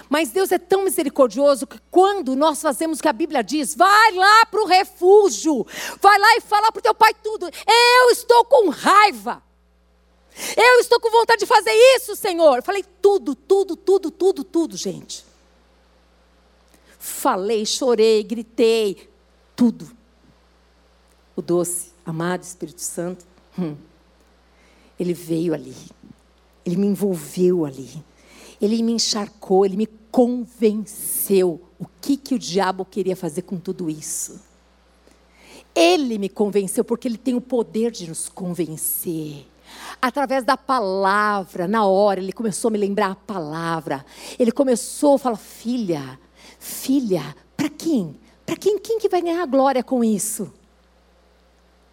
Mas 0.09 0.29
Deus 0.29 0.51
é 0.51 0.59
tão 0.59 0.83
misericordioso 0.83 1.65
que 1.65 1.79
quando 1.89 2.35
nós 2.35 2.61
fazemos 2.61 2.99
o 2.99 3.01
que 3.01 3.07
a 3.07 3.13
Bíblia 3.13 3.41
diz, 3.41 3.75
vai 3.75 4.11
lá 4.13 4.45
para 4.45 4.61
o 4.61 4.65
refúgio, 4.65 5.65
vai 6.01 6.19
lá 6.19 6.37
e 6.37 6.41
fala 6.41 6.71
para 6.71 6.79
o 6.79 6.83
teu 6.83 6.93
pai 6.93 7.13
tudo. 7.13 7.45
Eu 7.45 8.11
estou 8.11 8.43
com 8.45 8.69
raiva. 8.69 9.41
Eu 10.55 10.79
estou 10.79 10.99
com 10.99 11.09
vontade 11.09 11.39
de 11.39 11.45
fazer 11.45 11.71
isso, 11.95 12.15
Senhor. 12.15 12.57
Eu 12.57 12.63
falei 12.63 12.83
tudo, 13.01 13.33
tudo, 13.33 13.75
tudo, 13.75 14.11
tudo, 14.11 14.43
tudo, 14.43 14.77
gente. 14.77 15.25
Falei, 16.97 17.65
chorei, 17.65 18.23
gritei, 18.23 19.09
tudo 19.55 19.98
o 21.39 21.41
doce, 21.41 21.87
amado 22.05 22.43
Espírito 22.43 22.81
Santo, 22.81 23.25
hum, 23.57 23.75
ele 24.99 25.13
veio 25.13 25.53
ali, 25.53 25.75
ele 26.65 26.75
me 26.75 26.87
envolveu 26.87 27.65
ali, 27.65 28.03
ele 28.61 28.81
me 28.83 28.93
encharcou, 28.93 29.65
ele 29.65 29.77
me 29.77 29.87
convenceu 30.11 31.61
o 31.79 31.85
que, 32.01 32.17
que 32.17 32.35
o 32.35 32.39
diabo 32.39 32.83
queria 32.83 33.15
fazer 33.15 33.43
com 33.43 33.57
tudo 33.57 33.89
isso. 33.89 34.41
Ele 35.73 36.17
me 36.17 36.27
convenceu 36.27 36.83
porque 36.83 37.07
ele 37.07 37.17
tem 37.17 37.35
o 37.35 37.41
poder 37.41 37.91
de 37.91 38.07
nos 38.09 38.27
convencer. 38.27 39.45
Através 40.01 40.43
da 40.43 40.57
palavra, 40.57 41.67
na 41.67 41.85
hora, 41.85 42.19
ele 42.19 42.33
começou 42.33 42.69
a 42.69 42.71
me 42.71 42.77
lembrar 42.77 43.11
a 43.11 43.15
palavra. 43.15 44.05
Ele 44.37 44.51
começou 44.51 45.15
a 45.15 45.19
falar: 45.19 45.37
filha, 45.37 46.19
filha, 46.59 47.35
para 47.55 47.69
quem? 47.69 48.15
Para 48.45 48.57
quem, 48.57 48.79
quem 48.79 48.99
que 48.99 49.07
vai 49.07 49.21
ganhar 49.21 49.43
a 49.43 49.45
glória 49.45 49.83
com 49.83 50.03
isso? 50.03 50.51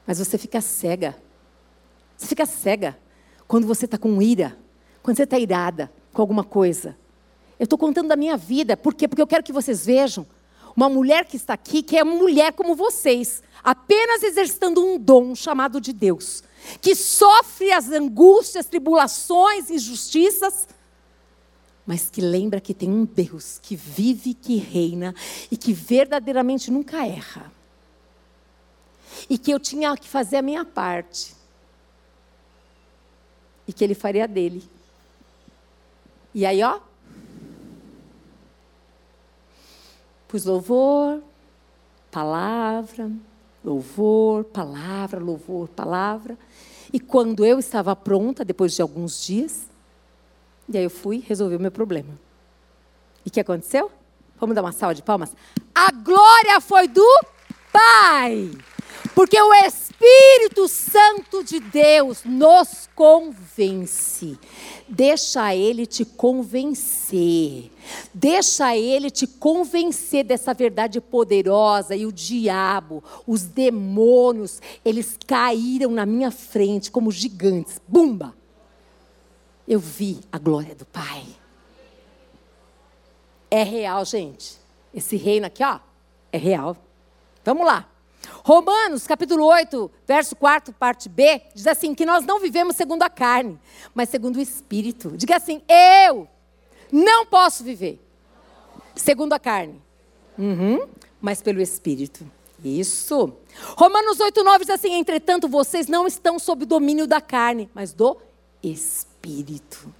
Mas 0.06 0.18
você 0.18 0.38
fica 0.38 0.60
cega. 0.60 1.16
Você 2.16 2.26
fica 2.26 2.46
cega 2.46 2.96
quando 3.46 3.66
você 3.66 3.84
está 3.84 3.98
com 3.98 4.20
ira, 4.22 4.56
quando 5.02 5.16
você 5.16 5.24
está 5.24 5.38
irada 5.38 5.90
com 6.12 6.22
alguma 6.22 6.44
coisa. 6.44 6.96
Eu 7.58 7.64
estou 7.64 7.78
contando 7.78 8.08
da 8.08 8.16
minha 8.16 8.36
vida, 8.36 8.76
por 8.76 8.94
quê? 8.94 9.08
Porque 9.08 9.22
eu 9.22 9.26
quero 9.26 9.42
que 9.42 9.52
vocês 9.52 9.86
vejam 9.86 10.26
Uma 10.76 10.88
mulher 10.90 11.24
que 11.24 11.36
está 11.36 11.54
aqui, 11.54 11.82
que 11.82 11.96
é 11.96 12.02
uma 12.02 12.14
mulher 12.14 12.52
como 12.52 12.74
vocês, 12.74 13.42
apenas 13.64 14.22
exercitando 14.22 14.84
um 14.84 14.98
dom 14.98 15.34
chamado 15.34 15.80
de 15.80 15.90
Deus, 15.92 16.44
que 16.82 16.94
sofre 16.94 17.72
as 17.72 17.90
angústias, 17.90 18.66
tribulações, 18.66 19.70
injustiças, 19.70 20.68
mas 21.86 22.10
que 22.10 22.20
lembra 22.20 22.60
que 22.60 22.74
tem 22.74 22.90
um 22.90 23.04
Deus 23.04 23.60
que 23.62 23.76
vive, 23.76 24.34
que 24.34 24.56
reina 24.56 25.14
e 25.50 25.56
que 25.56 25.72
verdadeiramente 25.72 26.70
nunca 26.70 27.06
erra. 27.06 27.52
E 29.28 29.38
que 29.38 29.50
eu 29.50 29.58
tinha 29.58 29.96
que 29.96 30.08
fazer 30.08 30.36
a 30.36 30.42
minha 30.42 30.64
parte. 30.64 31.34
E 33.66 33.72
que 33.72 33.82
ele 33.82 33.94
faria 33.94 34.26
dele. 34.28 34.62
E 36.34 36.44
aí, 36.44 36.62
ó. 36.62 36.80
Pus 40.28 40.44
louvor, 40.44 41.22
palavra, 42.10 43.10
louvor, 43.64 44.44
palavra, 44.44 45.20
louvor, 45.20 45.68
palavra. 45.68 46.38
E 46.92 47.00
quando 47.00 47.44
eu 47.44 47.58
estava 47.58 47.94
pronta, 47.96 48.44
depois 48.44 48.74
de 48.74 48.82
alguns 48.82 49.24
dias, 49.24 49.66
e 50.68 50.76
aí 50.76 50.84
eu 50.84 50.90
fui 50.90 51.24
resolver 51.26 51.56
o 51.56 51.60
meu 51.60 51.70
problema. 51.70 52.18
E 53.24 53.28
o 53.28 53.32
que 53.32 53.40
aconteceu? 53.40 53.90
Vamos 54.38 54.54
dar 54.54 54.62
uma 54.62 54.72
salva 54.72 54.94
de 54.94 55.02
palmas? 55.02 55.34
A 55.74 55.90
glória 55.90 56.60
foi 56.60 56.86
do 56.88 57.06
Pai. 57.72 58.50
Porque 59.16 59.40
o 59.40 59.52
Espírito 59.54 60.68
Santo 60.68 61.42
de 61.42 61.58
Deus 61.58 62.22
nos 62.24 62.88
convence. 62.94 64.38
Deixa 64.86 65.56
ele 65.56 65.86
te 65.86 66.04
convencer. 66.04 67.72
Deixa 68.14 68.76
ele 68.76 69.10
te 69.10 69.26
convencer 69.26 70.22
dessa 70.22 70.54
verdade 70.54 71.00
poderosa. 71.00 71.96
E 71.96 72.06
o 72.06 72.12
diabo, 72.12 73.02
os 73.26 73.42
demônios, 73.42 74.62
eles 74.84 75.18
caíram 75.26 75.90
na 75.90 76.06
minha 76.06 76.30
frente 76.30 76.92
como 76.92 77.10
gigantes. 77.10 77.80
Bumba! 77.88 78.32
eu 79.66 79.80
vi 79.80 80.20
a 80.30 80.38
glória 80.38 80.74
do 80.74 80.86
Pai. 80.86 81.24
É 83.50 83.62
real, 83.62 84.04
gente. 84.04 84.58
Esse 84.94 85.16
reino 85.16 85.46
aqui, 85.46 85.64
ó, 85.64 85.80
é 86.32 86.38
real. 86.38 86.76
Vamos 87.44 87.66
lá. 87.66 87.88
Romanos, 88.44 89.06
capítulo 89.06 89.44
8, 89.44 89.90
verso 90.06 90.36
4, 90.36 90.72
parte 90.74 91.08
B, 91.08 91.42
diz 91.54 91.66
assim: 91.66 91.94
que 91.94 92.06
nós 92.06 92.24
não 92.24 92.40
vivemos 92.40 92.76
segundo 92.76 93.02
a 93.02 93.10
carne, 93.10 93.58
mas 93.94 94.08
segundo 94.08 94.36
o 94.36 94.40
Espírito. 94.40 95.16
Diga 95.16 95.36
assim: 95.36 95.62
eu 95.68 96.28
não 96.90 97.26
posso 97.26 97.64
viver 97.64 98.00
segundo 98.94 99.32
a 99.32 99.38
carne, 99.38 99.82
uhum, 100.38 100.86
mas 101.20 101.42
pelo 101.42 101.60
Espírito. 101.60 102.30
Isso. 102.64 103.32
Romanos 103.76 104.18
8, 104.18 104.42
9 104.42 104.64
diz 104.64 104.70
assim: 104.70 104.94
entretanto, 104.94 105.48
vocês 105.48 105.86
não 105.86 106.06
estão 106.06 106.38
sob 106.38 106.64
o 106.64 106.66
domínio 106.66 107.06
da 107.06 107.20
carne, 107.20 107.70
mas 107.74 107.92
do 107.92 108.16
Espírito. 108.62 109.16
Espírito. 109.26 109.92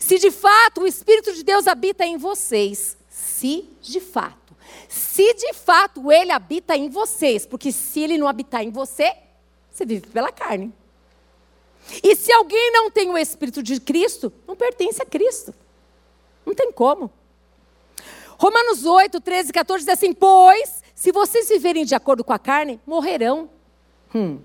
Se 0.00 0.18
de 0.18 0.30
fato 0.30 0.82
o 0.82 0.86
Espírito 0.86 1.32
de 1.32 1.42
Deus 1.42 1.66
habita 1.66 2.04
em 2.04 2.16
vocês, 2.16 2.96
se 3.08 3.68
de 3.80 4.00
fato, 4.00 4.45
se 4.88 5.34
de 5.34 5.52
fato 5.52 6.10
ele 6.10 6.32
habita 6.32 6.76
em 6.76 6.88
vocês, 6.88 7.46
porque 7.46 7.72
se 7.72 8.00
ele 8.00 8.18
não 8.18 8.28
habitar 8.28 8.62
em 8.62 8.70
você, 8.70 9.14
você 9.70 9.84
vive 9.84 10.06
pela 10.08 10.32
carne. 10.32 10.72
E 12.02 12.16
se 12.16 12.32
alguém 12.32 12.72
não 12.72 12.90
tem 12.90 13.08
o 13.10 13.18
Espírito 13.18 13.62
de 13.62 13.80
Cristo, 13.80 14.32
não 14.46 14.56
pertence 14.56 15.00
a 15.02 15.06
Cristo. 15.06 15.54
Não 16.44 16.54
tem 16.54 16.72
como. 16.72 17.10
Romanos 18.38 18.84
8, 18.84 19.20
13 19.20 19.50
e 19.50 19.52
14 19.52 19.84
diz 19.84 19.92
assim: 19.92 20.12
Pois, 20.12 20.82
se 20.94 21.12
vocês 21.12 21.48
viverem 21.48 21.84
de 21.84 21.94
acordo 21.94 22.24
com 22.24 22.32
a 22.32 22.38
carne, 22.38 22.80
morrerão. 22.86 23.48
Hum. 24.14 24.38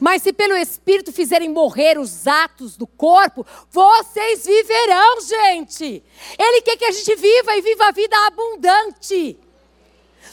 Mas 0.00 0.22
se 0.22 0.32
pelo 0.32 0.54
Espírito 0.54 1.12
fizerem 1.12 1.48
morrer 1.48 1.98
os 1.98 2.26
atos 2.26 2.76
do 2.76 2.86
corpo, 2.86 3.46
vocês 3.70 4.44
viverão, 4.44 5.20
gente. 5.20 6.02
Ele 6.38 6.62
quer 6.62 6.76
que 6.76 6.84
a 6.84 6.92
gente 6.92 7.14
viva 7.16 7.56
e 7.56 7.62
viva 7.62 7.86
a 7.86 7.92
vida 7.92 8.16
abundante. 8.26 9.38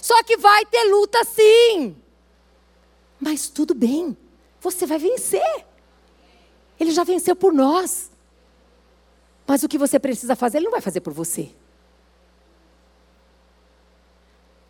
Só 0.01 0.21
que 0.23 0.37
vai 0.37 0.65
ter 0.65 0.83
luta 0.85 1.23
sim. 1.23 1.95
Mas 3.19 3.47
tudo 3.49 3.73
bem, 3.73 4.15
você 4.59 4.85
vai 4.85 4.97
vencer. 4.97 5.65
Ele 6.79 6.91
já 6.91 7.03
venceu 7.03 7.35
por 7.35 7.53
nós. 7.53 8.11
Mas 9.47 9.63
o 9.63 9.67
que 9.69 9.77
você 9.77 9.99
precisa 9.99 10.35
fazer, 10.35 10.57
ele 10.57 10.65
não 10.65 10.71
vai 10.71 10.81
fazer 10.81 11.01
por 11.01 11.13
você. 11.13 11.51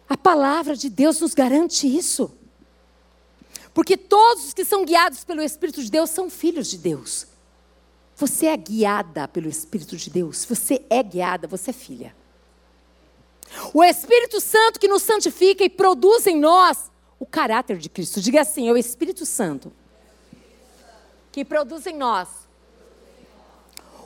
A 0.07 0.15
palavra 0.15 0.76
de 0.76 0.89
Deus 0.89 1.19
nos 1.19 1.34
garante 1.34 1.88
isso. 1.88 2.38
Porque 3.76 3.97
todos 3.97 4.45
os 4.45 4.53
que 4.53 4.63
são 4.63 4.86
guiados 4.86 5.26
pelo 5.26 5.41
Espírito 5.41 5.84
de 5.84 5.91
Deus 5.91 6.09
são 6.09 6.30
filhos 6.30 6.69
de 6.69 6.78
Deus. 6.78 7.28
Você 8.15 8.45
é 8.45 8.55
guiada 8.55 9.28
pelo 9.28 9.49
Espírito 9.49 9.97
de 9.97 10.09
Deus. 10.09 10.45
Você 10.45 10.86
é 10.89 11.03
guiada, 11.03 11.45
você 11.45 11.71
é 11.71 11.73
filha. 11.73 12.15
O 13.73 13.84
Espírito 13.84 14.39
Santo 14.39 14.80
que 14.80 14.88
nos 14.88 15.01
santifica 15.01 15.61
e 15.65 15.69
produz 15.69 16.26
em 16.26 16.39
nós 16.39 16.89
o 17.19 17.26
caráter 17.26 17.78
de 17.78 17.89
Cristo. 17.89 18.21
Diga 18.21 18.41
assim: 18.41 18.69
é 18.69 18.71
o 18.71 18.78
Espírito 18.78 19.26
Santo 19.26 19.73
que 21.30 21.43
produz 21.43 21.86
em 21.86 21.97
nós 21.97 22.30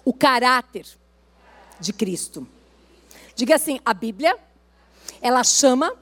o 0.04 0.12
caráter 0.12 0.88
de 1.80 1.94
Cristo. 1.94 2.48
Diga 3.36 3.54
assim: 3.54 3.80
a 3.86 3.94
Bíblia, 3.94 4.36
ela 5.22 5.44
chama 5.44 5.96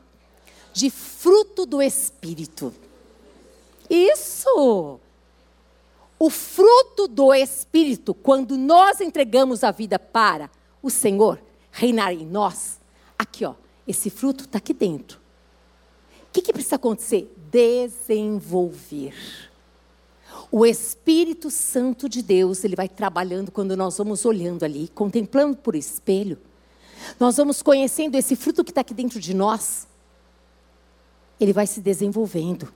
de 0.71 0.89
fruto 0.89 1.65
do 1.65 1.81
Espírito. 1.81 2.73
Isso! 3.89 4.99
O 6.19 6.29
fruto 6.29 7.07
do 7.07 7.33
Espírito, 7.33 8.13
quando 8.13 8.57
nós 8.57 9.01
entregamos 9.01 9.63
a 9.63 9.71
vida 9.71 9.99
para 9.99 10.49
o 10.81 10.89
Senhor 10.89 11.39
reinar 11.71 12.11
em 12.11 12.25
nós, 12.25 12.79
aqui 13.17 13.45
ó, 13.45 13.53
esse 13.87 14.09
fruto 14.09 14.45
está 14.45 14.57
aqui 14.57 14.73
dentro. 14.73 15.19
O 16.23 16.31
que, 16.33 16.41
que 16.41 16.53
precisa 16.53 16.75
acontecer? 16.75 17.31
Desenvolver. 17.51 19.13
O 20.51 20.65
Espírito 20.65 21.51
Santo 21.51 22.09
de 22.09 22.21
Deus, 22.21 22.63
ele 22.63 22.75
vai 22.75 22.89
trabalhando 22.89 23.51
quando 23.51 23.75
nós 23.77 23.97
vamos 23.97 24.25
olhando 24.25 24.63
ali, 24.63 24.87
contemplando 24.89 25.57
por 25.57 25.75
espelho. 25.75 26.37
Nós 27.19 27.37
vamos 27.37 27.61
conhecendo 27.61 28.15
esse 28.15 28.35
fruto 28.35 28.63
que 28.63 28.71
está 28.71 28.81
aqui 28.81 28.93
dentro 28.93 29.19
de 29.19 29.33
nós. 29.33 29.87
Ele 31.39 31.53
vai 31.53 31.67
se 31.67 31.79
desenvolvendo. 31.79 32.73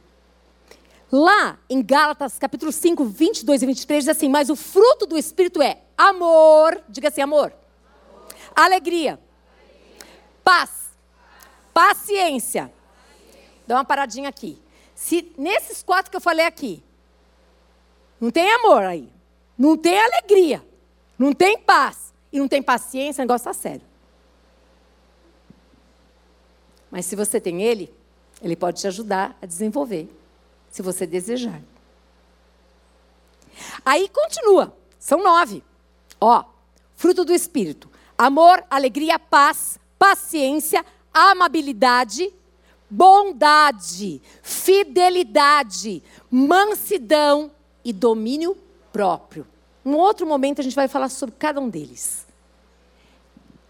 Lá 1.12 1.60
em 1.70 1.82
Gálatas, 1.82 2.40
capítulo 2.40 2.72
5, 2.72 3.04
22 3.04 3.62
e 3.62 3.66
23, 3.66 4.06
diz 4.06 4.16
assim: 4.16 4.30
Mas 4.30 4.50
o 4.50 4.56
fruto 4.56 5.06
do 5.06 5.18
Espírito 5.18 5.62
é 5.62 5.82
amor, 5.98 6.82
diga 6.88 7.10
assim, 7.10 7.20
amor, 7.20 7.52
amor. 7.52 7.54
Alegria, 8.56 9.20
alegria. 9.20 9.20
Paz. 10.42 10.70
paz, 11.74 11.98
paciência. 11.98 12.74
Dá 13.68 13.76
uma 13.76 13.84
paradinha 13.84 14.30
aqui. 14.30 14.58
Se 14.96 15.34
nesses 15.38 15.84
quatro 15.84 16.10
que 16.10 16.16
eu 16.16 16.22
falei 16.22 16.46
aqui, 16.46 16.82
não 18.20 18.32
tem 18.32 18.50
amor 18.50 18.84
aí, 18.84 19.10
não 19.58 19.76
tem 19.76 20.00
alegria, 20.00 20.66
não 21.20 21.34
tem 21.34 21.58
paz 21.58 22.14
e 22.32 22.40
não 22.40 22.48
tem 22.48 22.64
paciência, 22.64 23.22
o 23.22 23.26
negócio 23.26 23.50
está 23.50 23.54
sério. 23.54 23.86
Mas 26.90 27.06
se 27.06 27.18
você 27.18 27.42
tem 27.42 27.62
ele, 27.62 27.94
ele 28.42 28.56
pode 28.56 28.80
te 28.80 28.88
ajudar 28.88 29.38
a 29.42 29.46
desenvolver 29.46 30.21
se 30.72 30.82
você 30.82 31.06
desejar. 31.06 31.62
Aí 33.86 34.10
continua, 34.10 34.76
são 34.98 35.22
nove. 35.22 35.64
Ó, 36.20 36.46
fruto 36.96 37.26
do 37.26 37.34
Espírito: 37.34 37.90
amor, 38.18 38.64
alegria, 38.70 39.20
paz, 39.20 39.78
paciência, 40.00 40.86
amabilidade, 41.14 42.34
bondade, 42.90 44.22
fidelidade, 44.42 46.02
mansidão 46.30 47.52
e 47.84 47.92
domínio 47.92 48.58
próprio. 48.92 49.46
Em 49.86 49.94
outro 49.94 50.26
momento 50.26 50.62
a 50.62 50.64
gente 50.64 50.76
vai 50.76 50.88
falar 50.88 51.10
sobre 51.10 51.36
cada 51.38 51.60
um 51.60 51.70
deles. 51.70 52.26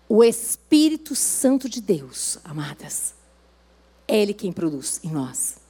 O 0.07 0.23
Espírito 0.23 1.15
Santo 1.15 1.69
de 1.69 1.79
Deus, 1.79 2.37
amadas, 2.43 3.15
é 4.05 4.21
Ele 4.21 4.33
quem 4.33 4.51
produz 4.51 4.99
em 5.05 5.09
nós. 5.09 5.60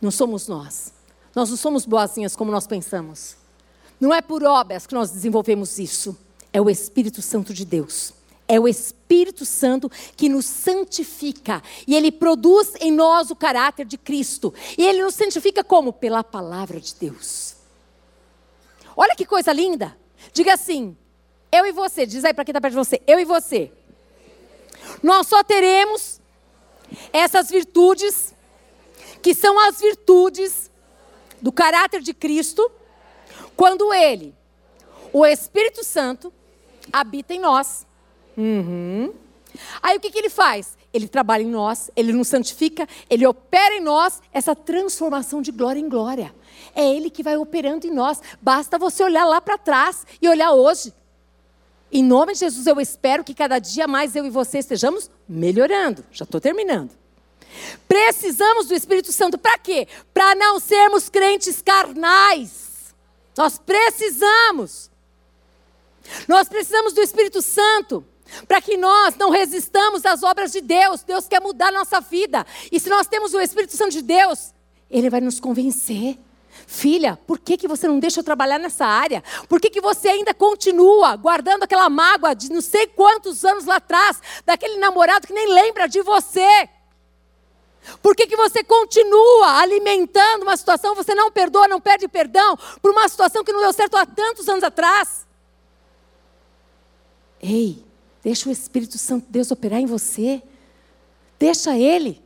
Não 0.00 0.10
somos 0.10 0.48
nós. 0.48 0.92
Nós 1.34 1.50
não 1.50 1.56
somos 1.56 1.84
boazinhas 1.84 2.34
como 2.34 2.50
nós 2.50 2.66
pensamos. 2.66 3.36
Não 4.00 4.12
é 4.12 4.20
por 4.20 4.44
obras 4.44 4.86
que 4.86 4.94
nós 4.94 5.10
desenvolvemos 5.10 5.78
isso. 5.78 6.16
É 6.52 6.60
o 6.60 6.70
Espírito 6.70 7.20
Santo 7.22 7.52
de 7.52 7.64
Deus. 7.64 8.14
É 8.48 8.60
o 8.60 8.68
Espírito 8.68 9.44
Santo 9.44 9.90
que 10.16 10.28
nos 10.28 10.46
santifica. 10.46 11.62
E 11.86 11.94
ele 11.94 12.12
produz 12.12 12.74
em 12.80 12.92
nós 12.92 13.30
o 13.30 13.36
caráter 13.36 13.84
de 13.84 13.98
Cristo. 13.98 14.54
E 14.78 14.84
ele 14.84 15.02
nos 15.02 15.14
santifica 15.14 15.64
como? 15.64 15.92
Pela 15.92 16.22
palavra 16.22 16.80
de 16.80 16.94
Deus. 16.94 17.56
Olha 18.96 19.16
que 19.16 19.26
coisa 19.26 19.52
linda. 19.52 19.96
Diga 20.32 20.54
assim: 20.54 20.96
eu 21.50 21.66
e 21.66 21.72
você. 21.72 22.06
Diz 22.06 22.24
aí 22.24 22.32
para 22.32 22.44
quem 22.44 22.52
está 22.52 22.60
perto 22.60 22.72
de 22.74 22.78
você: 22.78 23.02
eu 23.06 23.18
e 23.18 23.24
você. 23.24 23.72
Nós 25.02 25.26
só 25.26 25.42
teremos 25.42 26.20
Essas 27.12 27.50
virtudes, 27.50 28.32
que 29.26 29.34
são 29.34 29.58
as 29.58 29.80
virtudes 29.80 30.70
do 31.42 31.50
caráter 31.50 32.00
de 32.00 32.14
Cristo, 32.14 32.70
quando 33.56 33.92
Ele, 33.92 34.32
o 35.12 35.26
Espírito 35.26 35.82
Santo, 35.82 36.32
habita 36.92 37.34
em 37.34 37.40
nós. 37.40 37.84
Uhum. 38.36 39.12
Aí 39.82 39.96
o 39.96 40.00
que, 40.00 40.12
que 40.12 40.18
ele 40.20 40.30
faz? 40.30 40.78
Ele 40.94 41.08
trabalha 41.08 41.42
em 41.42 41.50
nós, 41.50 41.90
ele 41.96 42.12
nos 42.12 42.28
santifica, 42.28 42.88
ele 43.10 43.26
opera 43.26 43.74
em 43.74 43.80
nós 43.80 44.22
essa 44.32 44.54
transformação 44.54 45.42
de 45.42 45.50
glória 45.50 45.80
em 45.80 45.88
glória. 45.88 46.32
É 46.72 46.88
ele 46.88 47.10
que 47.10 47.24
vai 47.24 47.36
operando 47.36 47.84
em 47.84 47.90
nós. 47.90 48.22
Basta 48.40 48.78
você 48.78 49.02
olhar 49.02 49.24
lá 49.24 49.40
para 49.40 49.58
trás 49.58 50.06
e 50.22 50.28
olhar 50.28 50.52
hoje. 50.52 50.94
Em 51.90 52.04
nome 52.04 52.34
de 52.34 52.38
Jesus, 52.38 52.64
eu 52.64 52.80
espero 52.80 53.24
que 53.24 53.34
cada 53.34 53.58
dia 53.58 53.88
mais 53.88 54.14
eu 54.14 54.24
e 54.24 54.30
você 54.30 54.60
estejamos 54.60 55.10
melhorando. 55.28 56.04
Já 56.12 56.22
estou 56.22 56.40
terminando. 56.40 57.05
Precisamos 57.88 58.66
do 58.66 58.74
Espírito 58.74 59.12
Santo 59.12 59.38
para 59.38 59.58
quê? 59.58 59.86
Para 60.12 60.34
não 60.34 60.58
sermos 60.58 61.08
crentes 61.08 61.62
carnais. 61.62 62.94
Nós 63.36 63.58
precisamos. 63.58 64.90
Nós 66.26 66.48
precisamos 66.48 66.92
do 66.92 67.00
Espírito 67.00 67.42
Santo 67.42 68.04
para 68.46 68.60
que 68.60 68.76
nós 68.76 69.16
não 69.16 69.30
resistamos 69.30 70.04
às 70.04 70.22
obras 70.22 70.52
de 70.52 70.60
Deus. 70.60 71.02
Deus 71.02 71.28
quer 71.28 71.40
mudar 71.40 71.68
a 71.68 71.72
nossa 71.72 72.00
vida. 72.00 72.46
E 72.70 72.80
se 72.80 72.88
nós 72.88 73.06
temos 73.06 73.34
o 73.34 73.40
Espírito 73.40 73.76
Santo 73.76 73.92
de 73.92 74.02
Deus, 74.02 74.52
ele 74.90 75.10
vai 75.10 75.20
nos 75.20 75.40
convencer. 75.40 76.18
Filha, 76.66 77.18
por 77.26 77.38
que, 77.38 77.56
que 77.56 77.68
você 77.68 77.86
não 77.86 77.98
deixa 77.98 78.20
eu 78.20 78.24
trabalhar 78.24 78.58
nessa 78.58 78.86
área? 78.86 79.22
Por 79.48 79.60
que, 79.60 79.68
que 79.68 79.80
você 79.80 80.08
ainda 80.08 80.32
continua 80.32 81.14
guardando 81.14 81.64
aquela 81.64 81.88
mágoa 81.90 82.34
de 82.34 82.50
não 82.50 82.60
sei 82.60 82.86
quantos 82.86 83.44
anos 83.44 83.66
lá 83.66 83.76
atrás, 83.76 84.20
daquele 84.44 84.78
namorado 84.78 85.26
que 85.26 85.34
nem 85.34 85.48
lembra 85.52 85.86
de 85.86 86.00
você? 86.02 86.68
Por 88.02 88.16
que, 88.16 88.26
que 88.26 88.36
você 88.36 88.64
continua 88.64 89.60
alimentando 89.60 90.42
uma 90.42 90.56
situação, 90.56 90.94
você 90.94 91.14
não 91.14 91.30
perdoa, 91.30 91.68
não 91.68 91.80
pede 91.80 92.08
perdão, 92.08 92.56
por 92.82 92.90
uma 92.90 93.08
situação 93.08 93.44
que 93.44 93.52
não 93.52 93.60
deu 93.60 93.72
certo 93.72 93.96
há 93.96 94.04
tantos 94.04 94.48
anos 94.48 94.64
atrás? 94.64 95.26
Ei, 97.40 97.84
deixa 98.22 98.48
o 98.48 98.52
Espírito 98.52 98.98
Santo 98.98 99.26
de 99.26 99.32
Deus 99.32 99.50
operar 99.50 99.80
em 99.80 99.86
você. 99.86 100.42
Deixa 101.38 101.76
Ele. 101.76 102.22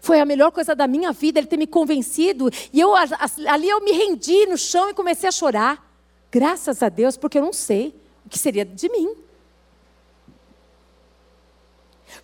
Foi 0.00 0.20
a 0.20 0.24
melhor 0.24 0.50
coisa 0.50 0.74
da 0.74 0.86
minha 0.86 1.12
vida, 1.12 1.38
Ele 1.38 1.46
ter 1.46 1.56
me 1.56 1.66
convencido. 1.66 2.50
E 2.72 2.80
eu 2.80 2.94
ali 2.94 3.68
eu 3.68 3.80
me 3.80 3.92
rendi 3.92 4.46
no 4.46 4.58
chão 4.58 4.90
e 4.90 4.94
comecei 4.94 5.28
a 5.28 5.32
chorar. 5.32 5.90
Graças 6.30 6.82
a 6.82 6.88
Deus, 6.88 7.16
porque 7.16 7.38
eu 7.38 7.42
não 7.42 7.52
sei 7.52 7.94
o 8.26 8.28
que 8.28 8.38
seria 8.38 8.64
de 8.64 8.88
mim. 8.88 9.14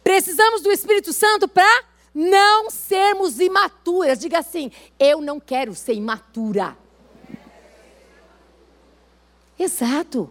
Precisamos 0.02 0.62
do 0.62 0.70
Espírito 0.70 1.12
Santo 1.12 1.46
para 1.46 1.84
não 2.14 2.70
sermos 2.70 3.38
imaturas. 3.40 4.18
Diga 4.18 4.38
assim: 4.38 4.70
eu 4.98 5.20
não 5.20 5.38
quero 5.38 5.74
ser 5.74 5.94
imatura. 5.94 6.76
Exato. 9.58 10.30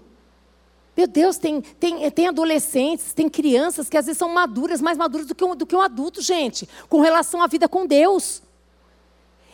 Meu 0.97 1.07
Deus, 1.07 1.37
tem, 1.37 1.61
tem, 1.61 2.11
tem 2.11 2.27
adolescentes, 2.27 3.13
tem 3.13 3.29
crianças 3.29 3.87
que 3.87 3.95
às 3.95 4.05
vezes 4.05 4.17
são 4.17 4.27
maduras, 4.27 4.81
mais 4.81 4.97
maduras 4.97 5.27
do 5.27 5.33
que, 5.33 5.45
um, 5.45 5.55
do 5.55 5.65
que 5.65 5.75
um 5.75 5.81
adulto, 5.81 6.21
gente, 6.21 6.67
com 6.89 6.99
relação 6.99 7.41
à 7.41 7.47
vida 7.47 7.69
com 7.69 7.85
Deus. 7.85 8.41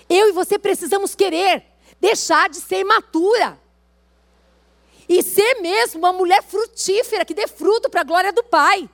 Eu 0.10 0.30
e 0.30 0.32
você 0.32 0.58
precisamos 0.58 1.14
querer 1.14 1.64
deixar 2.00 2.50
de 2.50 2.58
ser 2.58 2.80
imatura. 2.80 3.60
E 5.08 5.22
ser 5.22 5.62
mesmo 5.62 6.00
uma 6.00 6.12
mulher 6.12 6.42
frutífera, 6.42 7.24
que 7.24 7.36
dê 7.36 7.48
fruto 7.48 7.92
para 7.92 8.02
a 8.02 8.06
glória 8.06 8.34
do 8.34 8.44
Pai. 8.44 8.90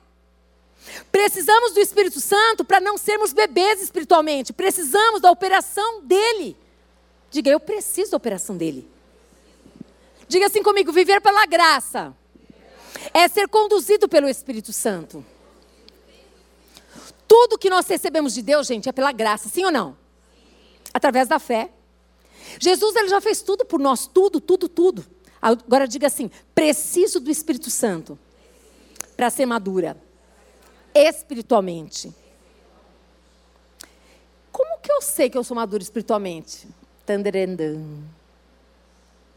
Precisamos 1.10 1.72
do 1.72 1.80
Espírito 1.80 2.20
Santo 2.20 2.64
para 2.64 2.80
não 2.80 2.98
sermos 2.98 3.32
bebês 3.32 3.80
espiritualmente. 3.80 4.52
Precisamos 4.52 5.20
da 5.20 5.30
operação 5.30 6.02
dele. 6.02 6.56
Diga, 7.30 7.50
eu 7.50 7.60
preciso 7.60 8.12
da 8.12 8.16
operação 8.16 8.56
dele. 8.56 8.88
Diga 10.28 10.46
assim 10.46 10.62
comigo: 10.62 10.92
viver 10.92 11.20
pela 11.20 11.46
graça 11.46 12.14
é 13.12 13.26
ser 13.28 13.48
conduzido 13.48 14.08
pelo 14.08 14.28
Espírito 14.28 14.72
Santo. 14.72 15.24
Tudo 17.26 17.58
que 17.58 17.70
nós 17.70 17.86
recebemos 17.86 18.34
de 18.34 18.42
Deus, 18.42 18.66
gente, 18.66 18.88
é 18.88 18.92
pela 18.92 19.12
graça, 19.12 19.48
sim 19.48 19.64
ou 19.64 19.70
não? 19.70 19.96
Através 20.92 21.28
da 21.28 21.38
fé. 21.38 21.70
Jesus 22.58 22.94
ele 22.96 23.08
já 23.08 23.20
fez 23.20 23.40
tudo 23.40 23.64
por 23.64 23.80
nós, 23.80 24.06
tudo, 24.06 24.40
tudo, 24.40 24.68
tudo. 24.68 25.06
Agora 25.40 25.88
diga 25.88 26.08
assim: 26.08 26.30
preciso 26.54 27.18
do 27.20 27.30
Espírito 27.30 27.70
Santo 27.70 28.18
para 29.16 29.30
ser 29.30 29.46
madura 29.46 29.96
espiritualmente. 30.94 32.12
Como 34.50 34.78
que 34.80 34.92
eu 34.92 35.00
sei 35.00 35.30
que 35.30 35.38
eu 35.38 35.44
sou 35.44 35.54
madura 35.54 35.82
espiritualmente? 35.82 36.68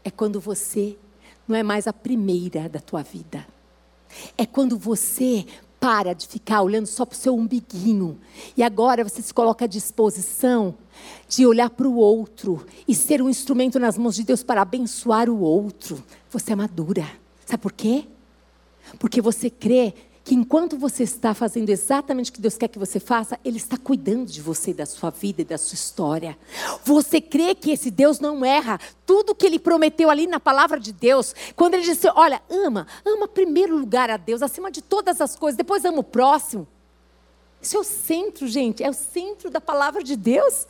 É 0.04 0.10
quando 0.10 0.40
você 0.40 0.96
não 1.48 1.56
é 1.56 1.62
mais 1.62 1.86
a 1.86 1.92
primeira 1.92 2.68
da 2.68 2.80
tua 2.80 3.02
vida. 3.02 3.46
É 4.36 4.46
quando 4.46 4.78
você 4.78 5.46
para 5.78 6.14
de 6.14 6.26
ficar 6.26 6.62
olhando 6.62 6.86
só 6.86 7.04
para 7.04 7.14
o 7.14 7.18
seu 7.18 7.34
umbiguinho. 7.34 8.18
E 8.56 8.62
agora 8.62 9.04
você 9.04 9.22
se 9.22 9.32
coloca 9.32 9.64
à 9.64 9.68
disposição 9.68 10.74
de 11.28 11.46
olhar 11.46 11.70
para 11.70 11.86
o 11.86 11.96
outro 11.96 12.66
e 12.88 12.94
ser 12.94 13.22
um 13.22 13.28
instrumento 13.28 13.78
nas 13.78 13.96
mãos 13.96 14.16
de 14.16 14.24
Deus 14.24 14.42
para 14.42 14.62
abençoar 14.62 15.28
o 15.28 15.40
outro. 15.40 16.02
Você 16.30 16.52
é 16.52 16.56
madura. 16.56 17.06
Sabe 17.44 17.62
por 17.62 17.72
quê? 17.72 18.04
Porque 18.98 19.20
você 19.20 19.50
crê 19.50 19.94
que 20.26 20.34
enquanto 20.34 20.76
você 20.76 21.04
está 21.04 21.32
fazendo 21.34 21.70
exatamente 21.70 22.32
o 22.32 22.34
que 22.34 22.40
Deus 22.40 22.58
quer 22.58 22.66
que 22.66 22.80
você 22.80 22.98
faça, 22.98 23.38
Ele 23.44 23.58
está 23.58 23.78
cuidando 23.78 24.26
de 24.26 24.42
você, 24.42 24.74
da 24.74 24.84
sua 24.84 25.08
vida 25.08 25.42
e 25.42 25.44
da 25.44 25.56
sua 25.56 25.76
história. 25.76 26.36
Você 26.84 27.20
crê 27.20 27.54
que 27.54 27.70
esse 27.70 27.92
Deus 27.92 28.18
não 28.18 28.44
erra. 28.44 28.80
Tudo 29.06 29.36
que 29.36 29.46
Ele 29.46 29.56
prometeu 29.56 30.10
ali 30.10 30.26
na 30.26 30.40
palavra 30.40 30.80
de 30.80 30.92
Deus, 30.92 31.32
quando 31.54 31.74
Ele 31.74 31.84
disse: 31.84 32.08
Olha, 32.08 32.42
ama, 32.50 32.88
ama 33.04 33.28
primeiro 33.28 33.76
lugar 33.78 34.10
a 34.10 34.16
Deus, 34.16 34.42
acima 34.42 34.68
de 34.68 34.82
todas 34.82 35.20
as 35.20 35.36
coisas, 35.36 35.56
depois 35.56 35.84
ama 35.84 36.00
o 36.00 36.02
próximo. 36.04 36.66
Isso 37.62 37.76
é 37.76 37.80
o 37.80 37.84
centro, 37.84 38.48
gente, 38.48 38.82
é 38.82 38.90
o 38.90 38.94
centro 38.94 39.48
da 39.48 39.60
palavra 39.60 40.02
de 40.02 40.16
Deus. 40.16 40.64
O 40.64 40.68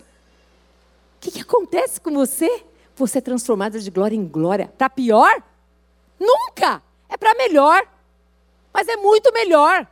que, 1.18 1.30
que 1.30 1.40
acontece 1.40 1.98
com 1.98 2.12
você? 2.12 2.62
Você 2.94 3.18
é 3.18 3.22
transformada 3.22 3.80
de 3.80 3.90
glória 3.90 4.14
em 4.14 4.28
glória. 4.28 4.70
Para 4.76 4.90
pior? 4.90 5.42
Nunca! 6.20 6.82
É 7.08 7.16
para 7.16 7.34
melhor. 7.36 7.95
Mas 8.76 8.88
é 8.88 8.96
muito 8.98 9.32
melhor. 9.32 9.88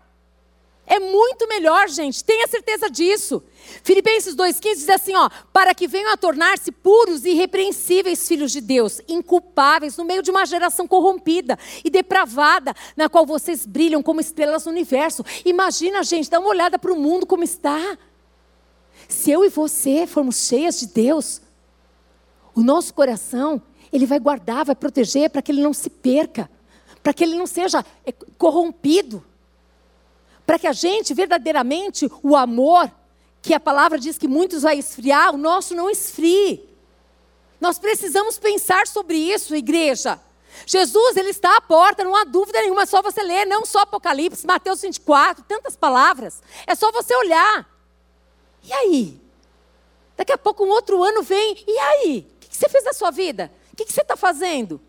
É 0.86 0.98
muito 0.98 1.48
melhor, 1.48 1.88
gente. 1.88 2.22
Tenha 2.22 2.46
certeza 2.46 2.90
disso. 2.90 3.42
Filipenses 3.82 4.36
2,15 4.36 4.74
diz 4.74 4.88
assim: 4.90 5.16
ó, 5.16 5.30
para 5.54 5.74
que 5.74 5.88
venham 5.88 6.12
a 6.12 6.18
tornar-se 6.18 6.70
puros 6.70 7.24
e 7.24 7.30
irrepreensíveis 7.30 8.28
filhos 8.28 8.52
de 8.52 8.60
Deus, 8.60 9.00
inculpáveis 9.08 9.96
no 9.96 10.04
meio 10.04 10.22
de 10.22 10.30
uma 10.30 10.44
geração 10.44 10.86
corrompida 10.86 11.58
e 11.82 11.88
depravada, 11.88 12.74
na 12.94 13.08
qual 13.08 13.24
vocês 13.24 13.64
brilham 13.64 14.02
como 14.02 14.20
estrelas 14.20 14.66
no 14.66 14.72
universo. 14.72 15.24
Imagina, 15.46 16.02
gente, 16.02 16.28
dá 16.28 16.38
uma 16.38 16.50
olhada 16.50 16.78
para 16.78 16.92
o 16.92 17.00
mundo 17.00 17.24
como 17.24 17.42
está. 17.42 17.96
Se 19.08 19.30
eu 19.30 19.46
e 19.46 19.48
você 19.48 20.06
formos 20.06 20.46
cheias 20.46 20.78
de 20.78 20.88
Deus, 20.88 21.40
o 22.54 22.60
nosso 22.60 22.92
coração, 22.92 23.62
ele 23.90 24.04
vai 24.04 24.20
guardar, 24.20 24.66
vai 24.66 24.74
proteger 24.74 25.30
para 25.30 25.40
que 25.40 25.50
ele 25.50 25.62
não 25.62 25.72
se 25.72 25.88
perca 25.88 26.50
para 27.04 27.12
que 27.12 27.22
ele 27.22 27.36
não 27.36 27.46
seja 27.46 27.84
é, 28.06 28.12
corrompido. 28.38 29.22
Para 30.46 30.58
que 30.58 30.66
a 30.66 30.72
gente, 30.72 31.12
verdadeiramente, 31.12 32.10
o 32.22 32.34
amor, 32.34 32.90
que 33.42 33.52
a 33.52 33.60
palavra 33.60 33.98
diz 33.98 34.16
que 34.16 34.26
muitos 34.26 34.62
vai 34.62 34.78
esfriar, 34.78 35.34
o 35.34 35.36
nosso 35.36 35.74
não 35.74 35.90
esfrie. 35.90 36.66
Nós 37.60 37.78
precisamos 37.78 38.38
pensar 38.38 38.86
sobre 38.86 39.18
isso, 39.18 39.54
igreja. 39.54 40.18
Jesus, 40.66 41.18
ele 41.18 41.28
está 41.28 41.54
à 41.58 41.60
porta, 41.60 42.02
não 42.02 42.16
há 42.16 42.24
dúvida 42.24 42.62
nenhuma, 42.62 42.82
é 42.82 42.86
só 42.86 43.02
você 43.02 43.22
ler, 43.22 43.44
não 43.44 43.66
só 43.66 43.80
Apocalipse, 43.80 44.46
Mateus 44.46 44.80
24, 44.80 45.44
tantas 45.46 45.76
palavras. 45.76 46.42
É 46.66 46.74
só 46.74 46.90
você 46.90 47.14
olhar. 47.16 47.68
E 48.62 48.72
aí? 48.72 49.20
Daqui 50.16 50.32
a 50.32 50.38
pouco 50.38 50.64
um 50.64 50.70
outro 50.70 51.02
ano 51.04 51.22
vem, 51.22 51.62
e 51.66 51.78
aí? 51.78 52.26
O 52.36 52.48
que 52.48 52.56
você 52.56 52.66
fez 52.66 52.82
na 52.84 52.94
sua 52.94 53.10
vida? 53.10 53.52
O 53.74 53.76
que 53.76 53.92
você 53.92 54.00
está 54.00 54.16
fazendo? 54.16 54.80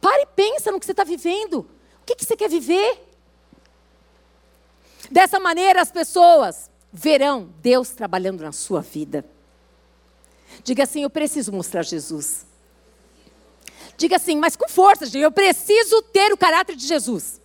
Pare 0.00 0.22
e 0.22 0.26
pensa 0.26 0.70
no 0.70 0.78
que 0.78 0.86
você 0.86 0.92
está 0.92 1.04
vivendo. 1.04 1.60
O 2.00 2.04
que, 2.06 2.14
que 2.14 2.24
você 2.24 2.36
quer 2.36 2.48
viver? 2.48 3.06
Dessa 5.10 5.38
maneira, 5.40 5.80
as 5.80 5.90
pessoas 5.90 6.70
verão 6.92 7.52
Deus 7.60 7.90
trabalhando 7.90 8.42
na 8.42 8.52
sua 8.52 8.80
vida. 8.80 9.24
Diga 10.62 10.84
assim: 10.84 11.02
Eu 11.02 11.10
preciso 11.10 11.52
mostrar 11.52 11.82
Jesus. 11.82 12.46
Diga 13.98 14.14
assim, 14.14 14.36
mas 14.36 14.54
com 14.54 14.68
força, 14.68 15.06
diga, 15.06 15.24
eu 15.24 15.32
preciso 15.32 16.00
ter 16.02 16.32
o 16.32 16.36
caráter 16.36 16.76
de 16.76 16.86
Jesus. 16.86 17.40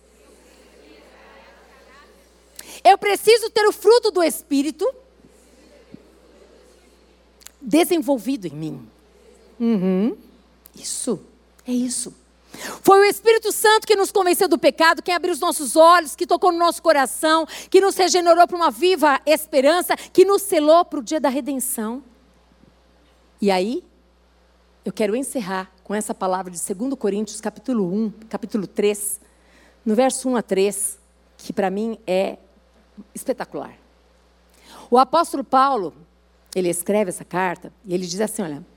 Eu 2.84 2.96
preciso 2.96 3.50
ter 3.50 3.66
o 3.66 3.72
fruto 3.72 4.12
do 4.12 4.22
Espírito 4.22 4.88
desenvolvido 7.60 8.46
em 8.46 8.52
mim. 8.52 8.88
Uhum. 9.58 10.16
Isso, 10.76 11.20
é 11.66 11.72
isso. 11.72 12.14
Foi 12.82 13.00
o 13.00 13.04
Espírito 13.04 13.50
Santo 13.52 13.86
que 13.86 13.96
nos 13.96 14.12
convenceu 14.12 14.48
do 14.48 14.58
pecado, 14.58 15.02
quem 15.02 15.14
abriu 15.14 15.32
os 15.32 15.40
nossos 15.40 15.76
olhos, 15.76 16.14
que 16.14 16.26
tocou 16.26 16.52
no 16.52 16.58
nosso 16.58 16.82
coração, 16.82 17.46
que 17.70 17.80
nos 17.80 17.96
regenerou 17.96 18.46
para 18.46 18.56
uma 18.56 18.70
viva 18.70 19.20
esperança, 19.26 19.96
que 19.96 20.24
nos 20.24 20.42
selou 20.42 20.84
para 20.84 21.00
o 21.00 21.02
dia 21.02 21.20
da 21.20 21.28
redenção. 21.28 22.02
E 23.40 23.50
aí, 23.50 23.84
eu 24.84 24.92
quero 24.92 25.16
encerrar 25.16 25.70
com 25.82 25.94
essa 25.94 26.14
palavra 26.14 26.50
de 26.50 26.74
2 26.74 26.94
Coríntios, 26.94 27.40
capítulo 27.40 27.92
1, 27.92 28.12
capítulo 28.28 28.66
3, 28.66 29.20
no 29.84 29.94
verso 29.94 30.28
1 30.28 30.36
a 30.36 30.42
3, 30.42 30.98
que 31.38 31.52
para 31.52 31.70
mim 31.70 31.98
é 32.06 32.38
espetacular. 33.14 33.76
O 34.90 34.98
apóstolo 34.98 35.42
Paulo, 35.42 35.94
ele 36.54 36.68
escreve 36.68 37.10
essa 37.10 37.24
carta 37.24 37.72
e 37.84 37.94
ele 37.94 38.06
diz 38.06 38.20
assim: 38.20 38.42
olha. 38.42 38.73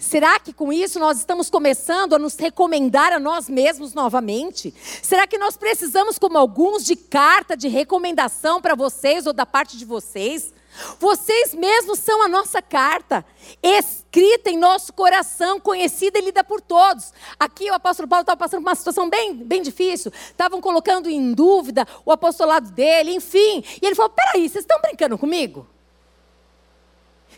Será 0.00 0.40
que 0.40 0.50
com 0.54 0.72
isso 0.72 0.98
nós 0.98 1.18
estamos 1.18 1.50
começando 1.50 2.14
a 2.14 2.18
nos 2.18 2.34
recomendar 2.34 3.12
a 3.12 3.20
nós 3.20 3.50
mesmos 3.50 3.92
novamente? 3.92 4.72
Será 5.02 5.26
que 5.26 5.36
nós 5.36 5.58
precisamos, 5.58 6.18
como 6.18 6.38
alguns, 6.38 6.86
de 6.86 6.96
carta 6.96 7.54
de 7.54 7.68
recomendação 7.68 8.62
para 8.62 8.74
vocês 8.74 9.26
ou 9.26 9.34
da 9.34 9.44
parte 9.44 9.76
de 9.76 9.84
vocês? 9.84 10.54
Vocês 10.98 11.52
mesmos 11.52 11.98
são 11.98 12.22
a 12.22 12.28
nossa 12.28 12.62
carta, 12.62 13.22
escrita 13.62 14.48
em 14.48 14.56
nosso 14.56 14.90
coração, 14.94 15.60
conhecida 15.60 16.18
e 16.18 16.22
lida 16.22 16.42
por 16.42 16.62
todos. 16.62 17.12
Aqui 17.38 17.70
o 17.70 17.74
apóstolo 17.74 18.08
Paulo 18.08 18.22
estava 18.22 18.38
passando 18.38 18.62
por 18.62 18.70
uma 18.70 18.74
situação 18.74 19.10
bem, 19.10 19.34
bem 19.34 19.60
difícil, 19.60 20.10
estavam 20.30 20.62
colocando 20.62 21.10
em 21.10 21.34
dúvida 21.34 21.86
o 22.06 22.10
apostolado 22.10 22.70
dele, 22.70 23.12
enfim. 23.12 23.62
E 23.82 23.84
ele 23.84 23.94
falou: 23.94 24.10
peraí, 24.10 24.48
vocês 24.48 24.64
estão 24.64 24.80
brincando 24.80 25.18
comigo? 25.18 25.66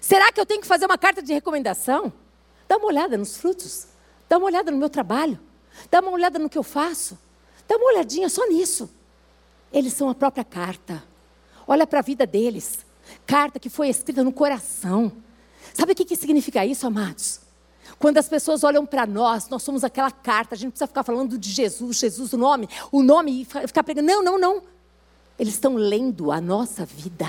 Será 0.00 0.30
que 0.30 0.40
eu 0.40 0.46
tenho 0.46 0.60
que 0.60 0.66
fazer 0.68 0.86
uma 0.86 0.98
carta 0.98 1.20
de 1.20 1.32
recomendação? 1.32 2.21
Dá 2.72 2.78
uma 2.78 2.86
olhada 2.86 3.18
nos 3.18 3.36
frutos, 3.36 3.86
dá 4.26 4.38
uma 4.38 4.46
olhada 4.46 4.70
no 4.70 4.78
meu 4.78 4.88
trabalho, 4.88 5.38
dá 5.90 6.00
uma 6.00 6.10
olhada 6.10 6.38
no 6.38 6.48
que 6.48 6.56
eu 6.56 6.62
faço, 6.62 7.18
dá 7.68 7.76
uma 7.76 7.84
olhadinha 7.92 8.30
só 8.30 8.48
nisso. 8.48 8.88
Eles 9.70 9.92
são 9.92 10.08
a 10.08 10.14
própria 10.14 10.42
carta. 10.42 11.04
Olha 11.68 11.86
para 11.86 11.98
a 11.98 12.02
vida 12.02 12.26
deles 12.26 12.78
carta 13.26 13.60
que 13.60 13.68
foi 13.68 13.90
escrita 13.90 14.24
no 14.24 14.32
coração. 14.32 15.12
Sabe 15.74 15.92
o 15.92 15.94
que, 15.94 16.06
que 16.06 16.16
significa 16.16 16.64
isso, 16.64 16.86
amados? 16.86 17.40
Quando 17.98 18.16
as 18.16 18.26
pessoas 18.26 18.64
olham 18.64 18.86
para 18.86 19.06
nós, 19.06 19.50
nós 19.50 19.62
somos 19.62 19.84
aquela 19.84 20.10
carta, 20.10 20.54
a 20.54 20.58
gente 20.58 20.70
precisa 20.70 20.86
ficar 20.86 21.02
falando 21.02 21.36
de 21.36 21.50
Jesus, 21.50 21.98
Jesus, 21.98 22.32
o 22.32 22.38
nome, 22.38 22.70
o 22.90 23.02
nome 23.02 23.42
e 23.42 23.44
ficar 23.44 23.84
pregando. 23.84 24.06
Não, 24.06 24.22
não, 24.24 24.38
não. 24.38 24.62
Eles 25.38 25.52
estão 25.52 25.74
lendo 25.74 26.32
a 26.32 26.40
nossa 26.40 26.86
vida. 26.86 27.28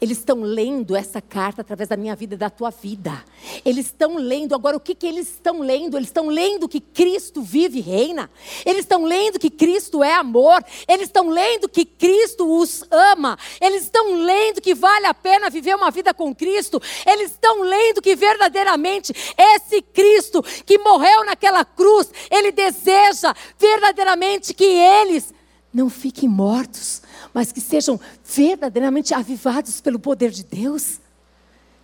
Eles 0.00 0.18
estão 0.18 0.40
lendo 0.42 0.96
essa 0.96 1.20
carta 1.20 1.62
através 1.62 1.88
da 1.88 1.96
minha 1.96 2.14
vida 2.14 2.34
e 2.34 2.38
da 2.38 2.50
tua 2.50 2.70
vida. 2.70 3.24
Eles 3.64 3.86
estão 3.86 4.16
lendo. 4.16 4.54
Agora, 4.54 4.76
o 4.76 4.80
que, 4.80 4.94
que 4.94 5.06
eles 5.06 5.28
estão 5.28 5.60
lendo? 5.60 5.96
Eles 5.96 6.08
estão 6.08 6.28
lendo 6.28 6.68
que 6.68 6.80
Cristo 6.80 7.42
vive 7.42 7.78
e 7.78 7.82
reina. 7.82 8.30
Eles 8.64 8.80
estão 8.80 9.04
lendo 9.04 9.38
que 9.38 9.50
Cristo 9.50 10.02
é 10.02 10.14
amor. 10.14 10.64
Eles 10.88 11.08
estão 11.08 11.28
lendo 11.30 11.68
que 11.68 11.84
Cristo 11.84 12.46
os 12.46 12.84
ama. 12.90 13.38
Eles 13.60 13.84
estão 13.84 14.14
lendo 14.14 14.60
que 14.60 14.74
vale 14.74 15.06
a 15.06 15.14
pena 15.14 15.50
viver 15.50 15.74
uma 15.74 15.90
vida 15.90 16.12
com 16.12 16.34
Cristo. 16.34 16.80
Eles 17.06 17.30
estão 17.32 17.62
lendo 17.62 18.02
que 18.02 18.14
verdadeiramente 18.14 19.12
esse 19.36 19.82
Cristo 19.82 20.42
que 20.64 20.78
morreu 20.78 21.24
naquela 21.24 21.64
cruz, 21.64 22.10
ele 22.30 22.52
deseja 22.52 23.34
verdadeiramente 23.58 24.54
que 24.54 24.64
eles 24.64 25.32
não 25.74 25.90
fiquem 25.90 26.28
mortos, 26.28 27.02
mas 27.32 27.50
que 27.50 27.60
sejam 27.60 27.98
verdadeiramente 28.24 29.12
avivados 29.12 29.80
pelo 29.80 29.98
poder 29.98 30.30
de 30.30 30.44
Deus? 30.44 31.00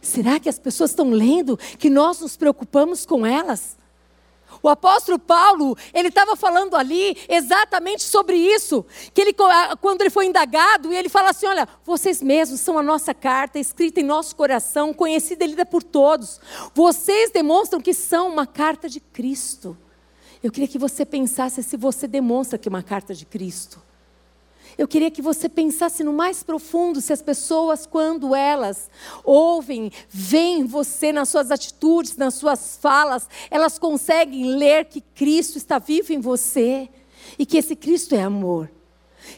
Será 0.01 0.39
que 0.39 0.49
as 0.49 0.59
pessoas 0.59 0.91
estão 0.91 1.11
lendo 1.11 1.59
que 1.79 1.91
nós 1.91 2.21
nos 2.21 2.37
preocupamos 2.37 3.05
com 3.05 3.27
elas? 3.27 3.77
O 4.63 4.69
apóstolo 4.69 5.19
Paulo, 5.19 5.77
ele 5.95 6.09
estava 6.09 6.35
falando 6.37 6.75
ali 6.77 7.17
exatamente 7.29 8.03
sobre 8.03 8.37
isso, 8.37 8.85
que 9.15 9.21
ele 9.21 9.35
quando 9.81 10.01
ele 10.01 10.11
foi 10.11 10.27
indagado, 10.27 10.93
e 10.93 10.97
ele 10.97 11.09
fala 11.09 11.31
assim: 11.31 11.47
"Olha, 11.47 11.69
vocês 11.85 12.21
mesmos 12.21 12.61
são 12.61 12.79
a 12.79 12.83
nossa 12.83 13.15
carta 13.15 13.59
escrita 13.59 14.01
em 14.01 14.05
nosso 14.05 14.35
coração, 14.35 14.93
conhecida 14.93 15.45
e 15.45 15.49
lida 15.49 15.65
por 15.65 15.83
todos. 15.83 16.41
Vocês 16.75 17.31
demonstram 17.31 17.81
que 17.81 17.95
são 17.95 18.29
uma 18.29 18.47
carta 18.47 18.89
de 18.89 19.01
Cristo." 19.01 19.77
Eu 20.43 20.51
queria 20.51 20.69
que 20.69 20.79
você 20.79 21.05
pensasse 21.05 21.63
se 21.63 21.77
você 21.77 22.09
demonstra 22.09 22.59
que 22.59 22.69
é 22.69 22.71
uma 22.71 22.83
carta 22.83 23.15
de 23.15 23.27
Cristo. 23.27 23.81
Eu 24.79 24.89
queria 24.89 25.11
que 25.11 25.21
você 25.21 25.49
pensasse 25.49 26.03
no 26.03 26.13
mais 26.13 26.43
profundo 26.43 27.01
se 27.01 27.13
as 27.13 27.21
pessoas, 27.21 27.85
quando 27.85 28.35
elas 28.35 28.91
ouvem, 29.23 29.93
veem 30.09 30.65
você 30.65 31.13
nas 31.13 31.29
suas 31.29 31.51
atitudes, 31.51 32.17
nas 32.17 32.35
suas 32.35 32.79
falas, 32.81 33.29
elas 33.51 33.79
conseguem 33.79 34.57
ler 34.57 34.87
que 34.87 35.01
Cristo 35.01 35.59
está 35.59 35.79
vivo 35.79 36.13
em 36.13 36.21
você 36.21 36.89
e 37.39 37.45
que 37.45 37.59
esse 37.59 37.77
Cristo 37.77 38.15
é 38.15 38.23
amor. 38.23 38.71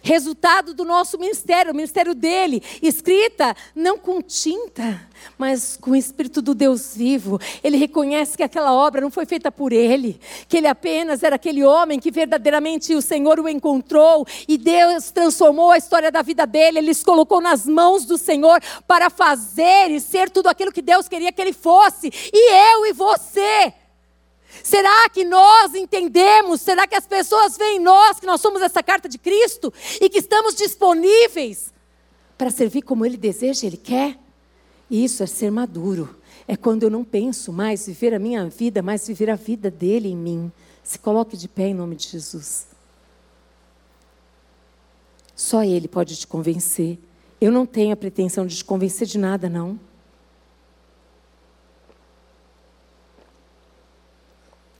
Resultado 0.03 0.75
do 0.75 0.85
nosso 0.85 1.19
ministério, 1.19 1.73
o 1.73 1.75
ministério 1.75 2.15
dele, 2.15 2.63
escrita 2.81 3.55
não 3.75 3.99
com 3.99 4.23
tinta, 4.23 5.09
mas 5.37 5.77
com 5.77 5.93
o 5.93 5.97
Espírito 5.97 6.41
do 6.41 6.55
Deus 6.55 6.97
vivo. 6.97 7.41
Ele 7.63 7.77
reconhece 7.77 8.37
que 8.37 8.43
aquela 8.43 8.73
obra 8.73 9.01
não 9.01 9.11
foi 9.11 9.27
feita 9.27 9.51
por 9.51 9.73
ele, 9.73 10.21
que 10.49 10.57
ele 10.57 10.67
apenas 10.67 11.23
era 11.23 11.37
aquele 11.37 11.65
homem 11.65 11.99
que 11.99 12.11
verdadeiramente 12.11 12.95
o 12.95 13.03
Senhor 13.03 13.39
o 13.41 13.49
encontrou 13.49 14.27
e 14.49 14.57
Deus 14.57 15.11
transformou 15.11 15.71
a 15.71 15.79
história 15.79 16.11
da 16.11 16.23
vida 16.23 16.47
dele. 16.47 16.79
Ele 16.79 16.95
se 16.95 17.05
colocou 17.05 17.41
nas 17.41 17.67
mãos 17.67 18.05
do 18.05 18.19
Senhor 18.19 18.61
para 18.87 19.11
fazer 19.11 19.91
e 19.91 20.01
ser 20.01 20.31
tudo 20.31 20.49
aquilo 20.49 20.73
que 20.73 20.83
Deus 20.83 21.09
queria 21.09 21.33
que 21.33 21.41
ele 21.41 21.53
fosse. 21.53 22.11
E 22.33 22.53
eu 22.75 22.87
e 22.87 22.93
você. 22.93 23.75
Será 24.63 25.09
que 25.09 25.25
nós 25.25 25.75
entendemos? 25.75 26.61
Será 26.61 26.87
que 26.87 26.95
as 26.95 27.07
pessoas 27.07 27.57
veem 27.57 27.77
em 27.77 27.81
nós 27.81 28.21
que 28.21 28.27
nós 28.27 28.41
somos 28.41 28.61
essa 28.63 28.83
carta 28.83 29.09
de 29.09 29.19
Cristo 29.19 29.73
e 30.01 30.09
que 30.09 30.19
estamos 30.19 30.55
disponíveis 30.55 31.73
para 32.37 32.51
servir 32.51 32.83
como 32.83 33.07
Ele 33.07 33.17
deseja, 33.17 33.67
Ele 33.67 33.77
quer? 33.77 34.19
Isso 34.91 35.23
é 35.23 35.27
ser 35.27 35.51
maduro. 35.51 36.17
É 36.47 36.57
quando 36.57 36.83
eu 36.83 36.91
não 36.91 37.05
penso 37.05 37.53
mais 37.53 37.87
viver 37.87 38.15
a 38.15 38.19
minha 38.19 38.47
vida, 38.49 38.83
mas 38.83 39.07
viver 39.07 39.31
a 39.31 39.37
vida 39.37 39.71
dele 39.71 40.09
em 40.09 40.17
mim. 40.17 40.53
Se 40.83 40.99
coloque 40.99 41.37
de 41.37 41.49
pé 41.49 41.69
em 41.69 41.75
nome 41.75 41.97
de 41.97 42.09
Jesus. 42.09 42.67
Só 45.35 45.63
Ele 45.63 45.89
pode 45.89 46.17
te 46.17 46.27
convencer. 46.27 46.99
Eu 47.41 47.51
não 47.51 47.65
tenho 47.65 47.93
a 47.93 47.97
pretensão 47.97 48.47
de 48.47 48.57
te 48.57 48.65
convencer 48.65 49.07
de 49.07 49.19
nada, 49.19 49.49
não. 49.49 49.79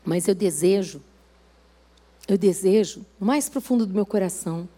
Mas 0.05 0.27
eu 0.27 0.35
desejo, 0.35 1.01
eu 2.27 2.37
desejo, 2.37 3.05
no 3.19 3.27
mais 3.27 3.49
profundo 3.49 3.87
do 3.87 3.95
meu 3.95 4.07
coração, 4.07 4.69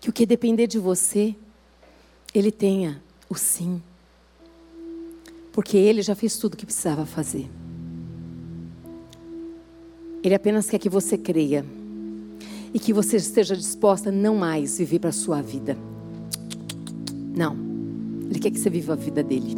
que 0.00 0.10
o 0.10 0.12
que 0.12 0.26
depender 0.26 0.66
de 0.66 0.78
você, 0.78 1.34
ele 2.34 2.50
tenha 2.50 3.02
o 3.28 3.34
sim. 3.34 3.80
Porque 5.52 5.76
ele 5.76 6.02
já 6.02 6.14
fez 6.14 6.36
tudo 6.36 6.54
o 6.54 6.56
que 6.56 6.66
precisava 6.66 7.06
fazer. 7.06 7.48
Ele 10.22 10.34
apenas 10.34 10.68
quer 10.68 10.78
que 10.78 10.88
você 10.88 11.18
creia 11.18 11.64
e 12.74 12.78
que 12.78 12.92
você 12.92 13.16
esteja 13.16 13.56
disposta 13.56 14.08
a 14.08 14.12
não 14.12 14.36
mais 14.36 14.78
viver 14.78 14.98
para 14.98 15.10
a 15.10 15.12
sua 15.12 15.42
vida. 15.42 15.76
Não. 17.34 17.56
Ele 18.30 18.38
quer 18.38 18.50
que 18.50 18.58
você 18.58 18.70
viva 18.70 18.94
a 18.94 18.96
vida 18.96 19.22
dele. 19.22 19.56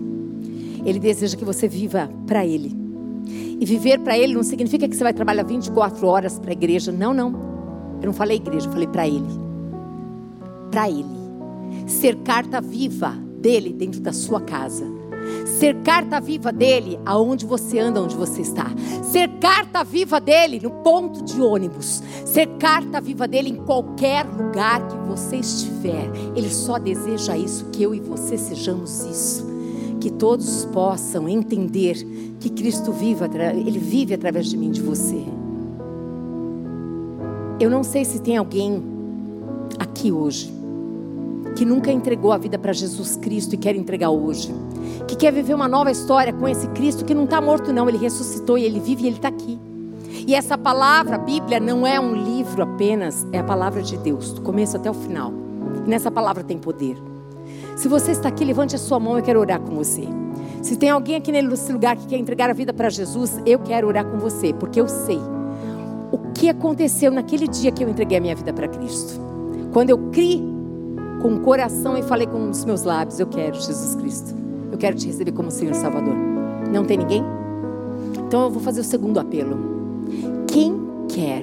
Ele 0.85 0.99
deseja 0.99 1.37
que 1.37 1.45
você 1.45 1.69
viva 1.69 2.11
para 2.27 2.45
ele. 2.45 2.84
E 3.65 3.67
viver 3.67 3.99
para 4.01 4.19
Ele 4.19 4.35
não 4.35 4.43
significa 4.43 4.87
que 4.87 4.95
você 4.95 5.03
vai 5.03 5.15
trabalhar 5.15 5.43
24 5.43 6.07
horas 6.07 6.39
para 6.39 6.51
a 6.51 6.53
igreja. 6.53 6.93
Não, 6.93 7.15
não. 7.15 7.33
Eu 7.99 8.09
não 8.09 8.13
falei 8.13 8.37
igreja, 8.37 8.69
eu 8.69 8.73
falei 8.73 8.87
para 8.87 9.09
Ele. 9.09 9.25
Para 10.71 10.91
Ele. 10.91 11.07
Ser 11.87 12.17
carta 12.17 12.61
viva 12.61 13.17
dele 13.39 13.73
dentro 13.73 14.03
da 14.03 14.13
sua 14.13 14.43
casa. 14.43 14.85
Ser 15.59 15.77
carta 15.77 16.21
viva 16.21 16.53
dele 16.53 17.01
aonde 17.07 17.47
você 17.47 17.79
anda, 17.79 18.03
onde 18.03 18.15
você 18.15 18.43
está. 18.43 18.71
Ser 19.03 19.29
carta 19.39 19.83
viva 19.83 20.21
dele 20.21 20.61
no 20.63 20.71
ponto 20.83 21.25
de 21.25 21.41
ônibus. 21.41 22.03
Ser 22.27 22.47
carta 22.59 23.01
viva 23.01 23.27
dele 23.27 23.49
em 23.49 23.57
qualquer 23.57 24.27
lugar 24.27 24.87
que 24.87 24.97
você 25.09 25.37
estiver. 25.37 26.11
Ele 26.37 26.51
só 26.51 26.79
deseja 26.79 27.35
isso, 27.35 27.65
que 27.73 27.83
eu 27.83 27.95
e 27.95 28.01
você 28.01 28.37
sejamos 28.37 29.05
isso 29.05 29.54
que 30.05 30.11
todos 30.11 30.67
possam 30.67 31.27
entender 31.27 31.97
que 32.39 32.51
Cristo 32.51 32.93
vive, 32.93 33.25
ele 33.55 33.79
vive 33.79 34.13
através 34.13 34.51
de 34.51 34.55
mim, 34.55 34.71
de 34.71 34.83
você. 34.83 35.25
Eu 37.59 37.71
não 37.71 37.83
sei 37.83 38.05
se 38.05 38.21
tem 38.21 38.37
alguém 38.37 38.85
aqui 39.79 40.13
hoje 40.13 40.53
que 41.57 41.65
nunca 41.65 41.91
entregou 41.91 42.33
a 42.33 42.37
vida 42.37 42.59
para 42.59 42.75
Jesus 42.75 43.17
Cristo 43.17 43.55
e 43.55 43.57
quer 43.57 43.75
entregar 43.77 44.11
hoje, 44.11 44.55
que 45.09 45.17
quer 45.17 45.33
viver 45.33 45.55
uma 45.55 45.69
nova 45.69 45.91
história 45.91 46.35
com 46.35 46.47
esse 46.47 46.69
Cristo 46.69 47.03
que 47.03 47.15
não 47.15 47.25
está 47.25 47.41
morto, 47.41 47.73
não, 47.73 47.89
ele 47.89 47.97
ressuscitou 47.97 48.59
e 48.59 48.65
ele 48.65 48.81
vive 48.81 49.05
e 49.05 49.07
ele 49.07 49.17
está 49.17 49.29
aqui. 49.29 49.59
E 50.27 50.35
essa 50.35 50.59
palavra, 50.59 51.15
a 51.15 51.19
Bíblia, 51.19 51.59
não 51.59 51.87
é 51.87 51.99
um 51.99 52.15
livro 52.15 52.63
apenas, 52.63 53.27
é 53.33 53.39
a 53.39 53.45
palavra 53.45 53.81
de 53.81 53.97
Deus, 53.97 54.35
do 54.35 54.43
começo 54.43 54.77
até 54.77 54.91
o 54.91 54.95
final. 54.95 55.33
E 55.87 55.89
nessa 55.89 56.11
palavra 56.11 56.45
tem 56.45 56.59
poder. 56.59 57.14
Se 57.77 57.89
você 57.89 58.13
está 58.13 58.29
aqui, 58.29 58.45
levante 58.45 58.75
a 58.75 58.79
sua 58.79 59.01
mão, 59.01 59.17
eu 59.17 59.23
quero 59.23 59.41
orar 59.41 59.61
com 59.61 59.75
você. 59.75 60.07
Se 60.63 60.77
tem 60.77 60.91
alguém 60.91 61.17
aqui 61.17 61.31
nesse 61.31 61.73
lugar 61.73 61.97
que 61.97 62.07
quer 62.07 62.17
entregar 62.17 62.49
a 62.49 62.53
vida 62.53 62.73
para 62.73 62.89
Jesus, 62.89 63.39
eu 63.45 63.59
quero 63.59 63.87
orar 63.87 64.05
com 64.05 64.19
você, 64.19 64.53
porque 64.53 64.81
eu 64.81 64.89
sei 64.89 65.21
o 66.15 66.33
que 66.33 66.49
aconteceu 66.49 67.11
naquele 67.11 67.49
dia 67.49 67.73
que 67.73 67.83
eu 67.83 67.89
entreguei 67.89 68.19
a 68.19 68.21
minha 68.21 68.37
vida 68.37 68.53
para 68.53 68.69
Cristo? 68.69 69.21
Quando 69.73 69.91
eu 69.91 69.99
criei 70.13 70.41
com 71.21 71.35
o 71.35 71.41
coração 71.41 71.99
e 71.99 72.05
falei 72.05 72.27
com 72.27 72.51
os 72.51 72.65
meus 72.65 72.85
lábios: 72.85 73.19
Eu 73.19 73.27
quero 73.27 73.57
Jesus 73.57 73.97
Cristo. 73.97 74.33
Eu 74.71 74.79
quero 74.79 74.97
te 74.97 75.09
receber 75.09 75.33
como 75.33 75.51
Senhor 75.51 75.75
Salvador. 75.75 76.15
Não 76.73 76.85
tem 76.85 76.99
ninguém? 76.99 77.25
Então 78.27 78.45
eu 78.45 78.51
vou 78.51 78.63
fazer 78.63 78.81
o 78.81 78.85
segundo 78.85 79.19
apelo. 79.19 79.59
Quem 80.47 80.81
quer, 81.09 81.43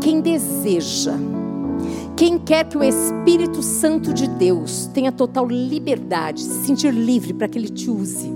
quem 0.00 0.22
deseja, 0.22 1.12
quem 2.18 2.36
quer 2.36 2.64
que 2.64 2.76
o 2.76 2.82
Espírito 2.82 3.62
Santo 3.62 4.12
de 4.12 4.26
Deus 4.26 4.90
tenha 4.92 5.12
total 5.12 5.46
liberdade, 5.46 6.42
se 6.42 6.66
sentir 6.66 6.90
livre 6.90 7.32
para 7.32 7.46
que 7.46 7.56
ele 7.56 7.68
te 7.68 7.88
use, 7.88 8.28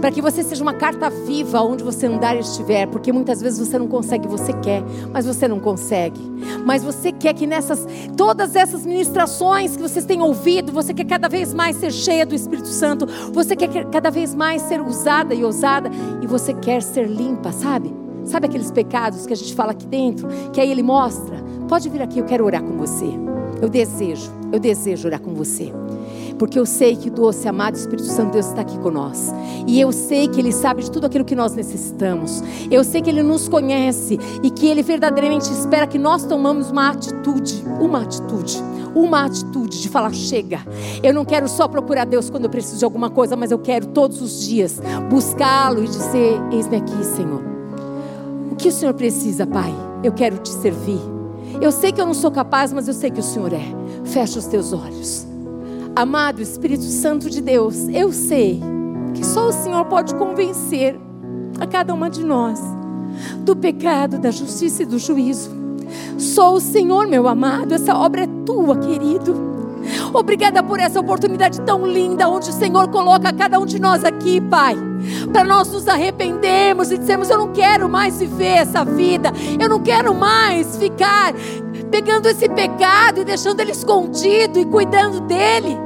para 0.00 0.10
que 0.10 0.20
você 0.20 0.42
seja 0.42 0.60
uma 0.64 0.74
carta 0.74 1.08
viva 1.08 1.60
onde 1.60 1.84
você 1.84 2.08
andar 2.08 2.34
e 2.34 2.40
estiver, 2.40 2.88
porque 2.88 3.12
muitas 3.12 3.40
vezes 3.40 3.60
você 3.60 3.78
não 3.78 3.86
consegue, 3.86 4.26
você 4.26 4.52
quer, 4.54 4.82
mas 5.12 5.26
você 5.26 5.46
não 5.46 5.60
consegue. 5.60 6.20
Mas 6.66 6.82
você 6.82 7.12
quer 7.12 7.32
que 7.32 7.46
nessas 7.46 7.86
todas 8.16 8.56
essas 8.56 8.84
ministrações 8.84 9.76
que 9.76 9.82
vocês 9.82 10.04
têm 10.04 10.20
ouvido, 10.20 10.72
você 10.72 10.92
quer 10.92 11.04
cada 11.04 11.28
vez 11.28 11.54
mais 11.54 11.76
ser 11.76 11.92
cheia 11.92 12.26
do 12.26 12.34
Espírito 12.34 12.66
Santo, 12.66 13.06
você 13.32 13.54
quer 13.54 13.84
cada 13.90 14.10
vez 14.10 14.34
mais 14.34 14.62
ser 14.62 14.80
usada 14.80 15.32
e 15.36 15.44
ousada 15.44 15.88
e 16.20 16.26
você 16.26 16.52
quer 16.52 16.82
ser 16.82 17.06
limpa, 17.08 17.52
sabe? 17.52 17.94
Sabe 18.24 18.46
aqueles 18.46 18.72
pecados 18.72 19.24
que 19.24 19.32
a 19.32 19.36
gente 19.36 19.54
fala 19.54 19.70
aqui 19.70 19.86
dentro, 19.86 20.26
que 20.52 20.60
aí 20.60 20.68
ele 20.68 20.82
mostra? 20.82 21.49
Pode 21.70 21.88
vir 21.88 22.02
aqui, 22.02 22.18
eu 22.18 22.24
quero 22.24 22.44
orar 22.44 22.64
com 22.64 22.76
você. 22.76 23.06
Eu 23.62 23.68
desejo, 23.68 24.28
eu 24.50 24.58
desejo 24.58 25.06
orar 25.06 25.20
com 25.20 25.32
você. 25.34 25.72
Porque 26.36 26.58
eu 26.58 26.66
sei 26.66 26.96
que 26.96 27.08
o 27.08 27.12
doce, 27.12 27.46
amado 27.46 27.76
Espírito 27.76 28.08
Santo 28.08 28.26
de 28.26 28.32
Deus 28.32 28.46
está 28.46 28.62
aqui 28.62 28.76
conosco. 28.80 29.32
E 29.68 29.80
eu 29.80 29.92
sei 29.92 30.26
que 30.26 30.40
Ele 30.40 30.50
sabe 30.50 30.82
de 30.82 30.90
tudo 30.90 31.06
aquilo 31.06 31.24
que 31.24 31.36
nós 31.36 31.54
necessitamos. 31.54 32.42
Eu 32.72 32.82
sei 32.82 33.00
que 33.00 33.08
Ele 33.08 33.22
nos 33.22 33.48
conhece 33.48 34.18
e 34.42 34.50
que 34.50 34.66
Ele 34.66 34.82
verdadeiramente 34.82 35.48
espera 35.52 35.86
que 35.86 35.96
nós 35.96 36.24
tomamos 36.24 36.72
uma 36.72 36.90
atitude, 36.90 37.62
uma 37.80 38.02
atitude, 38.02 38.60
uma 38.92 39.26
atitude 39.26 39.80
de 39.80 39.88
falar: 39.88 40.12
chega. 40.12 40.66
Eu 41.04 41.14
não 41.14 41.24
quero 41.24 41.48
só 41.48 41.68
procurar 41.68 42.04
Deus 42.04 42.28
quando 42.28 42.46
eu 42.46 42.50
preciso 42.50 42.80
de 42.80 42.84
alguma 42.84 43.10
coisa, 43.10 43.36
mas 43.36 43.52
eu 43.52 43.60
quero 43.60 43.86
todos 43.86 44.20
os 44.20 44.44
dias 44.44 44.80
buscá-lo 45.08 45.84
e 45.84 45.86
dizer: 45.86 46.36
Eis-me 46.50 46.78
aqui, 46.78 47.04
Senhor. 47.04 47.44
O 48.50 48.56
que 48.56 48.66
o 48.66 48.72
Senhor 48.72 48.92
precisa, 48.92 49.46
Pai? 49.46 49.72
Eu 50.02 50.10
quero 50.10 50.36
te 50.38 50.48
servir. 50.48 51.19
Eu 51.60 51.70
sei 51.70 51.92
que 51.92 52.00
eu 52.00 52.06
não 52.06 52.14
sou 52.14 52.30
capaz, 52.30 52.72
mas 52.72 52.88
eu 52.88 52.94
sei 52.94 53.10
que 53.10 53.20
o 53.20 53.22
Senhor 53.22 53.52
é. 53.52 53.62
Fecha 54.04 54.38
os 54.38 54.46
teus 54.46 54.72
olhos. 54.72 55.26
Amado 55.94 56.40
Espírito 56.40 56.84
Santo 56.84 57.28
de 57.28 57.42
Deus, 57.42 57.88
eu 57.88 58.12
sei 58.12 58.60
que 59.14 59.24
só 59.26 59.48
o 59.48 59.52
Senhor 59.52 59.84
pode 59.84 60.14
convencer 60.14 60.98
a 61.58 61.66
cada 61.66 61.92
uma 61.92 62.08
de 62.08 62.24
nós 62.24 62.60
do 63.44 63.54
pecado, 63.54 64.18
da 64.18 64.30
justiça 64.30 64.82
e 64.82 64.86
do 64.86 64.98
juízo. 64.98 65.50
Só 66.16 66.54
o 66.54 66.60
Senhor, 66.60 67.06
meu 67.06 67.28
amado, 67.28 67.74
essa 67.74 67.94
obra 67.94 68.22
é 68.22 68.28
tua, 68.46 68.76
querido. 68.76 69.59
Obrigada 70.12 70.62
por 70.62 70.78
essa 70.80 70.98
oportunidade 70.98 71.60
tão 71.62 71.86
linda, 71.86 72.28
onde 72.28 72.50
o 72.50 72.52
Senhor 72.52 72.88
coloca 72.88 73.32
cada 73.32 73.58
um 73.58 73.66
de 73.66 73.80
nós 73.80 74.04
aqui, 74.04 74.40
Pai. 74.40 74.76
Para 75.32 75.44
nós 75.44 75.70
nos 75.72 75.88
arrependermos 75.88 76.90
e 76.90 76.98
dizermos: 76.98 77.30
Eu 77.30 77.38
não 77.38 77.52
quero 77.52 77.88
mais 77.88 78.18
viver 78.18 78.58
essa 78.58 78.84
vida, 78.84 79.32
eu 79.58 79.68
não 79.68 79.80
quero 79.80 80.14
mais 80.14 80.76
ficar 80.76 81.32
pegando 81.90 82.28
esse 82.28 82.48
pecado 82.48 83.20
e 83.20 83.24
deixando 83.24 83.60
ele 83.60 83.72
escondido 83.72 84.58
e 84.58 84.64
cuidando 84.64 85.20
dele 85.20 85.78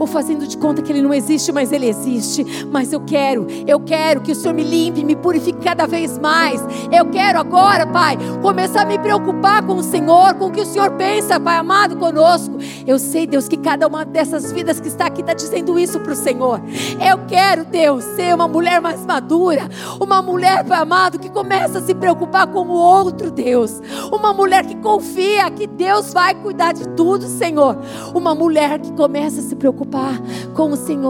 ou 0.00 0.06
fazendo 0.06 0.46
de 0.46 0.56
conta 0.56 0.80
que 0.80 0.90
ele 0.90 1.02
não 1.02 1.12
existe, 1.12 1.52
mas 1.52 1.70
ele 1.70 1.86
existe. 1.86 2.42
Mas 2.72 2.90
eu 2.90 3.00
quero, 3.00 3.46
eu 3.66 3.78
quero 3.78 4.22
que 4.22 4.32
o 4.32 4.34
Senhor 4.34 4.54
me 4.54 4.64
limpe, 4.64 5.04
me 5.04 5.14
purifique 5.14 5.58
cada 5.62 5.86
vez 5.86 6.18
mais. 6.18 6.60
Eu 6.90 7.10
quero 7.10 7.38
agora, 7.38 7.86
Pai, 7.86 8.16
começar 8.40 8.82
a 8.82 8.86
me 8.86 8.98
preocupar 8.98 9.62
com 9.62 9.74
o 9.74 9.82
Senhor, 9.82 10.34
com 10.34 10.46
o 10.46 10.50
que 10.50 10.62
o 10.62 10.66
Senhor 10.66 10.92
pensa, 10.92 11.38
Pai 11.38 11.58
amado, 11.58 11.96
conosco. 11.96 12.56
Eu 12.86 12.98
sei, 12.98 13.26
Deus, 13.26 13.46
que 13.46 13.58
cada 13.58 13.86
uma 13.86 14.02
dessas 14.06 14.50
vidas 14.50 14.80
que 14.80 14.88
está 14.88 15.06
aqui 15.06 15.20
está 15.20 15.34
dizendo 15.34 15.78
isso 15.78 16.00
para 16.00 16.12
o 16.12 16.16
Senhor. 16.16 16.62
Eu 17.06 17.26
quero, 17.26 17.66
Deus, 17.66 18.02
ser 18.02 18.34
uma 18.34 18.48
mulher 18.48 18.80
mais 18.80 19.04
madura, 19.04 19.68
uma 20.00 20.22
mulher, 20.22 20.64
Pai 20.64 20.80
amado, 20.80 21.18
que 21.18 21.28
começa 21.28 21.78
a 21.78 21.82
se 21.82 21.94
preocupar 21.94 22.46
com 22.46 22.66
o 22.66 22.72
outro, 22.72 23.30
Deus. 23.30 23.82
Uma 24.10 24.32
mulher 24.32 24.64
que 24.64 24.76
confia 24.76 25.50
que 25.50 25.66
Deus 25.66 26.14
vai 26.14 26.34
cuidar 26.34 26.72
de 26.72 26.88
tudo, 26.90 27.26
Senhor. 27.26 27.76
Uma 28.14 28.34
mulher 28.34 28.80
que 28.80 28.92
começa 28.92 29.40
a 29.40 29.42
se 29.42 29.54
preocupar 29.54 29.89
preocupar 29.90 30.20
com 30.54 30.70
o 30.70 30.76
Senhor. 30.76 31.00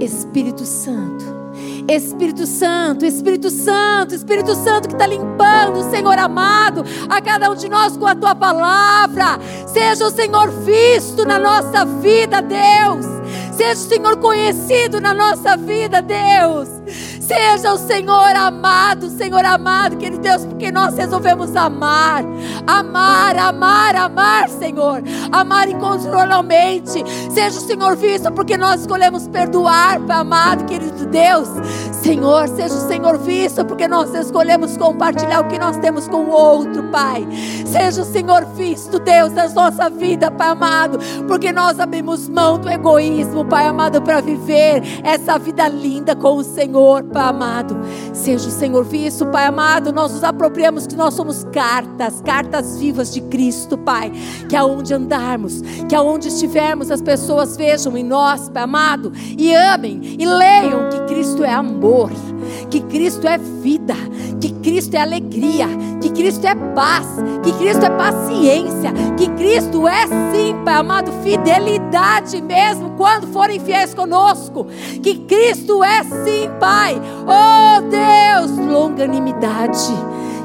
Espírito 0.00 0.64
Santo 0.64 1.47
Espírito 1.88 2.46
Santo, 2.46 3.04
Espírito 3.06 3.50
Santo, 3.50 4.14
Espírito 4.14 4.54
Santo 4.54 4.88
que 4.88 4.94
está 4.94 5.06
limpando, 5.06 5.90
Senhor 5.90 6.18
amado, 6.18 6.84
a 7.08 7.20
cada 7.20 7.50
um 7.50 7.54
de 7.54 7.68
nós 7.68 7.96
com 7.96 8.06
a 8.06 8.14
tua 8.14 8.34
palavra. 8.34 9.38
Seja 9.66 10.06
o 10.06 10.10
Senhor 10.10 10.50
visto 10.50 11.24
na 11.24 11.38
nossa 11.38 11.84
vida, 11.84 12.42
Deus. 12.42 13.06
Seja 13.56 13.72
o 13.72 13.88
Senhor 13.88 14.16
conhecido 14.18 15.00
na 15.00 15.12
nossa 15.12 15.56
vida, 15.56 16.00
Deus. 16.00 16.68
Seja 17.28 17.74
o 17.74 17.76
Senhor 17.76 18.34
amado, 18.34 19.10
Senhor 19.10 19.44
amado, 19.44 19.98
querido 19.98 20.22
Deus, 20.22 20.46
porque 20.46 20.72
nós 20.72 20.96
resolvemos 20.96 21.54
amar, 21.54 22.24
amar, 22.66 23.36
amar, 23.36 23.94
amar, 23.94 24.48
Senhor, 24.48 25.02
amar 25.30 25.68
incondicionalmente. 25.68 27.04
Seja 27.30 27.58
o 27.58 27.60
Senhor 27.60 27.96
visto, 27.96 28.32
porque 28.32 28.56
nós 28.56 28.80
escolhemos 28.80 29.28
perdoar, 29.28 30.00
amado, 30.08 30.64
querido 30.64 31.04
Deus. 31.04 31.50
Senhor, 31.92 32.48
seja 32.48 32.74
o 32.74 32.88
Senhor 32.88 33.18
visto, 33.18 33.62
porque 33.62 33.86
nós 33.86 34.14
escolhemos 34.14 34.78
compartilhar 34.78 35.40
o 35.40 35.48
que 35.48 35.58
nós 35.58 35.76
temos 35.76 36.08
com 36.08 36.24
o 36.24 36.30
outro, 36.30 36.84
Pai. 36.84 37.28
Seja 37.66 38.00
o 38.00 38.06
Senhor 38.06 38.46
visto, 38.54 38.98
Deus, 38.98 39.34
na 39.34 39.46
nossa 39.50 39.90
vida, 39.90 40.30
Pai 40.30 40.48
amado, 40.48 40.98
porque 41.26 41.52
nós 41.52 41.78
abrimos 41.78 42.26
mão 42.26 42.58
do 42.58 42.70
egoísmo, 42.70 43.44
Pai 43.44 43.66
amado, 43.66 44.00
para 44.00 44.22
viver 44.22 44.82
essa 45.04 45.38
vida 45.38 45.68
linda 45.68 46.16
com 46.16 46.36
o 46.36 46.42
Senhor, 46.42 47.04
Pai. 47.04 47.17
Pai 47.18 47.30
amado. 47.30 47.76
Seja 48.12 48.46
o 48.46 48.52
Senhor 48.52 48.84
visto, 48.84 49.26
Pai 49.26 49.46
amado. 49.46 49.92
Nós 49.92 50.12
nos 50.12 50.22
apropriamos 50.22 50.86
que 50.86 50.94
nós 50.94 51.14
somos 51.14 51.42
cartas, 51.52 52.20
cartas 52.20 52.78
vivas 52.78 53.12
de 53.12 53.20
Cristo, 53.22 53.76
Pai. 53.76 54.12
Que 54.48 54.54
aonde 54.54 54.94
andarmos, 54.94 55.60
que 55.88 55.96
aonde 55.96 56.28
estivermos, 56.28 56.92
as 56.92 57.02
pessoas 57.02 57.56
vejam 57.56 57.98
em 57.98 58.04
nós, 58.04 58.48
Pai 58.48 58.62
amado, 58.62 59.12
e 59.36 59.52
amem 59.52 60.16
e 60.16 60.24
leiam 60.24 60.88
que 60.90 61.12
Cristo 61.12 61.42
é 61.42 61.52
amor, 61.52 62.08
que 62.70 62.80
Cristo 62.82 63.26
é 63.26 63.36
vida, 63.36 63.96
que 64.40 64.52
Cristo 64.52 64.94
é 64.94 65.00
alegria, 65.00 65.66
que 66.00 66.10
Cristo 66.10 66.46
é 66.46 66.54
paz, 66.54 67.06
que 67.42 67.52
Cristo 67.54 67.84
é 67.84 67.90
paciência, 67.90 68.92
que 69.16 69.28
Cristo 69.30 69.88
é 69.88 70.06
sim, 70.06 70.54
Pai 70.64 70.74
amado, 70.74 71.10
fidelidade 71.24 72.40
mesmo 72.40 72.90
quando 72.90 73.26
forem 73.32 73.58
fiéis 73.58 73.94
conosco, 73.94 74.66
que 75.02 75.16
Cristo 75.20 75.82
é 75.82 76.04
sim, 76.04 76.50
Pai, 76.60 77.00
oh 77.26 77.80
Deus, 77.82 78.56
longanimidade. 78.66 79.78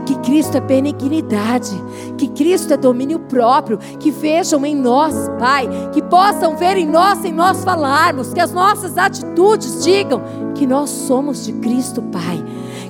Que 0.06 0.16
Cristo 0.16 0.58
é 0.58 0.60
benignidade, 0.60 1.72
que 2.18 2.28
Cristo 2.28 2.74
é 2.74 2.78
domínio 2.78 3.20
próprio, 3.20 3.78
que 3.78 4.12
vejam 4.12 4.66
em 4.66 4.76
nós, 4.76 5.16
Pai, 5.40 5.66
que 5.94 6.02
possam 6.02 6.58
ver 6.58 6.76
em 6.76 6.86
nós, 6.86 7.24
em 7.24 7.32
nós 7.32 7.64
falarmos, 7.64 8.34
que 8.34 8.40
as 8.42 8.52
nossas 8.52 8.98
atitudes 8.98 9.82
digam 9.82 10.22
que 10.56 10.68
nós 10.68 10.90
somos 10.90 11.46
de 11.46 11.54
Cristo, 11.54 12.02
Pai 12.02 12.44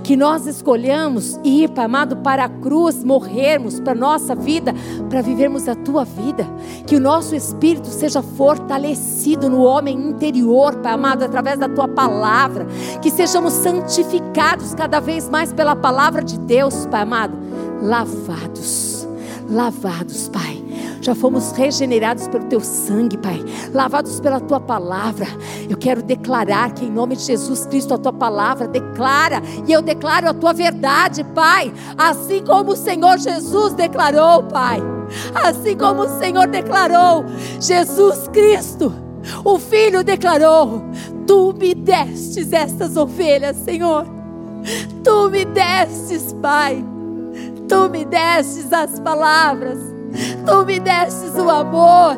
que 0.03 0.17
nós 0.17 0.45
escolhamos 0.45 1.39
ir, 1.43 1.71
amado, 1.77 2.17
para 2.17 2.43
a 2.43 2.49
cruz, 2.49 3.03
morrermos 3.03 3.79
para 3.79 3.93
a 3.93 3.95
nossa 3.95 4.35
vida, 4.35 4.73
para 5.09 5.21
vivermos 5.21 5.67
a 5.67 5.75
tua 5.75 6.03
vida. 6.03 6.45
Que 6.85 6.95
o 6.95 6.99
nosso 6.99 7.33
espírito 7.35 7.87
seja 7.87 8.21
fortalecido 8.21 9.49
no 9.49 9.63
homem 9.63 9.95
interior, 9.95 10.75
Pai 10.77 10.93
amado, 10.93 11.23
através 11.23 11.57
da 11.57 11.69
tua 11.69 11.87
palavra. 11.87 12.67
Que 13.01 13.09
sejamos 13.09 13.53
santificados 13.53 14.73
cada 14.73 14.99
vez 14.99 15.29
mais 15.29 15.53
pela 15.53 15.75
palavra 15.75 16.23
de 16.23 16.37
Deus, 16.37 16.85
Pai 16.87 17.01
amado. 17.01 17.37
Lavados, 17.81 19.07
lavados, 19.49 20.27
Pai 20.29 20.62
já 21.03 21.13
fomos 21.13 21.51
regenerados 21.51 22.27
pelo 22.29 22.45
teu 22.45 22.61
sangue, 22.61 23.17
Pai, 23.17 23.43
lavados 23.73 24.19
pela 24.21 24.39
tua 24.39 24.59
palavra. 24.59 25.27
Eu 25.69 25.77
quero 25.77 26.01
declarar 26.01 26.73
que 26.73 26.85
em 26.85 26.91
nome 26.91 27.17
de 27.17 27.23
Jesus 27.23 27.65
Cristo 27.65 27.93
a 27.93 27.97
tua 27.97 28.13
palavra 28.13 28.67
declara, 28.67 29.41
e 29.67 29.73
eu 29.73 29.81
declaro 29.81 30.29
a 30.29 30.33
tua 30.33 30.53
verdade, 30.53 31.23
Pai, 31.35 31.73
assim 31.97 32.41
como 32.43 32.71
o 32.71 32.75
Senhor 32.75 33.17
Jesus 33.17 33.73
declarou, 33.73 34.43
Pai. 34.43 34.79
Assim 35.35 35.75
como 35.77 36.03
o 36.03 36.19
Senhor 36.19 36.47
declarou, 36.47 37.25
Jesus 37.59 38.29
Cristo, 38.29 38.93
o 39.43 39.59
Filho 39.59 40.03
declarou: 40.03 40.81
Tu 41.27 41.53
me 41.59 41.75
destes 41.75 42.51
estas 42.53 42.95
ovelhas, 42.95 43.57
Senhor. 43.57 44.05
Tu 45.03 45.29
me 45.29 45.45
destes, 45.45 46.33
Pai. 46.41 46.83
Tu 47.67 47.89
me 47.89 48.05
destes 48.05 48.71
as 48.71 48.99
palavras. 48.99 49.92
Tu 50.45 50.65
me 50.65 50.79
destes 50.79 51.35
o 51.35 51.49
amor. 51.49 52.17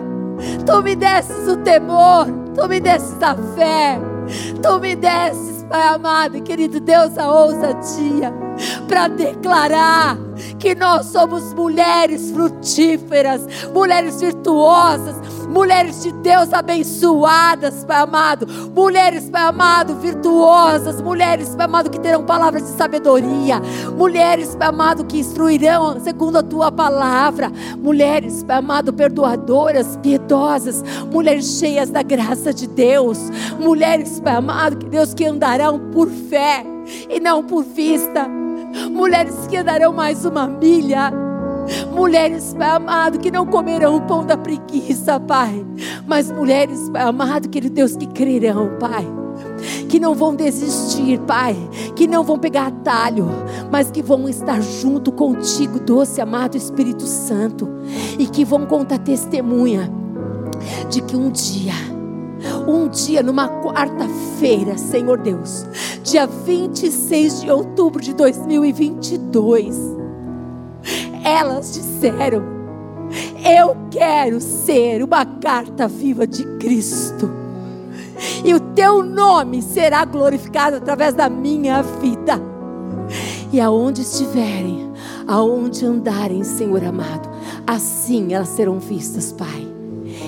Tu 0.66 0.84
me 0.84 0.96
destes 0.96 1.48
o 1.48 1.58
temor. 1.58 2.28
Tu 2.56 2.68
me 2.68 2.80
destes 2.80 3.22
a 3.22 3.36
fé. 3.56 4.00
Tu 4.62 4.80
me 4.80 4.96
destes, 4.96 5.64
Pai 5.70 5.82
amado 5.84 6.38
e 6.38 6.42
querido 6.42 6.80
Deus, 6.80 7.18
a 7.18 7.28
ousadia 7.30 8.34
para 8.88 9.08
declarar 9.08 10.18
que 10.60 10.76
nós 10.76 11.08
somos 11.08 11.54
mulheres 11.54 12.32
frutíferas, 12.32 13.42
mulheres 13.74 14.22
virtuosas, 14.22 15.16
mulheres 15.50 16.04
de 16.04 16.12
Deus 16.12 16.52
abençoadas, 16.54 17.84
Pai 17.86 18.02
amado, 18.02 18.48
mulheres, 18.74 19.30
Pai 19.30 19.44
amado, 19.44 19.96
virtuosas, 19.96 21.02
mulheres, 21.02 21.56
Pai 21.56 21.66
amado, 21.66 21.90
que 21.90 22.00
terão 22.00 22.24
palavras 22.26 22.64
de 22.64 22.78
sabedoria, 22.78 23.62
mulheres, 23.98 24.56
Pai 24.56 24.68
amado, 24.68 25.06
que 25.06 25.20
instruirão 25.20 26.00
segundo 26.00 26.38
a 26.38 26.44
tua 26.44 26.72
palavra, 26.72 27.52
mulheres, 27.78 28.44
Pai 28.44 28.58
amado, 28.58 28.94
perdoadoras, 28.94 29.98
piedosas, 30.02 30.84
mulheres 31.12 31.60
cheias 31.60 31.90
da 31.90 32.02
graça 32.02 32.54
de 32.54 32.68
Deus, 32.68 33.18
mulheres, 33.60 34.20
Pai 34.20 34.36
amado, 34.36 34.78
que 34.78 34.86
Deus 34.86 35.14
que 35.14 35.26
andarão 35.26 35.92
por 35.92 36.10
fé 36.10 36.66
e 37.10 37.20
não 37.20 37.44
por 37.44 37.64
vista, 37.64 38.28
mulheres 38.92 39.36
que 39.48 39.58
andarão 39.58 39.94
mais 39.94 40.26
uma 40.26 40.48
milha. 40.48 41.12
Mulheres, 41.92 42.54
Pai 42.58 42.70
amado, 42.70 43.20
que 43.20 43.32
não 43.32 43.46
comerão 43.46 43.96
o 43.96 44.02
pão 44.02 44.26
da 44.26 44.38
preguiça, 44.38 45.20
Pai. 45.20 45.66
Mas 46.06 46.32
mulheres, 46.32 46.90
Pai 46.90 47.04
amado, 47.04 47.50
querido 47.50 47.74
Deus, 47.74 47.96
que 47.96 48.06
crerão, 48.08 48.72
Pai. 48.80 49.06
Que 49.90 50.00
não 50.00 50.14
vão 50.14 50.36
desistir, 50.36 51.20
Pai, 51.22 51.56
que 51.96 52.08
não 52.08 52.24
vão 52.24 52.38
pegar 52.38 52.68
atalho, 52.68 53.28
mas 53.72 53.90
que 53.90 54.02
vão 54.02 54.30
estar 54.30 54.62
junto 54.62 55.12
contigo, 55.12 55.80
doce 55.80 56.22
amado 56.22 56.56
Espírito 56.56 57.04
Santo, 57.04 57.68
e 58.20 58.28
que 58.28 58.46
vão 58.46 58.66
contar 58.66 59.00
testemunha 59.00 59.92
de 60.90 61.02
que 61.02 61.16
um 61.16 61.30
dia, 61.30 61.74
um 62.68 62.88
dia, 62.88 63.22
numa 63.22 63.48
quarta-feira, 63.48 64.78
Senhor 64.78 65.18
Deus, 65.18 65.66
dia 66.04 66.26
26 66.26 67.42
de 67.42 67.52
outubro 67.52 68.02
de 68.02 68.14
2022, 68.14 69.76
elas 71.24 71.74
disseram: 71.74 72.44
Eu 73.44 73.76
quero 73.92 74.40
ser 74.42 75.04
uma 75.04 75.26
carta 75.26 75.88
viva 75.88 76.26
de 76.26 76.44
Cristo. 76.58 77.32
E 78.44 78.54
o 78.54 78.60
teu 78.60 79.04
nome 79.04 79.62
será 79.62 80.06
glorificado 80.06 80.78
através 80.78 81.14
da 81.14 81.30
minha 81.30 81.82
vida. 81.82 82.40
E 83.52 83.60
aonde 83.60 84.02
estiverem, 84.02 84.92
aonde 85.28 85.86
andarem, 85.86 86.44
Senhor 86.44 86.84
amado, 86.84 87.30
assim 87.68 88.34
elas 88.34 88.50
serão 88.50 88.80
vistas, 88.80 89.32
Pai. 89.32 89.75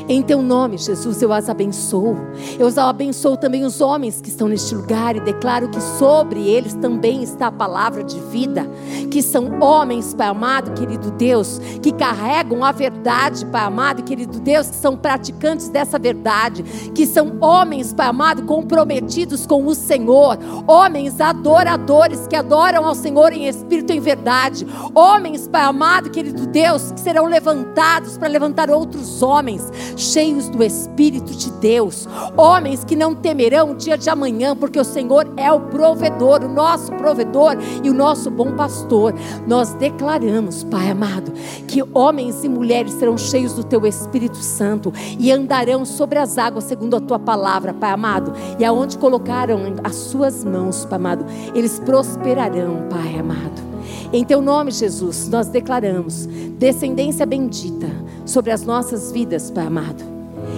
Em 0.09 0.21
teu 0.21 0.41
nome, 0.41 0.77
Jesus, 0.77 1.21
eu 1.21 1.33
as 1.33 1.49
abençoo. 1.49 2.15
Eu 2.57 2.65
as 2.65 2.77
abençoo 2.77 3.35
também 3.35 3.65
os 3.65 3.81
homens 3.81 4.21
que 4.21 4.29
estão 4.29 4.47
neste 4.47 4.73
lugar 4.73 5.17
e 5.17 5.19
declaro 5.19 5.67
que 5.67 5.81
sobre 5.81 6.47
eles 6.47 6.73
também 6.75 7.23
está 7.23 7.47
a 7.47 7.51
palavra 7.51 8.05
de 8.05 8.17
vida, 8.21 8.65
que 9.11 9.21
são 9.21 9.59
homens, 9.59 10.13
Pai 10.13 10.27
amado, 10.27 10.71
querido 10.79 11.11
Deus, 11.11 11.59
que 11.81 11.91
carregam 11.91 12.63
a 12.63 12.71
verdade, 12.71 13.45
Pai 13.47 13.65
amado, 13.65 14.01
querido 14.03 14.39
Deus, 14.39 14.69
que 14.69 14.77
são 14.77 14.95
praticantes 14.95 15.67
dessa 15.67 15.99
verdade, 15.99 16.63
que 16.95 17.05
são 17.05 17.37
homens, 17.41 17.91
Pai 17.91 18.07
amado, 18.07 18.43
comprometidos 18.43 19.45
com 19.45 19.65
o 19.65 19.75
Senhor, 19.75 20.37
homens 20.65 21.19
adoradores 21.19 22.27
que 22.27 22.35
adoram 22.35 22.85
ao 22.85 22.95
Senhor 22.95 23.33
em 23.33 23.47
espírito 23.47 23.91
e 23.91 23.97
em 23.97 23.99
verdade, 23.99 24.65
homens, 24.95 25.49
Pai 25.49 25.63
amado, 25.63 26.09
querido 26.09 26.47
Deus, 26.47 26.93
que 26.93 27.01
serão 27.01 27.25
levantados 27.25 28.17
para 28.17 28.29
levantar 28.29 28.69
outros 28.69 29.21
homens, 29.21 29.69
cheios 29.97 30.47
do 30.47 30.63
Espírito 30.63 31.33
de 31.33 31.51
Deus, 31.53 32.07
homens 32.37 32.83
que 32.83 32.95
não 32.95 33.15
temerão 33.15 33.71
o 33.71 33.75
dia 33.75 33.97
de 33.97 34.09
amanhã, 34.09 34.55
porque 34.55 34.79
o 34.79 34.83
Senhor 34.83 35.27
é 35.35 35.51
o 35.51 35.61
provedor, 35.61 36.43
o 36.43 36.47
nosso 36.47 36.91
provedor 36.93 37.57
e 37.83 37.89
o 37.89 37.93
nosso 37.93 38.29
bom 38.29 38.55
pastor. 38.55 39.13
Nós 39.47 39.73
declaramos, 39.73 40.63
Pai 40.63 40.91
amado, 40.91 41.31
que 41.67 41.83
homens 41.93 42.43
e 42.43 42.49
mulheres 42.49 42.93
serão 42.93 43.17
cheios 43.17 43.53
do 43.53 43.63
Teu 43.63 43.85
Espírito 43.85 44.37
Santo 44.37 44.93
e 45.19 45.31
andarão 45.31 45.83
sobre 45.83 46.19
as 46.19 46.37
águas, 46.37 46.65
segundo 46.65 46.95
a 46.95 47.01
Tua 47.01 47.19
palavra, 47.19 47.73
Pai 47.73 47.91
amado, 47.91 48.33
e 48.59 48.63
aonde 48.63 48.97
colocaram 48.97 49.75
as 49.83 49.95
Suas 49.95 50.45
mãos, 50.45 50.85
Pai 50.85 50.97
amado, 50.97 51.25
eles 51.53 51.79
prosperarão, 51.79 52.87
Pai 52.89 53.19
amado. 53.19 53.66
Em 54.13 54.23
teu 54.23 54.41
nome, 54.41 54.71
Jesus, 54.71 55.27
nós 55.27 55.47
declaramos 55.47 56.27
descendência 56.57 57.25
bendita 57.25 57.87
sobre 58.25 58.51
as 58.51 58.63
nossas 58.63 59.11
vidas, 59.11 59.51
Pai 59.51 59.67
amado. 59.67 60.03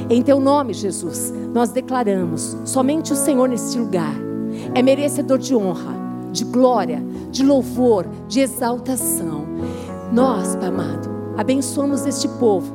Em 0.09 0.21
teu 0.21 0.39
nome, 0.39 0.73
Jesus, 0.73 1.33
nós 1.53 1.69
declaramos 1.69 2.55
somente 2.63 3.11
o 3.11 3.15
Senhor 3.15 3.49
neste 3.49 3.77
lugar 3.77 4.29
é 4.73 4.81
merecedor 4.81 5.37
de 5.37 5.55
honra, 5.55 5.93
de 6.31 6.43
glória, 6.45 7.03
de 7.31 7.43
louvor, 7.43 8.05
de 8.27 8.39
exaltação. 8.39 9.45
Nós, 10.11 10.55
Pai 10.55 10.67
amado, 10.67 11.09
abençoamos 11.37 12.05
este 12.05 12.27
povo 12.27 12.73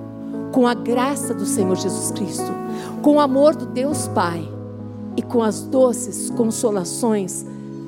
com 0.53 0.67
a 0.67 0.75
graça 0.75 1.35
do 1.35 1.45
Senhor 1.45 1.77
Jesus 1.77 2.11
Cristo, 2.13 2.53
com 3.03 3.17
o 3.17 3.21
amor 3.21 3.55
do 3.55 3.67
Deus 3.67 4.09
Pai 4.09 4.49
e 5.17 5.23
com 5.23 5.43
as 5.43 5.63
doces 5.63 6.31
consolações 6.31 7.45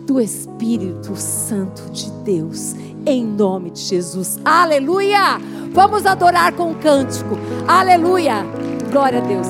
do 0.07 0.20
Espírito 0.20 1.16
Santo 1.16 1.90
de 1.90 2.09
Deus, 2.22 2.74
em 3.04 3.24
nome 3.24 3.70
de 3.70 3.80
Jesus. 3.80 4.38
Aleluia! 4.44 5.38
Vamos 5.72 6.07
adorar 6.07 6.52
com 6.52 6.70
um 6.70 6.74
cântico. 6.74 7.36
Aleluia! 7.66 8.44
Glória 8.92 9.18
a 9.18 9.22
Deus. 9.22 9.48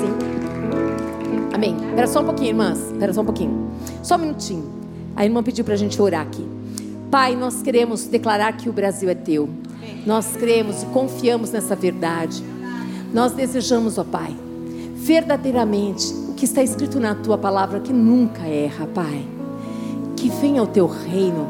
Sim. 0.00 0.12
Amém. 1.54 1.76
Espera 1.88 2.06
só 2.08 2.20
um 2.20 2.24
pouquinho, 2.24 2.48
irmãs. 2.48 2.90
Espera 2.90 3.12
só 3.12 3.20
um 3.20 3.24
pouquinho. 3.24 3.70
Só 4.02 4.16
um 4.16 4.18
minutinho. 4.18 4.64
A 5.14 5.24
irmã 5.24 5.40
pediu 5.40 5.64
para 5.64 5.74
a 5.74 5.78
gente 5.78 6.02
orar 6.02 6.22
aqui. 6.22 6.44
Pai, 7.08 7.36
nós 7.36 7.62
queremos 7.62 8.06
declarar 8.06 8.56
que 8.56 8.68
o 8.68 8.72
Brasil 8.72 9.08
é 9.08 9.14
teu. 9.14 9.48
Nós 10.04 10.36
cremos 10.36 10.82
e 10.82 10.86
confiamos 10.86 11.52
nessa 11.52 11.76
verdade. 11.76 12.42
Nós 13.14 13.32
desejamos, 13.32 13.98
ó 13.98 14.04
Pai, 14.04 14.36
verdadeiramente 14.96 16.25
que 16.36 16.44
está 16.44 16.62
escrito 16.62 17.00
na 17.00 17.14
tua 17.14 17.38
palavra 17.38 17.80
que 17.80 17.92
nunca 17.92 18.46
erra, 18.46 18.86
Pai. 18.86 19.26
Que 20.14 20.28
venha 20.28 20.62
o 20.62 20.66
teu 20.66 20.86
reino, 20.86 21.48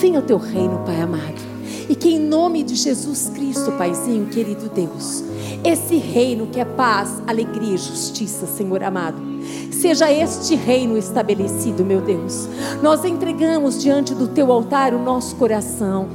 venha 0.00 0.18
o 0.18 0.22
teu 0.22 0.36
reino, 0.36 0.82
Pai 0.84 1.00
amado. 1.00 1.40
E 1.88 1.94
que 1.94 2.08
em 2.08 2.18
nome 2.18 2.64
de 2.64 2.74
Jesus 2.74 3.30
Cristo, 3.32 3.70
Paizinho, 3.78 4.26
querido 4.26 4.68
Deus, 4.68 5.22
esse 5.62 5.96
reino 5.96 6.48
que 6.48 6.58
é 6.58 6.64
paz, 6.64 7.22
alegria 7.24 7.74
e 7.74 7.78
justiça, 7.78 8.46
Senhor 8.46 8.82
amado, 8.82 9.22
seja 9.70 10.10
este 10.10 10.56
reino 10.56 10.98
estabelecido, 10.98 11.84
meu 11.84 12.00
Deus. 12.00 12.48
Nós 12.82 13.04
entregamos 13.04 13.80
diante 13.80 14.12
do 14.12 14.26
teu 14.26 14.50
altar 14.50 14.92
o 14.92 15.02
nosso 15.02 15.36
coração, 15.36 16.08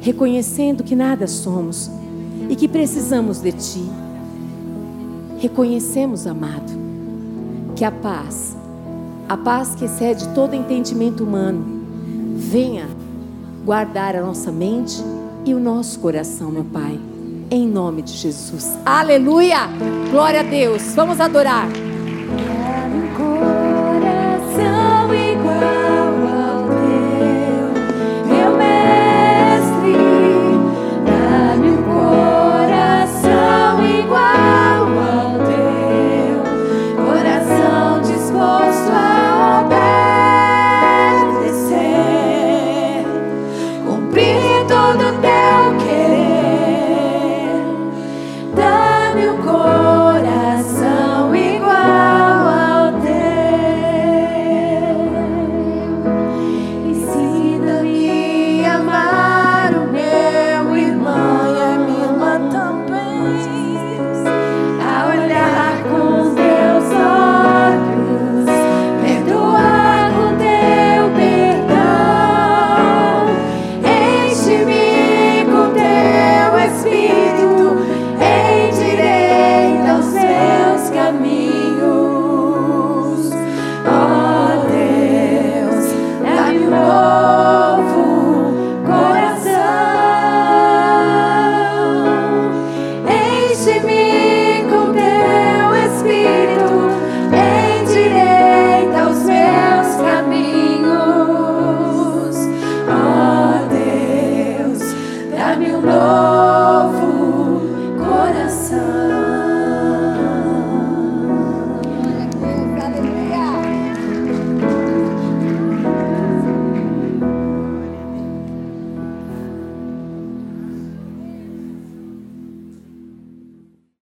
reconhecendo 0.00 0.82
que 0.82 0.96
nada 0.96 1.26
somos 1.26 1.90
e 2.48 2.56
que 2.56 2.66
precisamos 2.66 3.40
de 3.40 3.52
ti. 3.52 3.84
Reconhecemos, 5.38 6.26
amado, 6.26 6.83
que 7.74 7.84
a 7.84 7.90
paz, 7.90 8.56
a 9.28 9.36
paz 9.36 9.74
que 9.74 9.84
excede 9.84 10.28
todo 10.28 10.54
entendimento 10.54 11.24
humano, 11.24 11.64
venha 12.36 12.88
guardar 13.64 14.14
a 14.14 14.22
nossa 14.22 14.52
mente 14.52 15.02
e 15.44 15.54
o 15.54 15.58
nosso 15.58 15.98
coração, 15.98 16.50
meu 16.50 16.64
Pai. 16.64 16.98
Em 17.50 17.66
nome 17.66 18.02
de 18.02 18.12
Jesus. 18.12 18.78
Aleluia! 18.84 19.68
Glória 20.10 20.40
a 20.40 20.44
Deus. 20.44 20.94
Vamos 20.94 21.20
adorar. 21.20 21.68